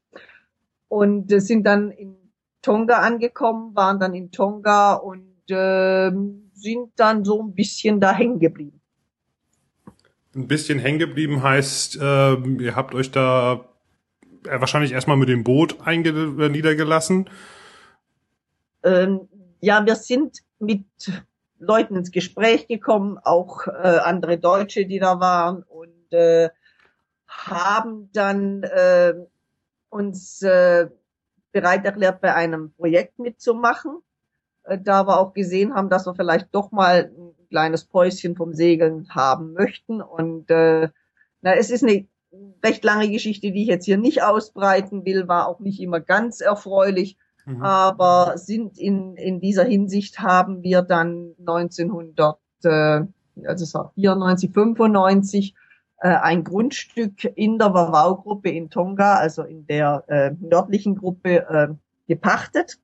und 0.86 1.28
sind 1.42 1.66
dann 1.66 1.90
in 1.90 2.14
Tonga 2.62 3.00
angekommen, 3.00 3.74
waren 3.74 3.98
dann 3.98 4.14
in 4.14 4.30
Tonga 4.30 4.94
und 4.94 5.50
äh, 5.50 6.12
sind 6.52 6.92
dann 6.94 7.24
so 7.24 7.42
ein 7.42 7.52
bisschen 7.52 7.98
da 7.98 8.12
hängen 8.14 8.38
geblieben. 8.38 8.80
Ein 10.36 10.46
bisschen 10.46 10.78
hängen 10.78 11.00
geblieben 11.00 11.42
heißt, 11.42 11.96
äh, 12.00 12.34
ihr 12.36 12.76
habt 12.76 12.94
euch 12.94 13.10
da 13.10 13.54
äh, 13.54 13.58
wahrscheinlich 14.46 14.92
erstmal 14.92 15.16
mit 15.16 15.28
dem 15.28 15.44
Boot 15.44 15.76
äh, 15.86 15.96
niedergelassen. 15.96 17.28
Ähm, 18.82 19.28
ja, 19.60 19.84
wir 19.84 19.96
sind 19.96 20.38
mit 20.58 20.84
Leuten 21.58 21.96
ins 21.96 22.10
Gespräch 22.10 22.68
gekommen, 22.68 23.18
auch 23.22 23.66
äh, 23.66 23.70
andere 23.70 24.38
Deutsche, 24.38 24.86
die 24.86 24.98
da 24.98 25.20
waren 25.20 25.62
und 25.62 26.12
äh, 26.12 26.50
haben 27.26 28.10
dann 28.12 28.62
äh, 28.62 29.14
uns 29.88 30.42
äh, 30.42 30.88
bereit 31.52 31.84
erklärt, 31.84 32.20
bei 32.20 32.34
einem 32.34 32.72
Projekt 32.72 33.18
mitzumachen. 33.18 34.02
Äh, 34.64 34.78
da 34.80 35.06
wir 35.06 35.18
auch 35.18 35.32
gesehen 35.32 35.74
haben, 35.74 35.88
dass 35.88 36.06
wir 36.06 36.14
vielleicht 36.14 36.54
doch 36.54 36.70
mal 36.72 37.10
ein 37.16 37.48
kleines 37.48 37.84
Päuschen 37.84 38.36
vom 38.36 38.52
Segeln 38.52 39.08
haben 39.10 39.52
möchten. 39.52 40.02
Und 40.02 40.50
äh, 40.50 40.90
na, 41.40 41.54
es 41.54 41.70
ist 41.70 41.82
eine 41.82 42.06
recht 42.62 42.84
lange 42.84 43.10
Geschichte, 43.10 43.52
die 43.52 43.62
ich 43.62 43.68
jetzt 43.68 43.84
hier 43.84 43.98
nicht 43.98 44.22
ausbreiten 44.22 45.04
will, 45.04 45.28
war 45.28 45.48
auch 45.48 45.60
nicht 45.60 45.80
immer 45.80 46.00
ganz 46.00 46.40
erfreulich. 46.40 47.16
Mhm. 47.44 47.62
Aber 47.62 48.36
sind 48.36 48.78
in, 48.78 49.16
in 49.16 49.40
dieser 49.40 49.64
Hinsicht 49.64 50.20
haben 50.20 50.62
wir 50.62 50.82
dann 50.82 51.34
1900, 51.40 52.38
äh, 52.64 53.02
also 53.44 53.90
94, 53.94 54.52
95 54.52 55.54
äh, 55.98 56.08
ein 56.08 56.44
Grundstück 56.44 57.24
in 57.36 57.58
der 57.58 57.72
Wawau-Gruppe 57.72 58.50
in 58.50 58.68
Tonga, 58.68 59.14
also 59.14 59.42
in 59.42 59.66
der 59.66 60.04
äh, 60.08 60.30
nördlichen 60.40 60.96
Gruppe, 60.96 61.48
äh, 61.48 61.68
gepachtet. 62.08 62.78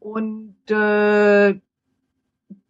Und 0.00 0.56
äh, 0.70 1.60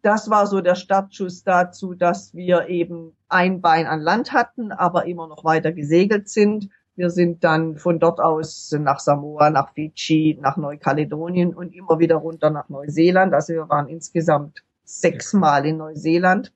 das 0.01 0.29
war 0.29 0.47
so 0.47 0.61
der 0.61 0.75
Startschuss 0.75 1.43
dazu, 1.43 1.93
dass 1.93 2.33
wir 2.33 2.67
eben 2.67 3.15
ein 3.27 3.61
Bein 3.61 3.85
an 3.85 4.01
Land 4.01 4.31
hatten, 4.31 4.71
aber 4.71 5.05
immer 5.05 5.27
noch 5.27 5.43
weiter 5.43 5.71
gesegelt 5.71 6.29
sind. 6.29 6.69
Wir 6.95 7.09
sind 7.09 7.43
dann 7.43 7.77
von 7.77 7.99
dort 7.99 8.19
aus 8.19 8.75
nach 8.77 8.99
Samoa, 8.99 9.49
nach 9.49 9.73
Fidschi, 9.73 10.37
nach 10.41 10.57
Neukaledonien 10.57 11.53
und 11.53 11.73
immer 11.73 11.99
wieder 11.99 12.15
runter 12.15 12.49
nach 12.49 12.69
Neuseeland. 12.69 13.33
Also 13.33 13.53
wir 13.53 13.69
waren 13.69 13.87
insgesamt 13.87 14.63
sechsmal 14.83 15.65
in 15.65 15.77
Neuseeland. 15.77 16.51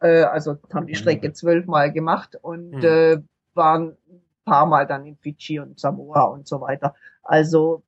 Äh, 0.00 0.22
also 0.22 0.56
haben 0.72 0.86
die 0.86 0.94
Strecke 0.94 1.32
zwölfmal 1.32 1.92
gemacht 1.92 2.36
und 2.40 2.72
mhm. 2.72 2.84
äh, 2.84 3.18
waren 3.54 3.96
ein 4.08 4.22
paar 4.44 4.66
Mal 4.66 4.86
dann 4.86 5.06
in 5.06 5.16
Fidschi 5.16 5.60
und 5.60 5.78
Samoa 5.78 6.24
und 6.24 6.48
so 6.48 6.60
weiter. 6.60 6.94
Also 7.22 7.82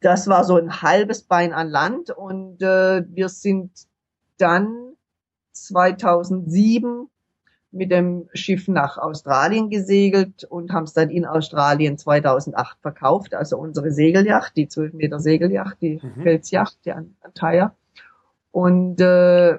das 0.00 0.28
war 0.28 0.44
so 0.44 0.56
ein 0.56 0.82
halbes 0.82 1.22
Bein 1.22 1.52
an 1.52 1.68
Land 1.68 2.10
und 2.10 2.62
äh, 2.62 3.04
wir 3.08 3.28
sind 3.28 3.70
dann 4.38 4.92
2007 5.52 7.08
mit 7.70 7.90
dem 7.90 8.28
Schiff 8.32 8.68
nach 8.68 8.96
Australien 8.96 9.68
gesegelt 9.68 10.44
und 10.44 10.72
haben 10.72 10.84
es 10.84 10.94
dann 10.94 11.10
in 11.10 11.26
Australien 11.26 11.98
2008 11.98 12.78
verkauft, 12.80 13.34
also 13.34 13.58
unsere 13.58 13.90
Segelyacht, 13.90 14.56
die 14.56 14.68
12 14.68 14.94
Meter 14.94 15.20
Segelyacht, 15.20 15.80
die 15.82 16.00
mhm. 16.02 16.22
Felsjacht, 16.22 16.78
die 16.84 16.92
Antaya. 16.92 17.74
Und 18.52 19.00
äh, 19.00 19.58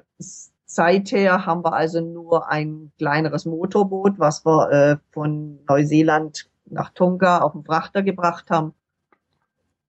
seither 0.66 1.46
haben 1.46 1.64
wir 1.64 1.74
also 1.74 2.02
nur 2.02 2.50
ein 2.50 2.92
kleineres 2.98 3.46
Motorboot, 3.46 4.18
was 4.18 4.44
wir 4.46 4.72
äh, 4.72 4.98
von 5.12 5.60
Neuseeland 5.68 6.50
nach 6.66 6.90
Tonga 6.92 7.40
auf 7.40 7.52
dem 7.52 7.64
Frachter 7.64 8.02
gebracht 8.02 8.50
haben 8.50 8.74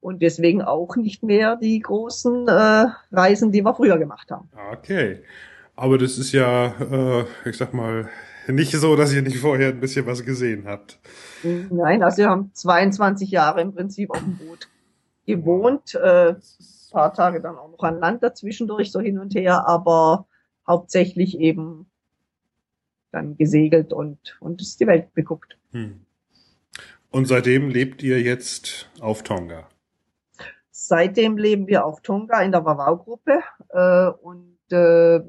und 0.00 0.22
deswegen 0.22 0.62
auch 0.62 0.96
nicht 0.96 1.22
mehr 1.22 1.56
die 1.56 1.80
großen 1.80 2.48
äh, 2.48 2.86
Reisen, 3.12 3.52
die 3.52 3.62
wir 3.62 3.74
früher 3.74 3.98
gemacht 3.98 4.30
haben. 4.30 4.48
Okay. 4.72 5.22
Aber 5.76 5.98
das 5.98 6.18
ist 6.18 6.32
ja, 6.32 6.74
äh, 6.80 7.24
ich 7.48 7.56
sag 7.56 7.72
mal, 7.72 8.08
nicht 8.48 8.72
so, 8.72 8.96
dass 8.96 9.12
ihr 9.12 9.22
nicht 9.22 9.38
vorher 9.38 9.68
ein 9.68 9.80
bisschen 9.80 10.06
was 10.06 10.24
gesehen 10.24 10.64
habt. 10.66 10.98
Nein, 11.42 12.02
also 12.02 12.18
wir 12.18 12.28
haben 12.28 12.50
22 12.52 13.30
Jahre 13.30 13.60
im 13.60 13.74
Prinzip 13.74 14.10
auf 14.10 14.18
dem 14.18 14.36
Boot 14.36 14.68
gewohnt, 15.26 15.94
äh, 15.94 16.34
paar 16.90 17.14
Tage 17.14 17.40
dann 17.40 17.56
auch 17.56 17.70
noch 17.70 17.82
an 17.82 17.98
Land 17.98 18.22
dazwischendurch 18.22 18.92
so 18.92 19.00
hin 19.00 19.18
und 19.18 19.34
her, 19.34 19.66
aber 19.66 20.26
hauptsächlich 20.66 21.38
eben 21.38 21.86
dann 23.12 23.36
gesegelt 23.36 23.92
und 23.92 24.36
und 24.40 24.80
die 24.80 24.86
Welt 24.86 25.14
beguckt. 25.14 25.56
Hm. 25.72 26.00
Und 27.10 27.26
seitdem 27.26 27.70
lebt 27.70 28.02
ihr 28.02 28.20
jetzt 28.20 28.88
auf 29.00 29.22
Tonga? 29.22 29.68
Seitdem 30.82 31.36
leben 31.36 31.66
wir 31.66 31.84
auf 31.84 32.00
Tonga 32.00 32.40
in 32.40 32.52
der 32.52 32.64
Wawau-Gruppe 32.64 33.42
äh, 33.68 34.06
und 34.22 34.56
äh, 34.72 35.20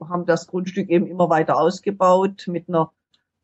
haben 0.00 0.26
das 0.26 0.46
Grundstück 0.46 0.88
eben 0.88 1.08
immer 1.08 1.28
weiter 1.28 1.58
ausgebaut, 1.58 2.44
mit 2.46 2.68
einer 2.68 2.92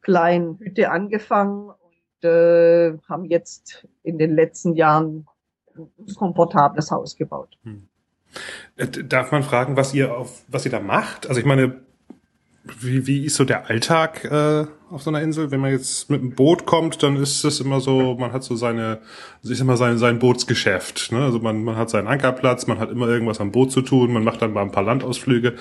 kleinen 0.00 0.60
Hütte 0.60 0.88
angefangen 0.92 1.70
und 1.70 2.28
äh, 2.28 2.96
haben 3.08 3.24
jetzt 3.24 3.88
in 4.04 4.18
den 4.18 4.36
letzten 4.36 4.74
Jahren 4.74 5.26
ein 5.74 6.14
komfortables 6.14 6.92
Haus 6.92 7.16
gebaut. 7.16 7.58
Hm. 7.64 7.88
Äh, 8.76 8.86
darf 8.86 9.32
man 9.32 9.42
fragen, 9.42 9.76
was 9.76 9.92
ihr 9.92 10.16
auf, 10.16 10.44
was 10.46 10.64
ihr 10.64 10.70
da 10.70 10.78
macht? 10.78 11.26
Also 11.26 11.40
ich 11.40 11.46
meine, 11.46 11.80
wie, 12.80 13.06
wie 13.06 13.24
ist 13.24 13.36
so 13.36 13.44
der 13.44 13.68
Alltag 13.68 14.24
äh, 14.24 14.66
auf 14.90 15.02
so 15.02 15.10
einer 15.10 15.22
Insel? 15.22 15.50
Wenn 15.50 15.60
man 15.60 15.70
jetzt 15.70 16.10
mit 16.10 16.20
einem 16.20 16.34
Boot 16.34 16.66
kommt, 16.66 17.02
dann 17.02 17.16
ist 17.16 17.44
es 17.44 17.60
immer 17.60 17.80
so, 17.80 18.14
man 18.14 18.32
hat 18.32 18.44
so 18.44 18.56
seine, 18.56 19.00
also 19.42 19.52
ich 19.52 19.58
sag 19.58 19.66
mal, 19.66 19.76
sein, 19.76 19.98
sein 19.98 20.18
Bootsgeschäft. 20.18 21.12
Ne? 21.12 21.18
Also 21.18 21.38
man, 21.38 21.64
man 21.64 21.76
hat 21.76 21.90
seinen 21.90 22.06
Ankerplatz, 22.06 22.66
man 22.66 22.78
hat 22.78 22.90
immer 22.90 23.08
irgendwas 23.08 23.40
am 23.40 23.52
Boot 23.52 23.72
zu 23.72 23.82
tun, 23.82 24.12
man 24.12 24.24
macht 24.24 24.42
dann 24.42 24.52
mal 24.52 24.62
ein 24.62 24.72
paar 24.72 24.82
Landausflüge. 24.82 25.54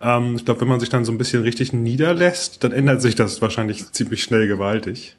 Ähm, 0.00 0.36
ich 0.36 0.44
glaube, 0.44 0.62
wenn 0.62 0.68
man 0.68 0.80
sich 0.80 0.88
dann 0.88 1.04
so 1.04 1.12
ein 1.12 1.18
bisschen 1.18 1.42
richtig 1.42 1.72
niederlässt, 1.72 2.64
dann 2.64 2.72
ändert 2.72 3.02
sich 3.02 3.14
das 3.14 3.42
wahrscheinlich 3.42 3.92
ziemlich 3.92 4.22
schnell 4.22 4.46
gewaltig. 4.46 5.16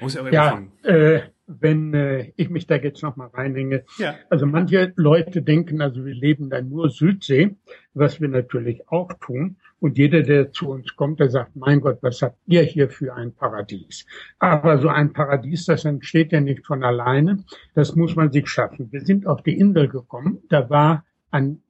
Muss 0.00 0.14
ja, 0.14 0.28
ja 0.30 0.62
äh, 0.82 1.20
wenn 1.46 1.94
äh, 1.94 2.32
ich 2.36 2.50
mich 2.50 2.66
da 2.66 2.76
jetzt 2.76 3.02
noch 3.02 3.16
mal 3.16 3.28
reinhänge. 3.28 3.84
Ja. 3.98 4.16
Also 4.28 4.46
manche 4.46 4.92
Leute 4.96 5.42
denken, 5.42 5.80
also 5.80 6.04
wir 6.04 6.14
leben 6.14 6.50
da 6.50 6.60
nur 6.60 6.90
Südsee, 6.90 7.56
was 7.96 8.20
wir 8.20 8.28
natürlich 8.28 8.88
auch 8.88 9.12
tun. 9.14 9.56
Und 9.80 9.98
jeder, 9.98 10.22
der 10.22 10.52
zu 10.52 10.70
uns 10.70 10.94
kommt, 10.96 11.20
der 11.20 11.30
sagt, 11.30 11.56
mein 11.56 11.80
Gott, 11.80 11.98
was 12.02 12.22
habt 12.22 12.38
ihr 12.46 12.62
hier 12.62 12.88
für 12.88 13.14
ein 13.14 13.32
Paradies? 13.32 14.06
Aber 14.38 14.78
so 14.78 14.88
ein 14.88 15.12
Paradies, 15.12 15.66
das 15.66 15.84
entsteht 15.84 16.32
ja 16.32 16.40
nicht 16.40 16.64
von 16.64 16.82
alleine. 16.82 17.44
Das 17.74 17.94
muss 17.94 18.16
man 18.16 18.32
sich 18.32 18.48
schaffen. 18.48 18.90
Wir 18.92 19.00
sind 19.00 19.26
auf 19.26 19.42
die 19.42 19.58
Insel 19.58 19.88
gekommen. 19.88 20.42
Da 20.48 20.70
war 20.70 21.04
an 21.30 21.60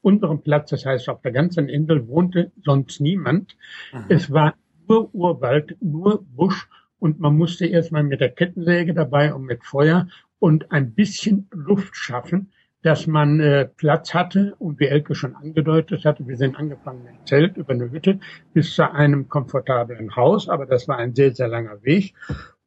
unserem 0.00 0.42
Platz, 0.42 0.70
das 0.70 0.84
heißt 0.84 1.08
auf 1.08 1.22
der 1.22 1.32
ganzen 1.32 1.68
Insel 1.68 2.06
wohnte 2.08 2.52
sonst 2.62 3.00
niemand. 3.00 3.56
Mhm. 3.92 4.04
Es 4.08 4.30
war 4.30 4.54
nur 4.86 5.14
Urwald, 5.14 5.76
nur 5.80 6.24
Busch 6.36 6.68
und 6.98 7.20
man 7.20 7.36
musste 7.36 7.66
erstmal 7.66 8.02
mit 8.02 8.20
der 8.20 8.30
Kettensäge 8.30 8.94
dabei 8.94 9.34
und 9.34 9.44
mit 9.44 9.64
Feuer 9.64 10.08
und 10.38 10.70
ein 10.72 10.92
bisschen 10.92 11.48
Luft 11.52 11.96
schaffen, 11.96 12.52
dass 12.84 13.06
man 13.06 13.40
äh, 13.40 13.64
Platz 13.64 14.12
hatte 14.12 14.54
und 14.58 14.78
wie 14.78 14.84
Elke 14.84 15.14
schon 15.14 15.34
angedeutet 15.34 16.04
hatte, 16.04 16.28
wir 16.28 16.36
sind 16.36 16.56
angefangen 16.56 17.02
mit 17.02 17.26
Zelt 17.26 17.56
über 17.56 17.72
eine 17.72 17.90
Hütte 17.90 18.20
bis 18.52 18.74
zu 18.74 18.92
einem 18.92 19.26
komfortablen 19.30 20.14
Haus, 20.16 20.50
aber 20.50 20.66
das 20.66 20.86
war 20.86 20.98
ein 20.98 21.14
sehr, 21.14 21.34
sehr 21.34 21.48
langer 21.48 21.82
Weg. 21.82 22.14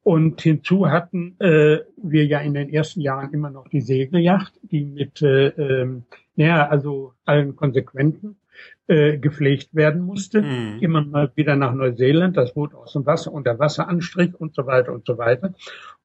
Und 0.02 0.40
hinzu 0.40 0.90
hatten 0.90 1.36
äh, 1.38 1.78
wir 1.96 2.26
ja 2.26 2.40
in 2.40 2.54
den 2.54 2.68
ersten 2.68 3.00
Jahren 3.00 3.32
immer 3.32 3.50
noch 3.50 3.68
die 3.68 3.80
Segelyacht, 3.80 4.58
die 4.62 4.84
mit 4.84 5.22
äh, 5.22 5.48
ähm, 5.50 6.02
ja, 6.34 6.66
also 6.66 7.12
allen 7.24 7.54
Konsequenzen 7.54 8.40
äh, 8.88 9.18
gepflegt 9.18 9.74
werden 9.74 10.02
musste. 10.02 10.42
Mhm. 10.42 10.78
Immer 10.80 11.04
mal 11.04 11.30
wieder 11.36 11.54
nach 11.54 11.74
Neuseeland, 11.74 12.36
das 12.36 12.54
Boot 12.54 12.74
aus 12.74 12.94
dem 12.94 13.06
Wasser, 13.06 13.32
unter 13.32 13.58
Wasseranstrich 13.58 14.34
und 14.34 14.54
so 14.54 14.66
weiter 14.66 14.92
und 14.92 15.06
so 15.06 15.16
weiter. 15.16 15.54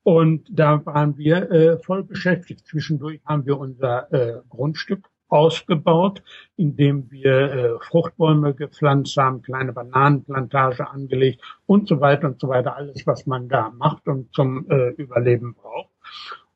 Und 0.03 0.47
da 0.49 0.85
waren 0.85 1.17
wir 1.17 1.49
äh, 1.51 1.77
voll 1.79 2.03
beschäftigt. 2.03 2.67
Zwischendurch 2.67 3.21
haben 3.25 3.45
wir 3.45 3.57
unser 3.57 4.11
äh, 4.11 4.41
Grundstück 4.49 5.09
ausgebaut, 5.29 6.21
indem 6.57 7.09
wir 7.09 7.31
äh, 7.31 7.79
Fruchtbäume 7.79 8.53
gepflanzt 8.53 9.17
haben, 9.17 9.41
kleine 9.41 9.73
Bananenplantage 9.73 10.87
angelegt 10.87 11.41
und 11.65 11.87
so 11.87 12.01
weiter 12.01 12.27
und 12.27 12.39
so 12.39 12.49
weiter. 12.49 12.75
Alles, 12.75 13.07
was 13.07 13.25
man 13.25 13.49
da 13.49 13.71
macht 13.71 14.07
und 14.07 14.31
zum 14.33 14.69
äh, 14.69 14.89
Überleben 14.89 15.55
braucht 15.55 15.89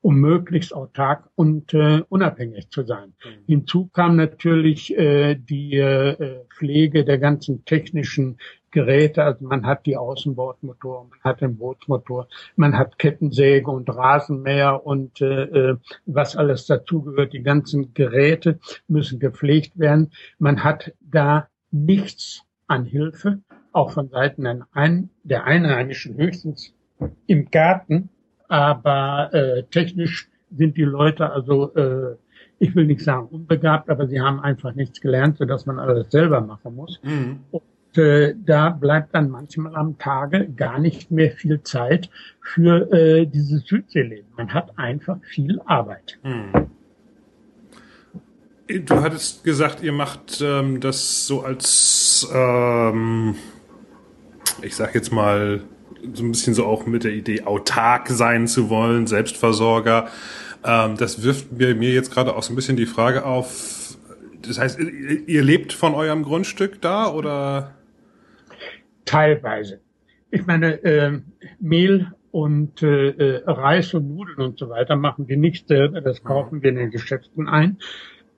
um 0.02 0.22
möglichst 0.22 0.74
autark 0.74 1.30
und 1.36 1.74
äh, 1.74 2.02
unabhängig 2.08 2.70
zu 2.70 2.86
sein. 2.86 3.14
Mhm. 3.26 3.46
Hinzu 3.46 3.88
kam 3.88 4.16
natürlich 4.16 4.98
äh, 4.98 5.36
die 5.36 5.74
äh, 5.74 6.46
Pflege 6.56 7.04
der 7.04 7.18
ganzen 7.18 7.66
technischen 7.66 8.38
Geräte. 8.72 9.24
Also 9.24 9.46
man 9.46 9.66
hat 9.66 9.86
die 9.86 9.98
Außenbordmotor, 9.98 11.08
man 11.10 11.20
hat 11.24 11.42
den 11.42 11.58
Bootsmotor, 11.58 12.28
man 12.56 12.78
hat 12.78 13.00
Kettensäge 13.00 13.70
und 13.72 13.90
Rasenmäher 13.90 14.86
und 14.86 15.22
äh, 15.22 15.44
äh, 15.44 15.78
was 16.06 16.36
alles 16.36 16.66
dazugehört. 16.66 17.34
Die 17.34 17.44
ganzen 17.44 17.94
Geräte 17.94 18.60
müssen 18.88 19.20
gepflegt 19.20 19.78
werden. 19.78 20.12
Man 20.40 20.64
hat 20.64 20.94
da 21.02 21.48
nichts 21.72 22.44
an 22.68 22.86
Hilfe, 22.86 23.40
auch 23.72 23.92
von 23.92 24.10
Seiten 24.10 24.66
der 25.24 25.44
Einheimischen 25.46 26.18
höchstens 26.18 26.74
im 27.28 27.50
Garten 27.52 28.10
aber 28.48 29.34
äh, 29.34 29.64
technisch 29.64 30.30
sind 30.52 30.78
die 30.78 30.84
Leute 30.84 31.30
also, 31.30 31.74
äh, 31.76 32.16
ich 32.60 32.76
will 32.76 32.86
nicht 32.86 33.02
sagen 33.02 33.28
unbegabt, 33.28 33.90
aber 33.90 34.08
sie 34.08 34.22
haben 34.22 34.40
einfach 34.40 34.74
nichts 34.74 35.02
gelernt, 35.02 35.38
sodass 35.38 35.66
man 35.66 35.80
alles 35.80 36.10
selber 36.12 36.42
machen 36.42 36.76
muss. 36.76 37.00
Mhm. 37.04 37.40
Äh, 37.98 38.36
da 38.46 38.70
bleibt 38.70 39.16
dann 39.16 39.30
manchmal 39.30 39.76
am 39.76 39.98
Tage 39.98 40.48
gar 40.56 40.80
nicht 40.80 41.12
mehr 41.12 41.32
viel 41.32 41.62
Zeit 41.64 42.10
für 42.42 42.92
äh, 42.92 43.26
dieses 43.26 43.66
Südseeleben. 43.66 44.28
Man 44.38 44.54
hat 44.54 44.78
einfach 44.78 45.18
viel 45.24 45.60
Arbeit. 45.66 46.20
Mhm. 46.24 46.68
Du 48.86 48.96
hattest 49.02 49.44
gesagt, 49.44 49.82
ihr 49.82 49.94
macht 49.94 50.42
ähm, 50.42 50.82
das 50.82 51.26
so 51.26 51.42
als, 51.42 52.28
ähm, 52.34 53.36
ich 54.62 54.76
sag 54.76 54.94
jetzt 54.94 55.12
mal, 55.12 55.62
so 56.14 56.24
ein 56.24 56.32
bisschen 56.32 56.54
so 56.54 56.66
auch 56.66 56.86
mit 56.86 57.06
der 57.06 57.14
Idee, 57.14 57.44
autark 57.44 58.10
sein 58.10 58.48
zu 58.48 58.70
wollen, 58.70 59.08
Selbstversorger. 59.08 60.10
Ähm, 60.66 60.98
das 60.98 61.24
wirft 61.24 61.54
mir, 61.54 61.76
mir 61.76 61.94
jetzt 61.94 62.12
gerade 62.12 62.36
auch 62.36 62.44
so 62.44 62.52
ein 62.52 62.58
bisschen 62.58 62.76
die 62.76 62.86
Frage 62.86 63.26
auf, 63.26 63.96
das 64.42 64.60
heißt, 64.60 64.80
ihr 64.80 65.44
lebt 65.44 65.74
von 65.74 65.94
eurem 65.94 66.24
Grundstück 66.24 66.82
da 66.82 67.12
oder? 67.12 67.74
Teilweise. 69.08 69.82
Ich 70.30 70.46
meine, 70.46 70.84
äh, 70.84 71.20
Mehl 71.60 72.12
und 72.32 72.84
äh, 72.84 73.10
äh, 73.10 73.44
Reis 73.50 73.94
und 73.94 74.08
Nudeln 74.10 74.40
und 74.40 74.60
so 74.60 74.70
weiter 74.70 74.96
machen 74.96 75.28
wir 75.28 75.38
nicht 75.38 75.68
selber, 75.68 76.02
das 76.02 76.24
kaufen 76.24 76.62
wir 76.62 76.70
in 76.70 76.76
den 76.76 76.92
Geschäften 76.92 77.48
ein 77.48 77.80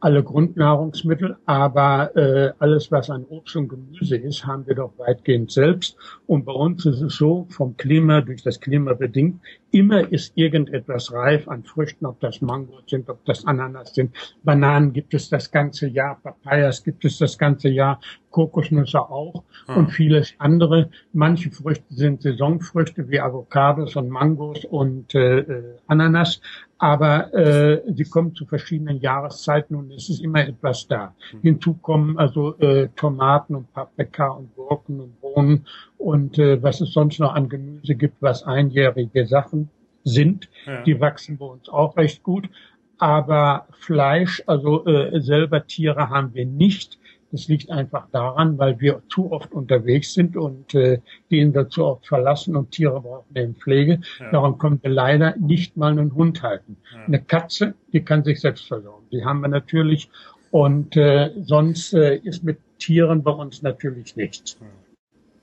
alle 0.02 0.24
Grundnahrungsmittel, 0.24 1.38
aber 1.46 2.16
äh, 2.16 2.54
alles, 2.60 2.92
was 2.92 3.10
an 3.10 3.26
Obst 3.26 3.56
und 3.56 3.68
Gemüse 3.68 4.16
ist, 4.16 4.46
haben 4.46 4.66
wir 4.66 4.76
doch 4.76 4.94
weitgehend 4.98 5.52
selbst. 5.52 5.98
Und 6.26 6.46
bei 6.46 6.54
uns 6.54 6.86
ist 6.86 7.02
es 7.02 7.16
so, 7.16 7.48
vom 7.50 7.76
Klima, 7.76 8.22
durch 8.22 8.44
das 8.44 8.60
Klima 8.60 8.94
bedingt, 8.94 9.42
immer 9.72 10.12
ist 10.12 10.32
irgendetwas 10.36 11.12
reif 11.12 11.48
an 11.48 11.64
Früchten, 11.64 12.06
ob 12.06 12.20
das 12.22 12.42
Mango 12.42 12.80
sind, 12.88 13.10
ob 13.10 13.24
das 13.26 13.46
Ananas 13.46 13.94
sind. 13.94 14.16
Bananen 14.44 14.94
gibt 14.94 15.14
es 15.14 15.30
das 15.30 15.52
ganze 15.52 15.88
Jahr, 15.88 16.20
Papayas 16.22 16.84
gibt 16.84 17.04
es 17.04 17.18
das 17.18 17.38
ganze 17.38 17.70
Jahr, 17.70 18.00
Kokosnüsse 18.32 19.02
auch 19.02 19.44
hm. 19.66 19.78
und 19.78 19.92
vieles 19.92 20.34
andere. 20.38 20.90
Manche 21.14 21.52
Früchte 21.52 21.94
sind 21.94 22.22
Saisonfrüchte 22.22 23.10
wie 23.10 23.20
Avocados 23.20 23.96
und 23.96 24.10
Mangos 24.10 24.66
und 24.66 25.14
äh, 25.16 25.40
äh, 25.40 25.64
Ananas, 25.88 26.42
aber 26.80 27.34
äh, 27.34 27.82
sie 27.94 28.06
kommen 28.06 28.34
zu 28.34 28.46
verschiedenen 28.46 29.02
Jahreszeiten 29.02 29.76
und 29.76 29.92
es 29.92 30.10
ist 30.10 30.22
immer 30.22 30.48
etwas 30.48 30.88
da. 30.88 31.14
Hm. 31.32 31.42
Hinzu 31.42 31.74
kommen 31.74 32.18
also 32.18 32.58
äh, 32.60 32.88
Tomaten 32.96 33.56
und 33.56 33.72
Paprika 33.74 34.30
und 34.30 34.56
Gurken 34.56 35.02
und 35.02 35.20
Bohnen 35.20 35.66
und 35.98 36.40
äh, 36.40 36.64
was 36.64 36.80
es 36.80 36.94
sonst 36.94 37.20
noch 37.20 37.36
an 37.36 37.50
Gemüse 37.50 37.96
gibt, 37.96 38.22
was 38.22 38.44
einjährige 38.44 39.28
Sachen 39.28 39.70
sind. 40.06 40.50
Ja. 40.66 40.82
Die 40.84 41.00
wachsen 41.02 41.38
bei 41.38 41.46
uns 41.46 41.68
auch 41.68 41.98
recht 41.98 42.24
gut. 42.24 42.50
Aber 42.98 43.68
Fleisch, 43.72 44.44
also 44.46 44.86
äh, 44.86 45.22
selber 45.22 45.66
Tiere 45.68 46.10
haben 46.10 46.34
wir 46.34 46.46
nicht. 46.46 46.98
Das 47.32 47.48
liegt 47.48 47.70
einfach 47.70 48.08
daran, 48.12 48.58
weil 48.58 48.80
wir 48.80 49.04
zu 49.10 49.32
oft 49.32 49.54
unterwegs 49.54 50.14
sind 50.14 50.36
und 50.36 50.74
äh, 50.74 51.00
den 51.30 51.54
wir 51.54 51.70
zu 51.70 51.86
oft 51.86 52.08
verlassen 52.08 52.56
und 52.56 52.72
Tiere 52.72 53.02
brauchen 53.02 53.36
eben 53.36 53.56
Pflege. 53.56 54.02
Ja. 54.20 54.32
Darum 54.32 54.58
können 54.58 54.80
wir 54.82 54.90
leider 54.90 55.36
nicht 55.38 55.78
mal 55.78 55.92
einen 55.92 56.16
Hund 56.16 56.42
halten. 56.42 56.78
Ja. 56.92 57.06
Eine 57.06 57.22
Katze, 57.22 57.76
die 57.94 58.02
kann 58.02 58.24
sich 58.24 58.42
selbst 58.42 58.68
versorgen. 58.68 59.06
Die 59.12 59.24
haben 59.24 59.42
wir 59.42 59.48
natürlich. 59.48 60.10
Und 60.52 60.98
äh, 60.98 61.32
sonst 61.42 61.94
äh, 61.94 62.18
ist 62.18 62.44
mit 62.44 62.58
Tieren 62.80 63.22
bei 63.22 63.32
uns 63.32 63.62
natürlich 63.62 64.16
nichts. 64.16 64.58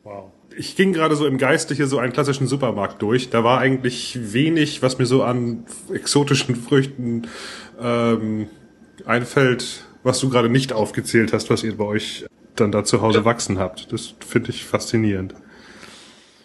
Wow. 0.03 0.31
Ich 0.57 0.77
ging 0.77 0.93
gerade 0.93 1.17
so 1.17 1.27
im 1.27 1.39
Geiste 1.39 1.75
hier 1.75 1.87
so 1.87 1.99
einen 1.99 2.13
klassischen 2.13 2.47
Supermarkt 2.47 3.03
durch. 3.03 3.31
Da 3.31 3.45
war 3.45 3.59
eigentlich 3.59 4.33
wenig, 4.33 4.83
was 4.83 4.99
mir 4.99 5.07
so 5.07 5.23
an 5.23 5.65
exotischen 5.93 6.55
Früchten 6.57 7.27
ähm, 7.81 8.49
einfällt, 9.05 9.86
was 10.07 10.21
du 10.21 10.31
gerade 10.31 10.49
nicht 10.49 10.73
aufgezählt 10.73 11.33
hast, 11.33 11.51
was 11.51 11.65
ihr 11.65 11.77
bei 11.77 11.85
euch 11.85 12.27
dann 12.55 12.71
da 12.71 12.85
zu 12.85 13.03
Hause 13.03 13.25
wachsen 13.25 13.59
habt. 13.59 13.93
Das 13.93 14.15
finde 14.21 14.51
ich 14.51 14.65
faszinierend. 14.65 15.35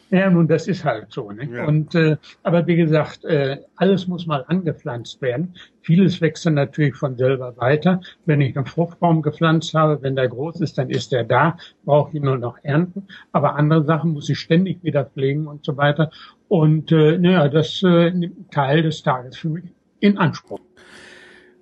Ja, 0.09 0.30
nun, 0.30 0.47
das 0.47 0.68
ist 0.68 0.84
halt 0.84 1.05
so. 1.09 1.32
Ne? 1.32 1.47
Ja. 1.49 1.66
Und 1.68 1.95
äh, 1.95 2.18
aber 2.43 2.68
wie 2.68 2.76
gesagt, 2.76 3.24
äh, 3.24 3.59
alles 3.78 4.07
muss 4.07 4.26
mal 4.26 4.43
angepflanzt 4.47 5.22
werden. 5.22 5.55
Vieles 5.84 6.20
wächst 6.20 6.45
dann 6.45 6.55
natürlich 6.55 6.95
von 6.95 7.16
selber 7.16 7.55
weiter. 7.55 8.01
Wenn 8.26 8.41
ich 8.41 8.57
einen 8.57 8.66
Fruchtbaum 8.66 9.22
gepflanzt 9.22 9.74
habe, 9.74 10.01
wenn 10.01 10.18
der 10.18 10.28
groß 10.28 10.59
ist, 10.59 10.78
dann 10.78 10.89
ist 10.89 11.14
er 11.14 11.24
da, 11.24 11.55
brauche 11.86 12.18
ich 12.18 12.22
nur 12.22 12.38
noch 12.38 12.57
ernten. 12.64 13.07
Aber 13.32 13.55
andere 13.55 13.86
Sachen 13.86 14.12
muss 14.12 14.28
ich 14.28 14.39
ständig 14.39 14.84
wieder 14.84 15.05
pflegen 15.05 15.47
und 15.47 15.64
so 15.64 15.78
weiter. 15.78 16.12
Und 16.49 16.91
äh, 16.91 17.18
naja, 17.18 17.47
das 17.47 17.82
äh, 17.84 18.12
nimmt 18.12 18.51
Teil 18.51 18.82
des 18.82 19.03
Tages 19.03 19.38
für 19.38 19.49
mich 19.49 19.64
in 20.01 20.18
Anspruch. 20.18 20.59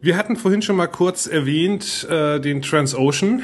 Wir 0.02 0.16
hatten 0.16 0.38
vorhin 0.38 0.62
schon 0.62 0.78
mal 0.78 0.88
kurz 0.88 1.28
erwähnt 1.28 2.08
äh, 2.10 2.40
den 2.40 2.62
Transocean. 2.62 3.44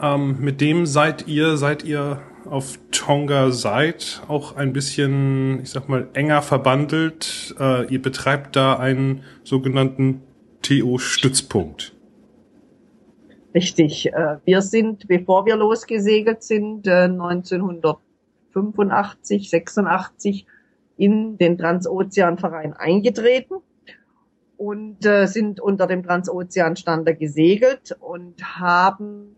Ähm, 0.00 0.36
mit 0.40 0.60
dem 0.60 0.84
seid 0.84 1.28
ihr, 1.28 1.56
seid 1.56 1.84
ihr 1.84 2.20
auf 2.44 2.76
Tonga 2.90 3.52
seid, 3.52 4.20
auch 4.26 4.56
ein 4.56 4.72
bisschen, 4.72 5.60
ich 5.62 5.70
sag 5.70 5.88
mal, 5.88 6.08
enger 6.12 6.42
verbandelt. 6.42 7.54
Äh, 7.56 7.86
ihr 7.86 8.02
betreibt 8.02 8.56
da 8.56 8.80
einen 8.80 9.22
sogenannten 9.44 10.22
TO-Stützpunkt. 10.62 11.94
Richtig. 13.54 14.12
Äh, 14.12 14.38
wir 14.44 14.60
sind, 14.60 15.06
bevor 15.06 15.46
wir 15.46 15.54
losgesegelt 15.54 16.42
sind, 16.42 16.88
äh, 16.88 17.04
1985, 17.04 19.50
86 19.50 20.46
in 20.96 21.38
den 21.38 21.58
Transozeanverein 21.58 22.72
eingetreten 22.72 23.62
und 24.62 25.04
äh, 25.04 25.26
sind 25.26 25.58
unter 25.58 25.88
dem 25.88 26.04
Transozeanstandard 26.04 27.18
gesegelt 27.18 27.96
und 27.98 28.60
haben 28.60 29.34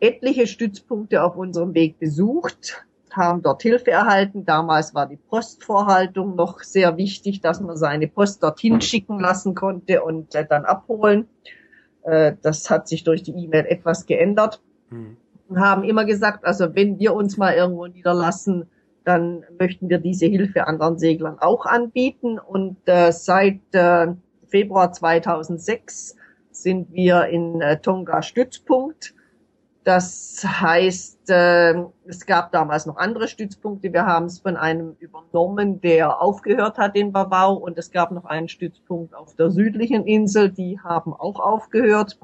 etliche 0.00 0.48
Stützpunkte 0.48 1.22
auf 1.22 1.36
unserem 1.36 1.74
Weg 1.74 2.00
besucht, 2.00 2.84
haben 3.12 3.40
dort 3.40 3.62
Hilfe 3.62 3.92
erhalten. 3.92 4.44
Damals 4.44 4.96
war 4.96 5.06
die 5.06 5.16
Postvorhaltung 5.16 6.34
noch 6.34 6.64
sehr 6.64 6.96
wichtig, 6.96 7.40
dass 7.40 7.60
man 7.60 7.76
seine 7.76 8.08
Post 8.08 8.42
dorthin 8.42 8.80
schicken 8.80 9.20
lassen 9.20 9.54
konnte 9.54 10.02
und 10.02 10.34
äh, 10.34 10.44
dann 10.44 10.64
abholen. 10.64 11.28
Äh, 12.02 12.34
das 12.42 12.68
hat 12.70 12.88
sich 12.88 13.04
durch 13.04 13.22
die 13.22 13.30
E-Mail 13.30 13.64
etwas 13.66 14.06
geändert. 14.06 14.60
Hm. 14.88 15.16
Und 15.48 15.60
haben 15.60 15.84
immer 15.84 16.04
gesagt, 16.04 16.44
also 16.44 16.74
wenn 16.74 16.98
wir 16.98 17.14
uns 17.14 17.36
mal 17.36 17.54
irgendwo 17.54 17.86
niederlassen, 17.86 18.68
dann 19.08 19.42
möchten 19.58 19.88
wir 19.88 19.98
diese 19.98 20.26
Hilfe 20.26 20.66
anderen 20.66 20.98
Seglern 20.98 21.38
auch 21.38 21.64
anbieten. 21.64 22.38
Und 22.38 22.76
äh, 22.84 23.10
seit 23.10 23.60
äh, 23.72 24.08
Februar 24.48 24.92
2006 24.92 26.14
sind 26.50 26.92
wir 26.92 27.24
in 27.26 27.62
äh, 27.62 27.80
Tonga 27.80 28.20
Stützpunkt. 28.20 29.14
Das 29.84 30.44
heißt, 30.44 31.30
äh, 31.30 31.84
es 32.04 32.26
gab 32.26 32.52
damals 32.52 32.84
noch 32.84 32.98
andere 32.98 33.28
Stützpunkte. 33.28 33.94
Wir 33.94 34.04
haben 34.04 34.26
es 34.26 34.40
von 34.40 34.58
einem 34.58 34.94
übernommen, 34.98 35.80
der 35.80 36.20
aufgehört 36.20 36.76
hat 36.76 36.94
in 36.94 37.10
Babau. 37.10 37.54
Und 37.54 37.78
es 37.78 37.90
gab 37.90 38.10
noch 38.10 38.26
einen 38.26 38.48
Stützpunkt 38.48 39.14
auf 39.14 39.34
der 39.36 39.50
südlichen 39.50 40.04
Insel. 40.04 40.50
Die 40.50 40.78
haben 40.80 41.14
auch 41.14 41.40
aufgehört. 41.40 42.18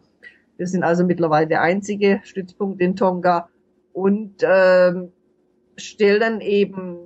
Wir 0.59 0.67
sind 0.67 0.85
also 0.85 1.03
mittlerweile 1.03 1.47
der 1.47 1.63
einzige 1.63 2.21
Stützpunkt 2.25 2.83
in 2.83 2.95
Tonga. 2.95 3.49
Und 3.95 4.43
ähm, 4.43 5.14
stellen 5.77 6.41
eben 6.41 6.99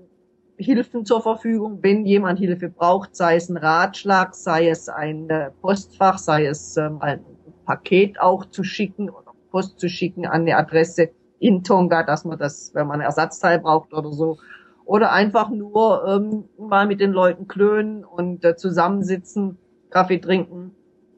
Hilfen 0.56 1.04
zur 1.04 1.22
Verfügung, 1.22 1.78
wenn 1.82 2.04
jemand 2.04 2.38
Hilfe 2.40 2.68
braucht, 2.68 3.14
sei 3.14 3.36
es 3.36 3.48
ein 3.48 3.56
Ratschlag, 3.56 4.34
sei 4.34 4.68
es 4.68 4.88
ein 4.88 5.30
äh, 5.30 5.50
Postfach, 5.60 6.18
sei 6.18 6.46
es 6.46 6.76
ähm, 6.76 7.00
ein 7.00 7.20
Paket 7.64 8.20
auch 8.20 8.44
zu 8.46 8.64
schicken 8.64 9.08
oder 9.08 9.34
Post 9.50 9.78
zu 9.78 9.88
schicken 9.88 10.26
an 10.26 10.42
eine 10.42 10.56
Adresse 10.56 11.10
in 11.38 11.62
Tonga, 11.62 12.02
dass 12.02 12.24
man 12.24 12.38
das, 12.38 12.74
wenn 12.74 12.88
man 12.88 13.00
ein 13.00 13.06
Ersatzteil 13.06 13.60
braucht 13.60 13.92
oder 13.92 14.10
so, 14.12 14.38
oder 14.84 15.12
einfach 15.12 15.50
nur 15.50 16.06
ähm, 16.08 16.44
mal 16.58 16.86
mit 16.86 17.00
den 17.00 17.12
Leuten 17.12 17.46
klönen 17.46 18.04
und 18.04 18.44
äh, 18.44 18.56
zusammensitzen, 18.56 19.58
Kaffee 19.90 20.18
trinken, 20.18 20.74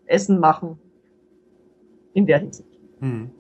Essen 0.07 0.38
machen. 0.38 0.78
In 2.12 2.26
der 2.26 2.40
Hinsicht. 2.40 2.68
Hm. 2.98 3.30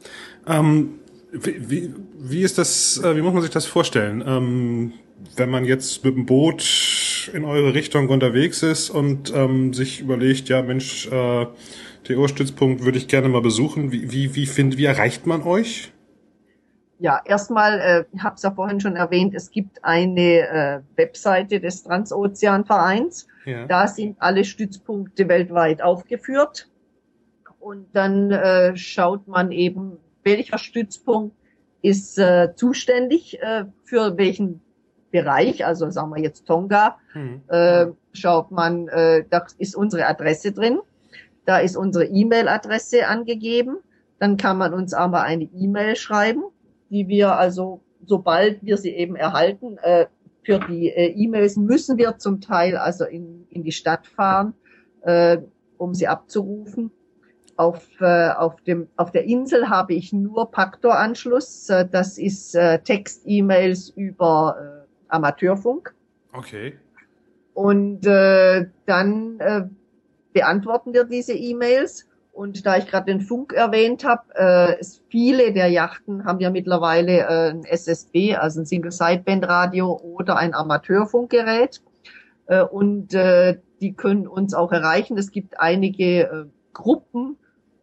Ähm, 0.46 1.00
wie, 1.32 1.94
wie 2.18 2.42
ist 2.42 2.58
das, 2.58 3.00
äh, 3.02 3.16
wie 3.16 3.22
muss 3.22 3.32
man 3.32 3.42
sich 3.42 3.50
das 3.50 3.66
vorstellen? 3.66 4.22
Ähm, 4.26 4.92
wenn 5.36 5.50
man 5.50 5.64
jetzt 5.64 6.04
mit 6.04 6.16
dem 6.16 6.26
Boot 6.26 7.30
in 7.32 7.44
eure 7.44 7.74
Richtung 7.74 8.08
unterwegs 8.08 8.62
ist 8.62 8.90
und 8.90 9.32
ähm, 9.34 9.72
sich 9.74 10.00
überlegt, 10.00 10.48
ja 10.48 10.62
Mensch, 10.62 11.06
äh, 11.08 11.46
TO-Stützpunkt 12.04 12.84
würde 12.84 12.98
ich 12.98 13.08
gerne 13.08 13.28
mal 13.28 13.42
besuchen. 13.42 13.92
Wie, 13.92 14.10
wie, 14.10 14.34
wie, 14.34 14.46
find, 14.46 14.78
wie 14.78 14.86
erreicht 14.86 15.26
man 15.26 15.42
euch? 15.42 15.92
Ja, 16.98 17.20
erstmal, 17.24 17.80
äh, 17.80 18.04
ich 18.12 18.22
habe 18.22 18.36
es 18.36 18.42
ja 18.42 18.50
vorhin 18.50 18.80
schon 18.80 18.96
erwähnt, 18.96 19.34
es 19.34 19.50
gibt 19.50 19.84
eine 19.84 20.20
äh, 20.20 20.80
Webseite 20.96 21.60
des 21.60 21.82
Transozeanvereins. 21.82 23.26
Ja. 23.46 23.66
Da 23.66 23.86
sind 23.86 24.16
alle 24.20 24.44
Stützpunkte 24.44 25.28
weltweit 25.28 25.82
aufgeführt. 25.82 26.68
Und 27.58 27.86
dann 27.94 28.30
äh, 28.30 28.76
schaut 28.76 29.28
man 29.28 29.52
eben, 29.52 29.98
welcher 30.22 30.58
Stützpunkt 30.58 31.36
ist 31.82 32.18
äh, 32.18 32.54
zuständig 32.54 33.40
äh, 33.40 33.64
für 33.84 34.16
welchen 34.16 34.60
Bereich, 35.10 35.64
also 35.64 35.90
sagen 35.90 36.14
wir 36.14 36.22
jetzt 36.22 36.46
Tonga, 36.46 36.98
mhm. 37.14 37.42
äh, 37.48 37.86
schaut 38.12 38.50
man, 38.50 38.88
äh, 38.88 39.24
da 39.28 39.44
ist 39.58 39.74
unsere 39.74 40.06
Adresse 40.06 40.52
drin, 40.52 40.80
da 41.46 41.58
ist 41.58 41.76
unsere 41.76 42.04
E-Mail-Adresse 42.04 43.06
angegeben, 43.06 43.78
dann 44.18 44.36
kann 44.36 44.58
man 44.58 44.72
uns 44.72 44.94
aber 44.94 45.22
eine 45.22 45.44
E-Mail 45.44 45.96
schreiben, 45.96 46.44
die 46.90 47.08
wir 47.08 47.36
also, 47.36 47.80
sobald 48.06 48.62
wir 48.62 48.76
sie 48.76 48.90
eben 48.90 49.16
erhalten, 49.16 49.78
äh, 49.78 50.06
für 50.42 50.58
die 50.60 50.88
äh, 50.88 51.12
E-Mails 51.16 51.56
müssen 51.56 51.98
wir 51.98 52.18
zum 52.18 52.40
Teil 52.40 52.76
also 52.76 53.04
in, 53.04 53.46
in 53.50 53.62
die 53.62 53.72
Stadt 53.72 54.06
fahren, 54.06 54.54
äh, 55.02 55.38
um 55.76 55.94
sie 55.94 56.08
abzurufen. 56.08 56.90
Auf, 57.60 58.00
äh, 58.00 58.30
auf, 58.30 58.58
dem, 58.62 58.88
auf 58.96 59.10
der 59.10 59.24
Insel 59.24 59.68
habe 59.68 59.92
ich 59.92 60.14
nur 60.14 60.50
Paktor-Anschluss. 60.50 61.68
Äh, 61.68 61.86
das 61.86 62.16
ist 62.16 62.54
äh, 62.54 62.78
Text-E-Mails 62.78 63.90
über 63.90 64.86
äh, 64.86 64.86
Amateurfunk. 65.08 65.94
Okay. 66.32 66.78
Und 67.52 68.06
äh, 68.06 68.64
dann 68.86 69.38
äh, 69.40 69.64
beantworten 70.32 70.94
wir 70.94 71.04
diese 71.04 71.34
E-Mails. 71.34 72.08
Und 72.32 72.64
da 72.64 72.78
ich 72.78 72.86
gerade 72.86 73.12
den 73.12 73.20
Funk 73.20 73.52
erwähnt 73.52 74.06
habe, 74.06 74.22
äh, 74.36 74.82
viele 75.10 75.52
der 75.52 75.68
Yachten 75.68 76.24
haben 76.24 76.40
ja 76.40 76.48
mittlerweile 76.48 77.18
äh, 77.18 77.50
ein 77.50 77.64
SSB, 77.64 78.36
also 78.36 78.62
ein 78.62 78.64
Single-Sideband-Radio 78.64 80.00
oder 80.02 80.38
ein 80.38 80.54
Amateurfunkgerät. 80.54 81.82
Äh, 82.46 82.62
und 82.62 83.12
äh, 83.12 83.58
die 83.82 83.92
können 83.92 84.26
uns 84.26 84.54
auch 84.54 84.72
erreichen. 84.72 85.18
Es 85.18 85.30
gibt 85.30 85.60
einige 85.60 86.22
äh, 86.22 86.44
Gruppen 86.72 87.36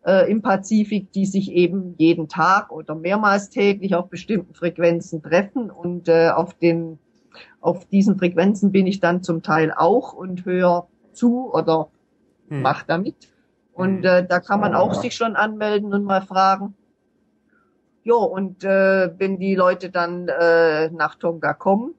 äh, 0.07 0.31
im 0.31 0.41
Pazifik, 0.41 1.11
die 1.11 1.25
sich 1.25 1.51
eben 1.51 1.93
jeden 1.97 2.29
Tag 2.29 2.71
oder 2.71 2.95
mehrmals 2.95 3.49
täglich 3.49 3.93
auf 3.93 4.09
bestimmten 4.09 4.53
Frequenzen 4.53 5.21
treffen. 5.21 5.69
Und 5.69 6.07
äh, 6.07 6.29
auf 6.29 6.53
den 6.53 6.97
auf 7.61 7.85
diesen 7.85 8.17
Frequenzen 8.17 8.71
bin 8.71 8.87
ich 8.87 8.99
dann 8.99 9.21
zum 9.21 9.43
Teil 9.43 9.71
auch 9.75 10.13
und 10.13 10.45
höre 10.45 10.87
zu 11.11 11.53
oder 11.53 11.89
hm. 12.47 12.61
mach 12.61 12.83
damit. 12.83 13.29
Und 13.73 13.97
hm. 13.97 14.05
äh, 14.05 14.25
da 14.25 14.39
kann 14.39 14.61
man 14.61 14.73
auch 14.73 14.93
sich 14.93 15.13
schon 15.13 15.35
anmelden 15.35 15.93
und 15.93 16.05
mal 16.05 16.21
fragen. 16.21 16.73
Jo, 18.03 18.23
und 18.23 18.63
äh, 18.63 19.11
wenn 19.19 19.37
die 19.37 19.55
Leute 19.55 19.89
dann 19.89 20.29
äh, 20.29 20.89
nach 20.91 21.15
Tonga 21.15 21.53
kommen, 21.53 21.93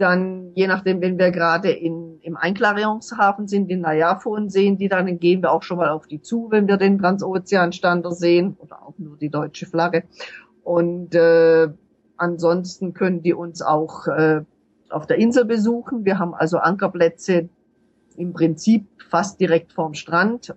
dann 0.00 0.52
je 0.54 0.66
nachdem, 0.66 1.00
wenn 1.00 1.18
wir 1.18 1.30
gerade 1.30 1.70
in, 1.70 2.18
im 2.22 2.36
Einklarierungshafen 2.36 3.46
sind, 3.48 3.70
in 3.70 3.80
Nayafon 3.80 4.48
sehen 4.48 4.78
die 4.78 4.88
dann, 4.88 5.06
dann 5.06 5.18
gehen 5.18 5.42
wir 5.42 5.52
auch 5.52 5.62
schon 5.62 5.78
mal 5.78 5.90
auf 5.90 6.06
die 6.06 6.22
zu, 6.22 6.48
wenn 6.50 6.66
wir 6.66 6.76
den 6.76 6.98
Transozeanstander 6.98 8.12
sehen 8.12 8.56
oder 8.58 8.82
auch 8.82 8.94
nur 8.98 9.16
die 9.16 9.28
deutsche 9.28 9.66
Flagge. 9.66 10.04
Und 10.62 11.14
äh, 11.14 11.68
ansonsten 12.16 12.94
können 12.94 13.22
die 13.22 13.34
uns 13.34 13.62
auch 13.62 14.06
äh, 14.06 14.42
auf 14.88 15.06
der 15.06 15.18
Insel 15.18 15.44
besuchen. 15.44 16.04
Wir 16.04 16.18
haben 16.18 16.34
also 16.34 16.58
Ankerplätze 16.58 17.48
im 18.16 18.32
Prinzip 18.32 18.86
fast 19.08 19.40
direkt 19.40 19.72
vorm 19.72 19.94
Strand 19.94 20.54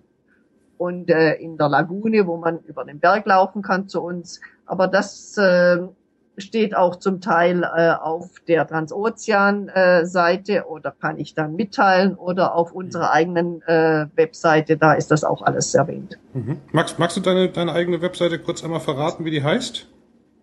und 0.78 1.10
äh, 1.10 1.34
in 1.34 1.56
der 1.56 1.68
Lagune, 1.68 2.26
wo 2.26 2.36
man 2.36 2.60
über 2.60 2.84
den 2.84 2.98
Berg 2.98 3.26
laufen 3.26 3.62
kann 3.62 3.88
zu 3.88 4.02
uns. 4.02 4.40
Aber 4.66 4.88
das 4.88 5.36
äh, 5.36 5.78
steht 6.36 6.76
auch 6.76 6.96
zum 6.96 7.20
Teil 7.20 7.62
äh, 7.62 7.92
auf 7.92 8.40
der 8.48 8.66
Transozean-Seite 8.66 10.52
äh, 10.52 10.62
oder 10.62 10.90
kann 10.90 11.18
ich 11.18 11.34
dann 11.34 11.54
mitteilen 11.54 12.14
oder 12.14 12.54
auf 12.54 12.72
unserer 12.72 13.12
eigenen 13.12 13.62
äh, 13.62 14.06
Webseite, 14.14 14.76
da 14.76 14.94
ist 14.94 15.10
das 15.10 15.24
auch 15.24 15.42
alles 15.42 15.74
erwähnt. 15.74 16.18
Mhm. 16.32 16.60
Magst, 16.72 16.98
magst 16.98 17.16
du 17.16 17.20
deine, 17.20 17.50
deine 17.50 17.72
eigene 17.72 18.02
Webseite 18.02 18.38
kurz 18.38 18.62
einmal 18.64 18.80
verraten, 18.80 19.24
wie 19.24 19.30
die 19.30 19.42
heißt? 19.42 19.88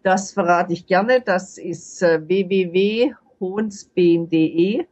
Das 0.03 0.31
verrate 0.31 0.73
ich 0.73 0.87
gerne. 0.87 1.21
Das 1.21 1.57
ist 1.57 2.01
äh, 2.01 2.27
www.hohnsbeen.de. 2.27 4.85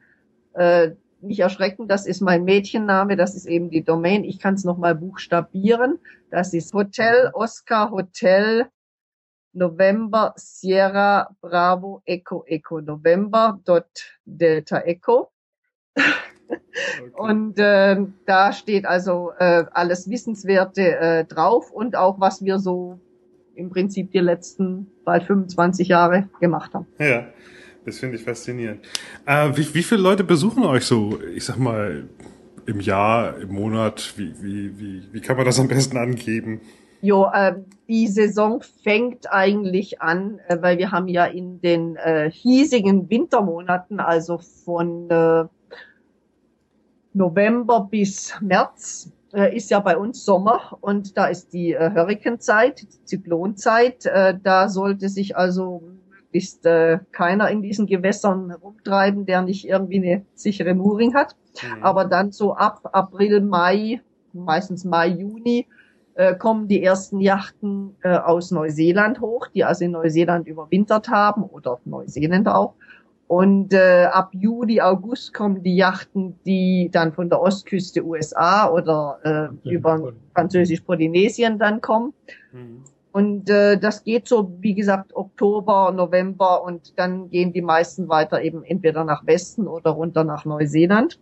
Äh, 0.54 0.91
nicht 1.22 1.39
erschrecken, 1.39 1.89
das 1.89 2.06
ist 2.06 2.22
mein 2.22 2.45
Mädchenname, 2.45 3.18
das 3.18 3.36
ist 3.36 3.45
eben 3.45 3.70
die 3.70 3.84
Domain. 3.84 4.24
Ich 4.24 4.39
kann 4.39 4.54
es 4.54 4.64
nochmal 4.64 4.95
buchstabieren. 4.95 6.00
Das 6.32 6.54
ist 6.54 6.74
Hotel 6.74 7.30
Oscar 7.34 7.91
Hotel 7.91 8.68
November 9.54 10.34
Sierra 10.36 11.36
Bravo 11.41 12.02
Echo 12.06 12.43
Echo 12.45 12.82
November 12.82 13.60
dot 13.66 14.20
Delta 14.26 14.80
Echo. 14.80 15.32
Okay. 16.50 17.12
Und 17.14 17.60
äh, 17.60 17.97
da 18.26 18.54
steht 18.54 18.86
also 18.86 19.32
äh, 19.38 19.66
alles 19.72 20.10
Wissenswerte 20.10 20.97
äh, 20.97 21.26
drauf 21.26 21.72
und 21.72 21.95
auch 21.95 22.20
was 22.20 22.43
wir 22.43 22.58
so 22.58 23.00
im 23.54 23.70
Prinzip 23.70 24.12
die 24.12 24.20
letzten 24.20 24.88
bald 25.06 25.24
25 25.24 25.88
Jahre 25.88 26.30
gemacht 26.39 26.74
haben. 26.74 26.88
Ja. 26.97 27.28
Das 27.86 28.00
finde 28.00 28.18
ich 28.18 28.24
faszinierend. 28.24 28.86
Äh, 29.26 29.52
wie, 29.56 29.74
wie 29.74 29.84
viele 29.84 30.02
Leute 30.02 30.24
besuchen 30.24 30.64
euch 30.64 30.84
so, 30.84 31.20
ich 31.34 31.45
sag 31.45 31.58
mal, 31.58 32.08
im 32.66 32.82
Jahr, 32.82 33.38
im 33.39 33.54
Monat? 33.54 34.14
Wie, 34.18 34.34
wie, 34.43 34.80
wie, 34.80 35.04
wie 35.12 35.22
kann 35.22 35.38
man 35.38 35.45
das 35.45 35.60
am 35.60 35.68
besten 35.68 35.97
angeben? 35.97 36.62
Jo, 37.02 37.30
äh, 37.34 37.56
die 37.88 38.08
Saison 38.08 38.62
fängt 38.84 39.32
eigentlich 39.32 40.02
an, 40.02 40.39
äh, 40.47 40.58
weil 40.62 40.78
wir 40.78 40.91
haben 40.91 41.08
ja 41.08 41.26
in 41.26 41.62
den 41.62 41.95
äh, 41.95 42.30
hiesigen 42.30 43.10
Wintermonaten, 43.10 44.00
also 44.00 44.38
von 44.38 45.10
äh, 45.10 45.45
November 47.14 47.88
bis 47.89 48.34
März, 48.41 49.12
äh, 49.34 49.56
ist 49.56 49.72
ja 49.72 49.80
bei 49.80 49.97
uns 49.97 50.26
Sommer 50.26 50.78
und 50.82 51.18
da 51.18 51.28
ist 51.28 51.54
die 51.54 51.74
äh, 51.74 51.91
Hurrikanzeit, 51.93 52.86
Zyklonzeit. 53.06 54.06
Äh, 54.06 54.38
da 54.41 54.70
sollte 54.70 55.10
sich 55.10 55.38
also 55.38 55.84
möglichst 56.10 56.66
äh, 56.66 57.00
keiner 57.12 57.50
in 57.50 57.62
diesen 57.62 57.88
Gewässern 57.88 58.52
rumtreiben, 58.52 59.26
der 59.26 59.41
nicht 59.41 59.68
irgendwie 59.68 59.97
eine 59.97 60.26
sichere 60.36 60.74
Mooring 60.74 61.14
hat. 61.14 61.36
Mhm. 61.62 61.84
Aber 61.84 62.06
dann 62.06 62.32
so 62.32 62.56
ab 62.56 62.82
April, 62.91 63.41
Mai, 63.41 64.02
meistens 64.34 64.84
Mai, 64.84 65.08
Juni, 65.08 65.68
äh, 66.20 66.36
kommen 66.36 66.67
die 66.67 66.84
ersten 66.84 67.22
Yachten 67.22 67.95
äh, 68.03 68.09
aus 68.09 68.51
Neuseeland 68.51 69.22
hoch, 69.22 69.47
die 69.47 69.63
also 69.63 69.86
in 69.86 69.91
Neuseeland 69.91 70.47
überwintert 70.47 71.07
haben 71.07 71.43
oder 71.43 71.80
Neuseeländer 71.86 72.57
auch. 72.57 72.74
Und 73.28 73.74
äh, 73.74 74.09
ab 74.11 74.32
Juli, 74.34 74.82
August 74.82 75.34
kommen 75.34 75.63
die 75.63 75.78
Yachten, 75.78 76.38
die 76.45 76.89
dann 76.91 77.13
von 77.13 77.30
der 77.30 77.39
Ostküste 77.39 78.03
USA 78.03 78.70
oder 78.70 79.51
äh, 79.63 79.70
über 79.70 80.11
Französisch-Polynesien 80.34 81.57
dann 81.57 81.80
kommen. 81.80 82.13
Mhm. 82.51 82.84
Und 83.13 83.49
äh, 83.49 83.78
das 83.78 84.03
geht 84.03 84.28
so, 84.28 84.51
wie 84.59 84.74
gesagt, 84.74 85.15
Oktober, 85.15 85.93
November 85.93 86.63
und 86.65 86.99
dann 86.99 87.30
gehen 87.30 87.53
die 87.53 87.61
meisten 87.61 88.09
weiter 88.09 88.41
eben 88.41 88.65
entweder 88.65 89.05
nach 89.05 89.26
Westen 89.26 89.70
oder 89.70 89.91
runter 89.91 90.26
nach 90.26 90.43
Neuseeland. 90.43 91.17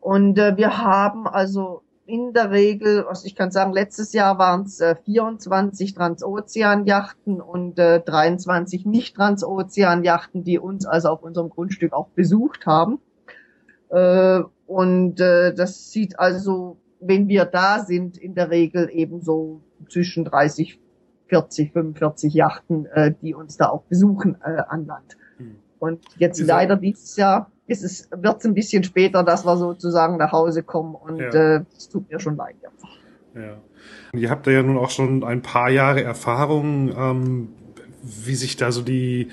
Und 0.00 0.38
äh, 0.38 0.58
wir 0.58 0.76
haben 0.76 1.26
also 1.26 1.82
in 2.08 2.32
der 2.32 2.50
Regel, 2.50 3.04
was 3.06 3.24
ich 3.26 3.34
kann 3.34 3.50
sagen, 3.50 3.72
letztes 3.72 4.14
Jahr 4.14 4.38
waren 4.38 4.62
es 4.62 4.80
äh, 4.80 4.96
24 5.04 5.92
Transozeanjachten 5.92 7.40
und 7.42 7.78
äh, 7.78 8.00
23 8.00 8.86
Nicht-Transozeanjachten, 8.86 10.42
die 10.42 10.58
uns 10.58 10.86
also 10.86 11.10
auf 11.10 11.22
unserem 11.22 11.50
Grundstück 11.50 11.92
auch 11.92 12.08
besucht 12.08 12.64
haben. 12.64 12.98
Äh, 13.90 14.40
und 14.66 15.20
äh, 15.20 15.52
das 15.52 15.90
sieht 15.90 16.18
also, 16.18 16.78
wenn 16.98 17.28
wir 17.28 17.44
da 17.44 17.84
sind, 17.84 18.16
in 18.16 18.34
der 18.34 18.50
Regel 18.50 18.88
eben 18.90 19.20
so 19.20 19.60
zwischen 19.90 20.24
30, 20.24 20.80
40, 21.26 21.72
45 21.72 22.32
Yachten, 22.32 22.86
äh, 22.86 23.12
die 23.20 23.34
uns 23.34 23.58
da 23.58 23.68
auch 23.68 23.82
besuchen 23.82 24.38
äh, 24.42 24.62
an 24.66 24.86
Land. 24.86 25.18
Hm. 25.36 25.56
Und 25.78 26.04
jetzt 26.16 26.40
leider 26.40 26.76
dieses 26.76 27.16
Jahr 27.16 27.50
ist 27.68 27.84
es, 27.84 28.08
wird 28.10 28.38
es 28.38 28.44
ein 28.44 28.54
bisschen 28.54 28.82
später, 28.82 29.22
dass 29.22 29.44
wir 29.44 29.56
sozusagen 29.56 30.16
nach 30.16 30.32
Hause 30.32 30.62
kommen 30.62 30.94
und 30.94 31.20
es 31.20 31.34
ja. 31.34 31.56
äh, 31.56 31.64
tut 31.92 32.10
mir 32.10 32.18
schon 32.18 32.36
leid. 32.36 32.56
Ja. 33.34 33.40
ja. 33.40 33.56
Ihr 34.14 34.30
habt 34.30 34.46
da 34.46 34.50
ja 34.50 34.62
nun 34.62 34.78
auch 34.78 34.90
schon 34.90 35.22
ein 35.22 35.42
paar 35.42 35.70
Jahre 35.70 36.02
Erfahrung, 36.02 36.92
ähm, 36.96 37.48
wie 38.02 38.34
sich 38.34 38.56
da 38.56 38.72
so 38.72 38.82
die 38.82 39.28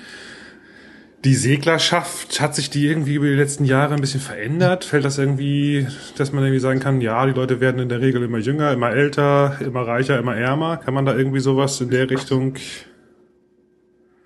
die 1.24 1.34
Seglerschaft, 1.34 2.40
hat 2.40 2.54
sich 2.54 2.70
die 2.70 2.86
irgendwie 2.86 3.14
über 3.14 3.26
die 3.26 3.34
letzten 3.34 3.64
Jahre 3.64 3.94
ein 3.94 4.00
bisschen 4.00 4.20
verändert? 4.20 4.84
Fällt 4.84 5.04
das 5.04 5.18
irgendwie, 5.18 5.88
dass 6.16 6.32
man 6.32 6.44
irgendwie 6.44 6.60
sagen 6.60 6.78
kann, 6.78 7.00
ja, 7.00 7.26
die 7.26 7.32
Leute 7.32 7.58
werden 7.58 7.80
in 7.80 7.88
der 7.88 8.00
Regel 8.00 8.22
immer 8.22 8.38
jünger, 8.38 8.72
immer 8.72 8.92
älter, 8.92 9.56
immer 9.60 9.84
reicher, 9.84 10.20
immer 10.20 10.36
ärmer? 10.36 10.76
Kann 10.76 10.94
man 10.94 11.04
da 11.04 11.16
irgendwie 11.16 11.40
sowas 11.40 11.80
in 11.80 11.90
der 11.90 12.08
Richtung? 12.08 12.54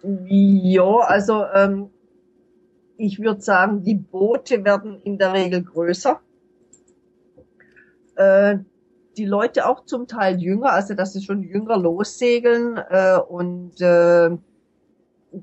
Ja, 0.03 0.99
also 0.99 1.45
ähm, 1.55 1.89
ich 3.01 3.19
würde 3.19 3.41
sagen, 3.41 3.83
die 3.83 3.95
Boote 3.95 4.65
werden 4.65 5.01
in 5.03 5.19
der 5.19 5.33
Regel 5.33 5.63
größer. 5.63 6.21
Äh, 8.17 8.59
die 9.17 9.25
Leute 9.25 9.69
auch 9.69 9.85
zum 9.85 10.07
Teil 10.07 10.41
jünger, 10.41 10.73
also 10.73 10.95
dass 10.95 11.13
sie 11.13 11.23
schon 11.23 11.43
jünger 11.43 11.77
lossegeln 11.77 12.77
äh, 12.77 13.19
und 13.19 13.81
äh, 13.81 14.31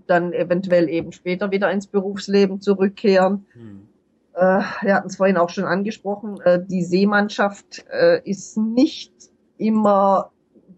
dann 0.05 0.34
eventuell 0.34 0.89
eben 0.89 1.12
später 1.12 1.51
wieder 1.51 1.72
ins 1.72 1.88
Berufsleben 1.88 2.62
zurückkehren. 2.62 3.45
Hm. 3.53 3.88
Äh, 4.34 4.62
wir 4.82 4.95
hatten 4.95 5.08
es 5.08 5.18
vorhin 5.18 5.38
auch 5.38 5.49
schon 5.49 5.66
angesprochen, 5.66 6.39
äh, 6.41 6.60
die 6.64 6.84
Seemannschaft 6.84 7.86
äh, 7.91 8.22
ist 8.24 8.58
nicht 8.58 9.14
immer 9.58 10.32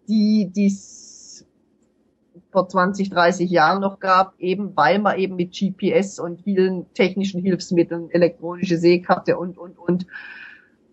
die, 0.08 0.50
die 0.56 0.70
vor 2.52 2.68
20, 2.68 3.10
30 3.10 3.50
Jahren 3.50 3.82
noch 3.82 4.00
gab, 4.00 4.34
eben 4.40 4.76
weil 4.76 5.00
man 5.00 5.18
eben 5.18 5.36
mit 5.36 5.52
GPS 5.52 6.20
und 6.20 6.42
vielen 6.42 6.92
technischen 6.94 7.42
Hilfsmitteln, 7.42 8.10
elektronische 8.12 8.78
Seekarte 8.78 9.38
und, 9.38 9.58
und, 9.58 9.78
und 9.78 10.08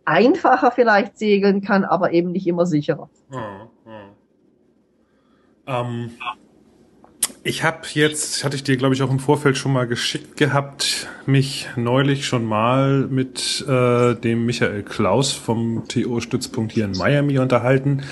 einfacher 0.05 0.71
vielleicht 0.71 1.19
segeln 1.19 1.63
kann, 1.63 1.85
aber 1.85 2.13
eben 2.13 2.33
nicht 2.33 2.47
immer 2.47 2.67
sicherer. 2.67 3.09
Hm, 3.31 3.69
hm. 3.85 4.11
Ähm, 5.67 6.11
ich 7.43 7.63
habe 7.65 7.87
jetzt, 7.93 8.45
hatte 8.45 8.57
ich 8.57 8.65
dir 8.65 8.77
glaube 8.77 8.95
ich 8.95 9.03
auch 9.03 9.11
im 9.11 9.19
Vorfeld 9.19 9.57
schon 9.57 9.73
mal 9.73 9.87
geschickt 9.87 10.37
gehabt, 10.37 11.09
mich 11.27 11.69
neulich 11.77 12.27
schon 12.27 12.45
mal 12.45 13.07
mit 13.09 13.65
äh, 13.69 14.15
dem 14.15 14.47
Michael 14.47 14.83
Klaus 14.83 15.33
vom 15.33 15.87
TO-Stützpunkt 15.89 16.73
hier 16.73 16.85
in 16.85 16.93
Miami 16.93 17.39
unterhalten. 17.39 18.03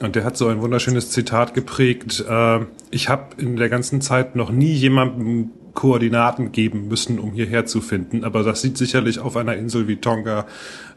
Und 0.00 0.16
der 0.16 0.24
hat 0.24 0.36
so 0.36 0.48
ein 0.48 0.60
wunderschönes 0.60 1.10
Zitat 1.10 1.54
geprägt. 1.54 2.24
Äh, 2.28 2.60
ich 2.90 3.08
habe 3.08 3.40
in 3.40 3.56
der 3.56 3.68
ganzen 3.68 4.00
Zeit 4.00 4.36
noch 4.36 4.50
nie 4.50 4.72
jemandem 4.72 5.50
Koordinaten 5.74 6.52
geben 6.52 6.88
müssen, 6.88 7.18
um 7.18 7.32
hierher 7.32 7.66
zu 7.66 7.80
finden. 7.80 8.24
Aber 8.24 8.42
das 8.42 8.62
sieht 8.62 8.76
sicherlich 8.76 9.18
auf 9.18 9.36
einer 9.36 9.56
Insel 9.56 9.88
wie 9.88 9.96
Tonga, 9.96 10.46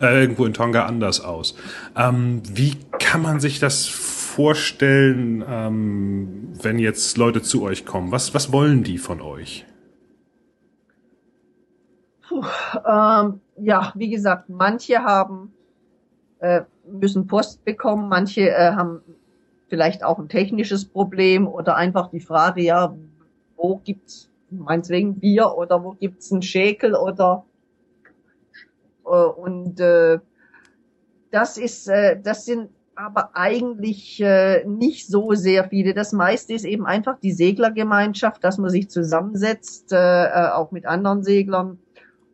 äh, 0.02 0.22
irgendwo 0.22 0.46
in 0.46 0.54
Tonga 0.54 0.86
anders 0.86 1.24
aus. 1.24 1.56
Ähm, 1.96 2.42
wie 2.52 2.76
kann 3.00 3.22
man 3.22 3.40
sich 3.40 3.60
das 3.60 3.88
vorstellen, 3.88 5.44
ähm, 5.48 6.50
wenn 6.62 6.80
jetzt 6.80 7.18
Leute 7.18 7.42
zu 7.42 7.64
euch 7.64 7.86
kommen? 7.86 8.12
Was, 8.12 8.34
was 8.34 8.52
wollen 8.52 8.84
die 8.84 8.98
von 8.98 9.22
euch? 9.22 9.66
Puh, 12.28 12.44
ähm, 12.86 13.40
ja, 13.58 13.94
wie 13.96 14.10
gesagt, 14.10 14.50
manche 14.50 15.04
haben 15.04 15.54
äh, 16.40 16.62
müssen 16.92 17.28
Post 17.28 17.66
bekommen, 17.66 18.10
manche 18.10 18.50
äh, 18.50 18.72
haben 18.72 19.02
vielleicht 19.68 20.04
auch 20.04 20.20
ein 20.20 20.30
technisches 20.30 20.86
Problem 20.86 21.48
oder 21.48 21.76
einfach 21.76 22.10
die 22.10 22.20
Frage, 22.20 22.62
ja, 22.62 22.96
wo 23.58 23.78
gibt's 23.84 24.30
meinetwegen 24.50 25.20
Bier 25.20 25.56
oder 25.58 25.84
wo 25.84 25.92
gibt's 25.94 26.32
einen 26.32 26.42
Schäkel 26.42 26.96
oder 26.96 27.46
äh, 29.06 29.10
und 29.10 29.80
äh, 29.80 30.20
das 31.32 31.58
ist, 31.58 31.88
äh, 31.88 32.20
das 32.22 32.46
sind 32.46 32.70
aber 32.96 33.32
eigentlich 33.34 34.22
äh, 34.22 34.64
nicht 34.66 35.08
so 35.08 35.34
sehr 35.34 35.66
viele. 35.66 35.94
Das 35.94 36.14
meiste 36.14 36.54
ist 36.54 36.64
eben 36.64 36.86
einfach 36.86 37.20
die 37.20 37.34
Seglergemeinschaft, 37.34 38.44
dass 38.44 38.58
man 38.58 38.70
sich 38.70 38.90
zusammensetzt, 38.90 39.92
äh, 39.92 39.98
äh, 39.98 40.52
auch 40.52 40.72
mit 40.72 40.86
anderen 40.86 41.24
Seglern 41.24 41.80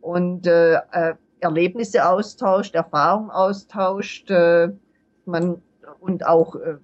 und 0.00 0.46
äh, 0.46 0.74
äh, 0.92 1.14
Erlebnisse 1.42 2.08
austauscht, 2.08 2.74
Erfahrungen 2.74 3.30
austauscht, 3.30 4.30
äh, 4.30 4.70
man 5.24 5.62
und 6.00 6.26
auch 6.26 6.56
äh, 6.56 6.78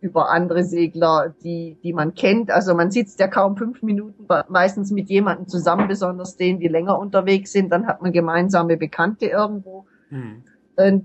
über 0.00 0.30
andere 0.30 0.64
Segler, 0.64 1.34
die, 1.42 1.76
die 1.82 1.92
man 1.92 2.14
kennt. 2.14 2.50
Also 2.50 2.74
man 2.74 2.90
sitzt 2.90 3.18
ja 3.18 3.28
kaum 3.28 3.56
fünf 3.56 3.82
Minuten 3.82 4.26
meistens 4.48 4.90
mit 4.90 5.08
jemandem 5.08 5.48
zusammen, 5.48 5.88
besonders 5.88 6.36
denen, 6.36 6.60
die 6.60 6.68
länger 6.68 6.98
unterwegs 6.98 7.52
sind. 7.52 7.70
Dann 7.70 7.86
hat 7.86 8.02
man 8.02 8.12
gemeinsame 8.12 8.76
Bekannte 8.76 9.26
irgendwo. 9.26 9.86
Hm. 10.08 10.44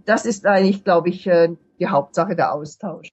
Das 0.06 0.26
ist 0.26 0.46
eigentlich, 0.46 0.84
glaube 0.84 1.10
ich, 1.10 1.26
äh, 1.28 1.56
die 1.80 1.88
Hauptsache 1.88 2.36
der 2.36 2.54
Austausch. 2.54 3.10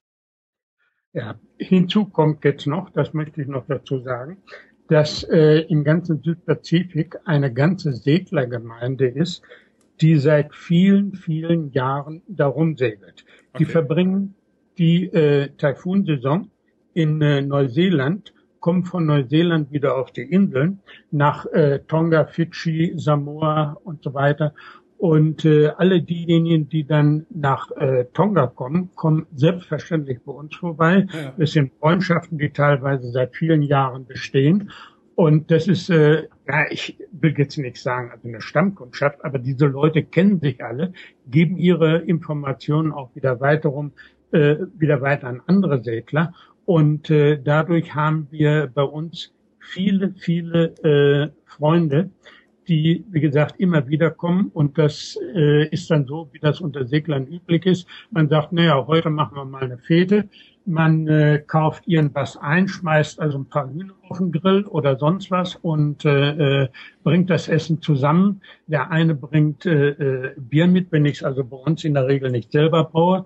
Ja, 1.13 1.35
hinzu 1.57 2.05
kommt 2.05 2.43
jetzt 2.45 2.67
noch, 2.67 2.91
das 2.91 3.13
möchte 3.13 3.41
ich 3.41 3.47
noch 3.47 3.65
dazu 3.67 3.99
sagen, 3.99 4.37
dass 4.89 5.23
äh, 5.23 5.59
im 5.69 5.83
ganzen 5.83 6.21
Südpazifik 6.21 7.17
eine 7.25 7.53
ganze 7.53 7.93
Seglergemeinde 7.93 9.07
ist, 9.07 9.43
die 10.01 10.17
seit 10.17 10.53
vielen, 10.53 11.13
vielen 11.13 11.71
Jahren 11.71 12.21
darum 12.27 12.75
segelt. 12.75 13.25
Okay. 13.53 13.57
Die 13.59 13.65
verbringen 13.65 14.35
die 14.77 15.05
äh, 15.05 15.49
Taifunsaison 15.57 16.49
in 16.93 17.21
äh, 17.21 17.41
Neuseeland, 17.41 18.33
kommen 18.59 18.83
von 18.83 19.05
Neuseeland 19.05 19.71
wieder 19.71 19.95
auf 19.97 20.11
die 20.11 20.23
Inseln, 20.23 20.79
nach 21.11 21.45
äh, 21.47 21.79
Tonga, 21.87 22.25
Fidschi, 22.25 22.93
Samoa 22.95 23.77
und 23.83 24.03
so 24.03 24.13
weiter 24.13 24.53
und 24.99 25.45
äh, 25.45 25.67
alle 25.77 26.01
diejenigen, 26.01 26.67
die 26.67 26.83
dann 26.83 27.25
nach 27.29 27.71
äh, 27.71 28.03
Tonga 28.13 28.47
kommen, 28.47 28.89
kommen 28.95 29.27
selbstverständlich 29.33 30.19
bei 30.25 30.33
uns 30.33 30.53
vorbei. 30.57 31.07
Ja. 31.13 31.33
Es 31.37 31.53
sind 31.53 31.71
Freundschaften, 31.79 32.37
die 32.37 32.49
teilweise 32.49 33.09
seit 33.09 33.33
vielen 33.33 33.61
Jahren 33.61 34.05
bestehen. 34.05 34.71
Und 35.15 35.51
das 35.51 35.69
ist, 35.69 35.89
äh, 35.89 36.27
ja, 36.45 36.65
ich 36.69 36.97
will 37.13 37.33
jetzt 37.37 37.57
nicht 37.57 37.77
sagen, 37.77 38.11
also 38.11 38.27
eine 38.27 38.41
Stammkundschaft, 38.41 39.23
aber 39.23 39.39
diese 39.39 39.67
Leute 39.67 40.03
kennen 40.03 40.41
sich 40.41 40.61
alle, 40.61 40.91
geben 41.27 41.55
ihre 41.55 41.99
Informationen 41.99 42.91
auch 42.91 43.15
wieder 43.15 43.39
weiter 43.39 43.73
um, 43.73 43.93
äh, 44.33 44.57
wieder 44.77 44.99
weiter 44.99 45.27
an 45.27 45.41
andere 45.47 45.81
Segler. 45.81 46.33
Und 46.65 47.09
äh, 47.09 47.41
dadurch 47.41 47.95
haben 47.95 48.27
wir 48.31 48.69
bei 48.73 48.83
uns 48.83 49.33
viele, 49.59 50.13
viele 50.17 50.73
äh, 50.83 51.29
Freunde, 51.45 52.09
die, 52.69 53.03
wie 53.09 53.19
gesagt, 53.19 53.59
immer 53.59 53.87
wieder 53.87 54.11
kommen. 54.11 54.49
Und 54.53 54.77
das 54.77 55.17
äh, 55.35 55.67
ist 55.69 55.89
dann 55.89 56.05
so, 56.05 56.29
wie 56.31 56.39
das 56.39 56.61
unter 56.61 56.85
Seglern 56.85 57.27
üblich 57.27 57.65
ist. 57.65 57.87
Man 58.11 58.29
sagt, 58.29 58.53
naja, 58.53 58.85
heute 58.87 59.09
machen 59.09 59.35
wir 59.35 59.45
mal 59.45 59.63
eine 59.63 59.77
Fete. 59.77 60.29
Man 60.65 61.07
äh, 61.07 61.43
kauft 61.45 61.87
irgendwas 61.87 62.37
ein, 62.37 62.67
schmeißt 62.67 63.19
also 63.19 63.39
ein 63.39 63.45
paar 63.45 63.69
Hühner 63.71 63.93
auf 64.07 64.19
den 64.19 64.31
Grill 64.31 64.65
oder 64.65 64.97
sonst 64.97 65.31
was 65.31 65.55
und 65.55 66.05
äh, 66.05 66.63
äh, 66.63 66.67
bringt 67.03 67.31
das 67.31 67.47
Essen 67.47 67.81
zusammen. 67.81 68.41
Der 68.67 68.91
eine 68.91 69.15
bringt 69.15 69.65
äh, 69.65 69.89
äh, 69.89 70.33
Bier 70.37 70.67
mit, 70.67 70.91
wenn 70.91 71.05
ich 71.05 71.17
es 71.17 71.23
also 71.23 71.43
bei 71.43 71.57
uns 71.57 71.83
in 71.83 71.95
der 71.95 72.07
Regel 72.07 72.29
nicht 72.29 72.51
selber 72.51 72.83
baue, 72.83 73.25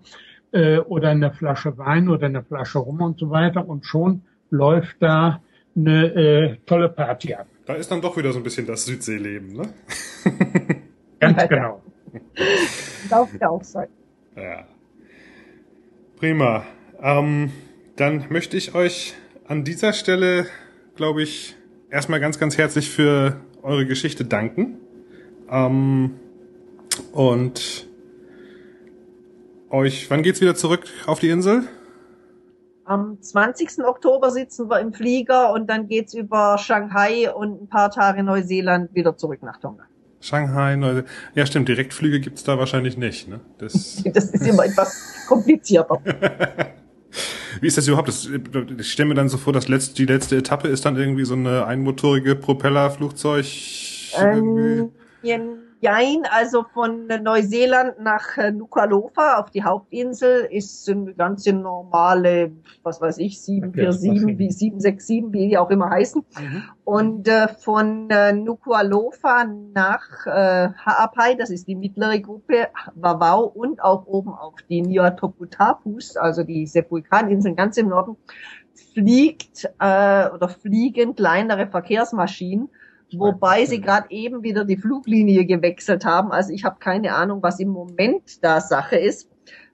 äh, 0.53 0.77
oder 0.77 1.09
eine 1.09 1.31
Flasche 1.31 1.77
Wein 1.77 2.07
oder 2.07 2.27
eine 2.27 2.43
Flasche 2.43 2.79
Rum 2.79 3.01
und 3.01 3.19
so 3.19 3.29
weiter. 3.29 3.67
Und 3.67 3.85
schon 3.85 4.21
läuft 4.49 4.97
da 4.99 5.41
eine 5.75 6.05
äh, 6.13 6.57
tolle 6.65 6.89
Party 6.89 7.33
ab. 7.33 7.47
Da 7.65 7.75
ist 7.75 7.89
dann 7.91 8.01
doch 8.01 8.17
wieder 8.17 8.33
so 8.33 8.39
ein 8.39 8.43
bisschen 8.43 8.65
das 8.65 8.85
Südseeleben, 8.85 9.53
ne? 9.53 9.73
Ganz 11.19 11.47
genau. 11.47 11.81
Darf 13.09 13.29
ja 13.39 13.49
auch 13.49 13.63
sein. 13.63 13.87
Ja. 14.35 14.67
Prima. 16.17 16.65
Ähm, 17.01 17.51
dann 17.95 18.25
möchte 18.29 18.57
ich 18.57 18.75
euch 18.75 19.13
an 19.47 19.63
dieser 19.63 19.93
Stelle, 19.93 20.47
glaube 20.95 21.23
ich, 21.23 21.55
erstmal 21.89 22.19
ganz, 22.19 22.39
ganz 22.39 22.57
herzlich 22.57 22.89
für 22.89 23.39
eure 23.61 23.85
Geschichte 23.85 24.25
danken. 24.25 24.77
Ähm, 25.49 26.15
und 27.11 27.87
euch, 29.69 30.09
wann 30.09 30.21
geht's 30.23 30.41
wieder 30.41 30.55
zurück 30.55 30.85
auf 31.05 31.19
die 31.19 31.29
Insel? 31.29 31.63
Am 32.85 33.21
20. 33.21 33.85
Oktober 33.85 34.29
sitzen 34.31 34.69
wir 34.69 34.79
im 34.81 34.93
Flieger 34.93 35.53
und 35.53 35.69
dann 35.69 35.87
geht's 35.87 36.13
über 36.13 36.57
Shanghai 36.57 37.33
und 37.33 37.63
ein 37.63 37.67
paar 37.67 37.91
Tage 37.91 38.23
Neuseeland 38.23 38.93
wieder 38.93 39.15
zurück 39.15 39.41
nach 39.41 39.57
Tonga. 39.59 39.85
Shanghai, 40.19 40.75
Neuseeland. 40.75 41.07
Ja, 41.33 41.45
stimmt, 41.45 41.69
Direktflüge 41.69 42.19
gibt's 42.19 42.43
da 42.43 42.57
wahrscheinlich 42.57 42.97
nicht. 42.97 43.29
Ne? 43.29 43.39
Das, 43.57 44.03
das 44.13 44.31
ist 44.31 44.45
immer 44.45 44.65
etwas 44.65 45.25
komplizierter. 45.27 46.01
Wie 47.61 47.67
ist 47.67 47.77
das 47.77 47.87
überhaupt? 47.87 48.09
Das, 48.09 48.27
ich 48.77 48.91
stelle 48.91 49.09
mir 49.09 49.15
dann 49.15 49.29
so 49.29 49.37
vor, 49.37 49.53
dass 49.53 49.67
letzt, 49.67 49.97
die 49.97 50.05
letzte 50.05 50.35
Etappe 50.35 50.67
ist 50.67 50.85
dann 50.85 50.97
irgendwie 50.97 51.23
so 51.23 51.35
eine 51.35 51.65
einmotorige 51.65 52.35
Propellerflugzeug. 52.35 53.45
Ähm, 54.17 54.91
Jein, 55.83 56.23
also 56.31 56.63
von 56.63 57.07
Neuseeland 57.07 57.99
nach 57.99 58.37
äh, 58.37 58.51
Nuku'alofa 58.51 59.35
auf 59.41 59.49
die 59.49 59.65
Hauptinsel 59.65 60.47
ist 60.49 60.89
eine 60.89 61.13
ganz 61.13 61.45
normale, 61.45 62.53
was 62.83 63.01
weiß 63.01 63.17
ich, 63.17 63.41
747, 63.41 64.37
wie 64.37 64.49
767, 64.49 65.23
wie 65.33 65.49
die 65.49 65.57
auch 65.57 65.69
immer 65.69 65.89
heißen. 65.89 66.23
Mhm. 66.39 66.63
Und 66.85 67.27
äh, 67.27 67.49
von 67.49 68.09
äh, 68.09 68.31
Nuku'alofa 68.31 69.43
nach 69.73 70.25
äh, 70.25 70.69
Ha'apai, 70.69 71.35
das 71.37 71.49
ist 71.49 71.67
die 71.67 71.75
mittlere 71.75 72.17
Gruppe, 72.21 72.69
Wawau 72.95 73.43
und 73.43 73.83
auch 73.83 74.05
oben 74.05 74.33
auf 74.33 74.55
die 74.69 74.81
Niuatoputapus, 74.83 76.15
also 76.15 76.43
die 76.43 76.65
Sepulkaninseln 76.65 77.57
ganz 77.57 77.75
im 77.75 77.89
Norden, 77.89 78.15
fliegt 78.93 79.65
äh, 79.79 80.29
oder 80.29 80.47
fliegen 80.47 81.13
kleinere 81.13 81.67
Verkehrsmaschinen 81.67 82.69
wobei 83.19 83.65
sie 83.65 83.81
gerade 83.81 84.09
eben 84.09 84.43
wieder 84.43 84.65
die 84.65 84.77
Fluglinie 84.77 85.45
gewechselt 85.45 86.05
haben. 86.05 86.31
Also 86.31 86.51
ich 86.51 86.63
habe 86.63 86.77
keine 86.79 87.13
Ahnung, 87.13 87.41
was 87.41 87.59
im 87.59 87.69
Moment 87.69 88.43
da 88.43 88.61
Sache 88.61 88.97
ist. 88.97 89.29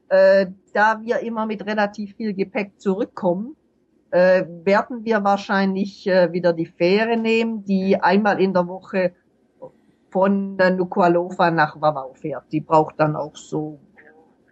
Äh, 0.10 0.48
da 0.74 1.02
wir 1.02 1.20
immer 1.20 1.46
mit 1.46 1.66
relativ 1.66 2.16
viel 2.16 2.34
Gepäck 2.34 2.80
zurückkommen, 2.80 3.56
äh, 4.12 4.46
werden 4.64 5.06
wir 5.06 5.24
wahrscheinlich 5.24 6.08
äh, 6.08 6.32
wieder 6.32 6.54
die 6.54 6.66
Fähre 6.66 7.16
nehmen, 7.18 7.64
die 7.64 8.02
einmal 8.02 8.42
in 8.42 8.54
der 8.54 8.68
Woche 8.68 9.14
von 10.10 10.58
Nuku'alofa 10.58 11.52
nach 11.52 11.80
Wawau 11.80 12.14
fährt. 12.14 12.46
Die 12.52 12.62
braucht 12.62 13.00
dann 13.00 13.16
auch 13.16 13.36
so 13.36 13.80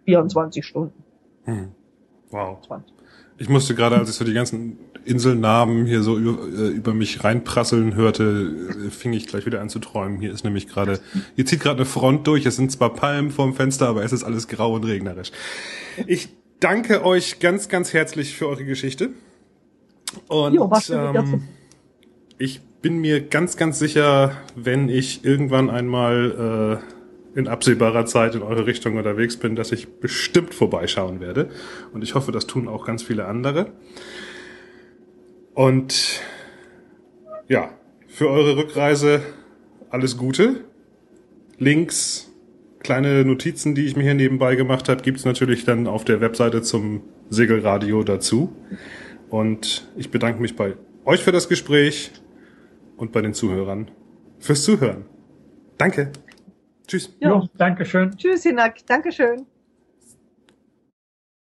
24 0.04 0.64
Stunden. 0.64 1.04
Hm. 1.44 1.72
Wow. 2.30 2.60
20. 2.60 2.94
Ich 3.38 3.48
musste 3.48 3.74
gerade, 3.74 3.96
als 3.96 4.10
ich 4.10 4.16
so 4.16 4.24
die 4.24 4.34
ganzen 4.34 4.78
Inselnamen 5.08 5.86
hier 5.86 6.02
so 6.02 6.18
über, 6.18 6.42
äh, 6.46 6.68
über 6.68 6.94
mich 6.94 7.24
reinprasseln 7.24 7.94
hörte, 7.94 8.54
äh, 8.86 8.90
fing 8.90 9.12
ich 9.12 9.26
gleich 9.26 9.46
wieder 9.46 9.60
an 9.60 9.68
zu 9.68 9.78
träumen. 9.78 10.20
Hier 10.20 10.32
ist 10.32 10.44
nämlich 10.44 10.68
gerade, 10.68 11.00
hier 11.34 11.46
zieht 11.46 11.60
gerade 11.60 11.76
eine 11.76 11.86
Front 11.86 12.26
durch. 12.26 12.46
Es 12.46 12.56
sind 12.56 12.70
zwar 12.70 12.94
Palmen 12.94 13.30
vorm 13.30 13.54
Fenster, 13.54 13.88
aber 13.88 14.04
es 14.04 14.12
ist 14.12 14.24
alles 14.24 14.48
grau 14.48 14.74
und 14.74 14.84
regnerisch. 14.84 15.32
Ich 16.06 16.28
danke 16.60 17.04
euch 17.04 17.40
ganz, 17.40 17.68
ganz 17.68 17.92
herzlich 17.92 18.34
für 18.34 18.48
eure 18.48 18.64
Geschichte. 18.64 19.10
Und 20.28 20.54
jo, 20.54 20.70
ähm, 20.90 21.42
ich 22.38 22.60
bin 22.82 22.98
mir 22.98 23.20
ganz, 23.20 23.56
ganz 23.56 23.78
sicher, 23.78 24.36
wenn 24.54 24.88
ich 24.88 25.24
irgendwann 25.24 25.70
einmal 25.70 26.80
äh, 27.34 27.38
in 27.38 27.48
absehbarer 27.48 28.06
Zeit 28.06 28.34
in 28.34 28.42
eure 28.42 28.66
Richtung 28.66 28.96
unterwegs 28.96 29.36
bin, 29.36 29.54
dass 29.54 29.72
ich 29.72 30.00
bestimmt 30.00 30.54
vorbeischauen 30.54 31.20
werde. 31.20 31.50
Und 31.92 32.02
ich 32.02 32.14
hoffe, 32.14 32.32
das 32.32 32.46
tun 32.46 32.68
auch 32.68 32.84
ganz 32.84 33.02
viele 33.02 33.26
andere. 33.26 33.72
Und 35.58 36.22
ja, 37.48 37.72
für 38.06 38.30
eure 38.30 38.56
Rückreise 38.56 39.22
alles 39.90 40.16
Gute. 40.16 40.64
Links, 41.58 42.32
kleine 42.78 43.24
Notizen, 43.24 43.74
die 43.74 43.84
ich 43.84 43.96
mir 43.96 44.04
hier 44.04 44.14
nebenbei 44.14 44.54
gemacht 44.54 44.88
habe, 44.88 45.02
gibt's 45.02 45.24
natürlich 45.24 45.64
dann 45.64 45.88
auf 45.88 46.04
der 46.04 46.20
Webseite 46.20 46.62
zum 46.62 47.02
Segelradio 47.28 48.04
dazu. 48.04 48.54
Und 49.30 49.88
ich 49.96 50.12
bedanke 50.12 50.40
mich 50.40 50.54
bei 50.54 50.74
euch 51.04 51.24
für 51.24 51.32
das 51.32 51.48
Gespräch 51.48 52.12
und 52.96 53.10
bei 53.10 53.20
den 53.20 53.34
Zuhörern 53.34 53.90
fürs 54.38 54.62
Zuhören. 54.62 55.06
Danke. 55.76 56.12
Tschüss. 56.86 57.16
Ja, 57.18 57.42
danke 57.56 57.84
schön. 57.84 58.16
Tschüss, 58.16 58.44
Hinak. 58.44 58.86
Dankeschön. 58.86 59.44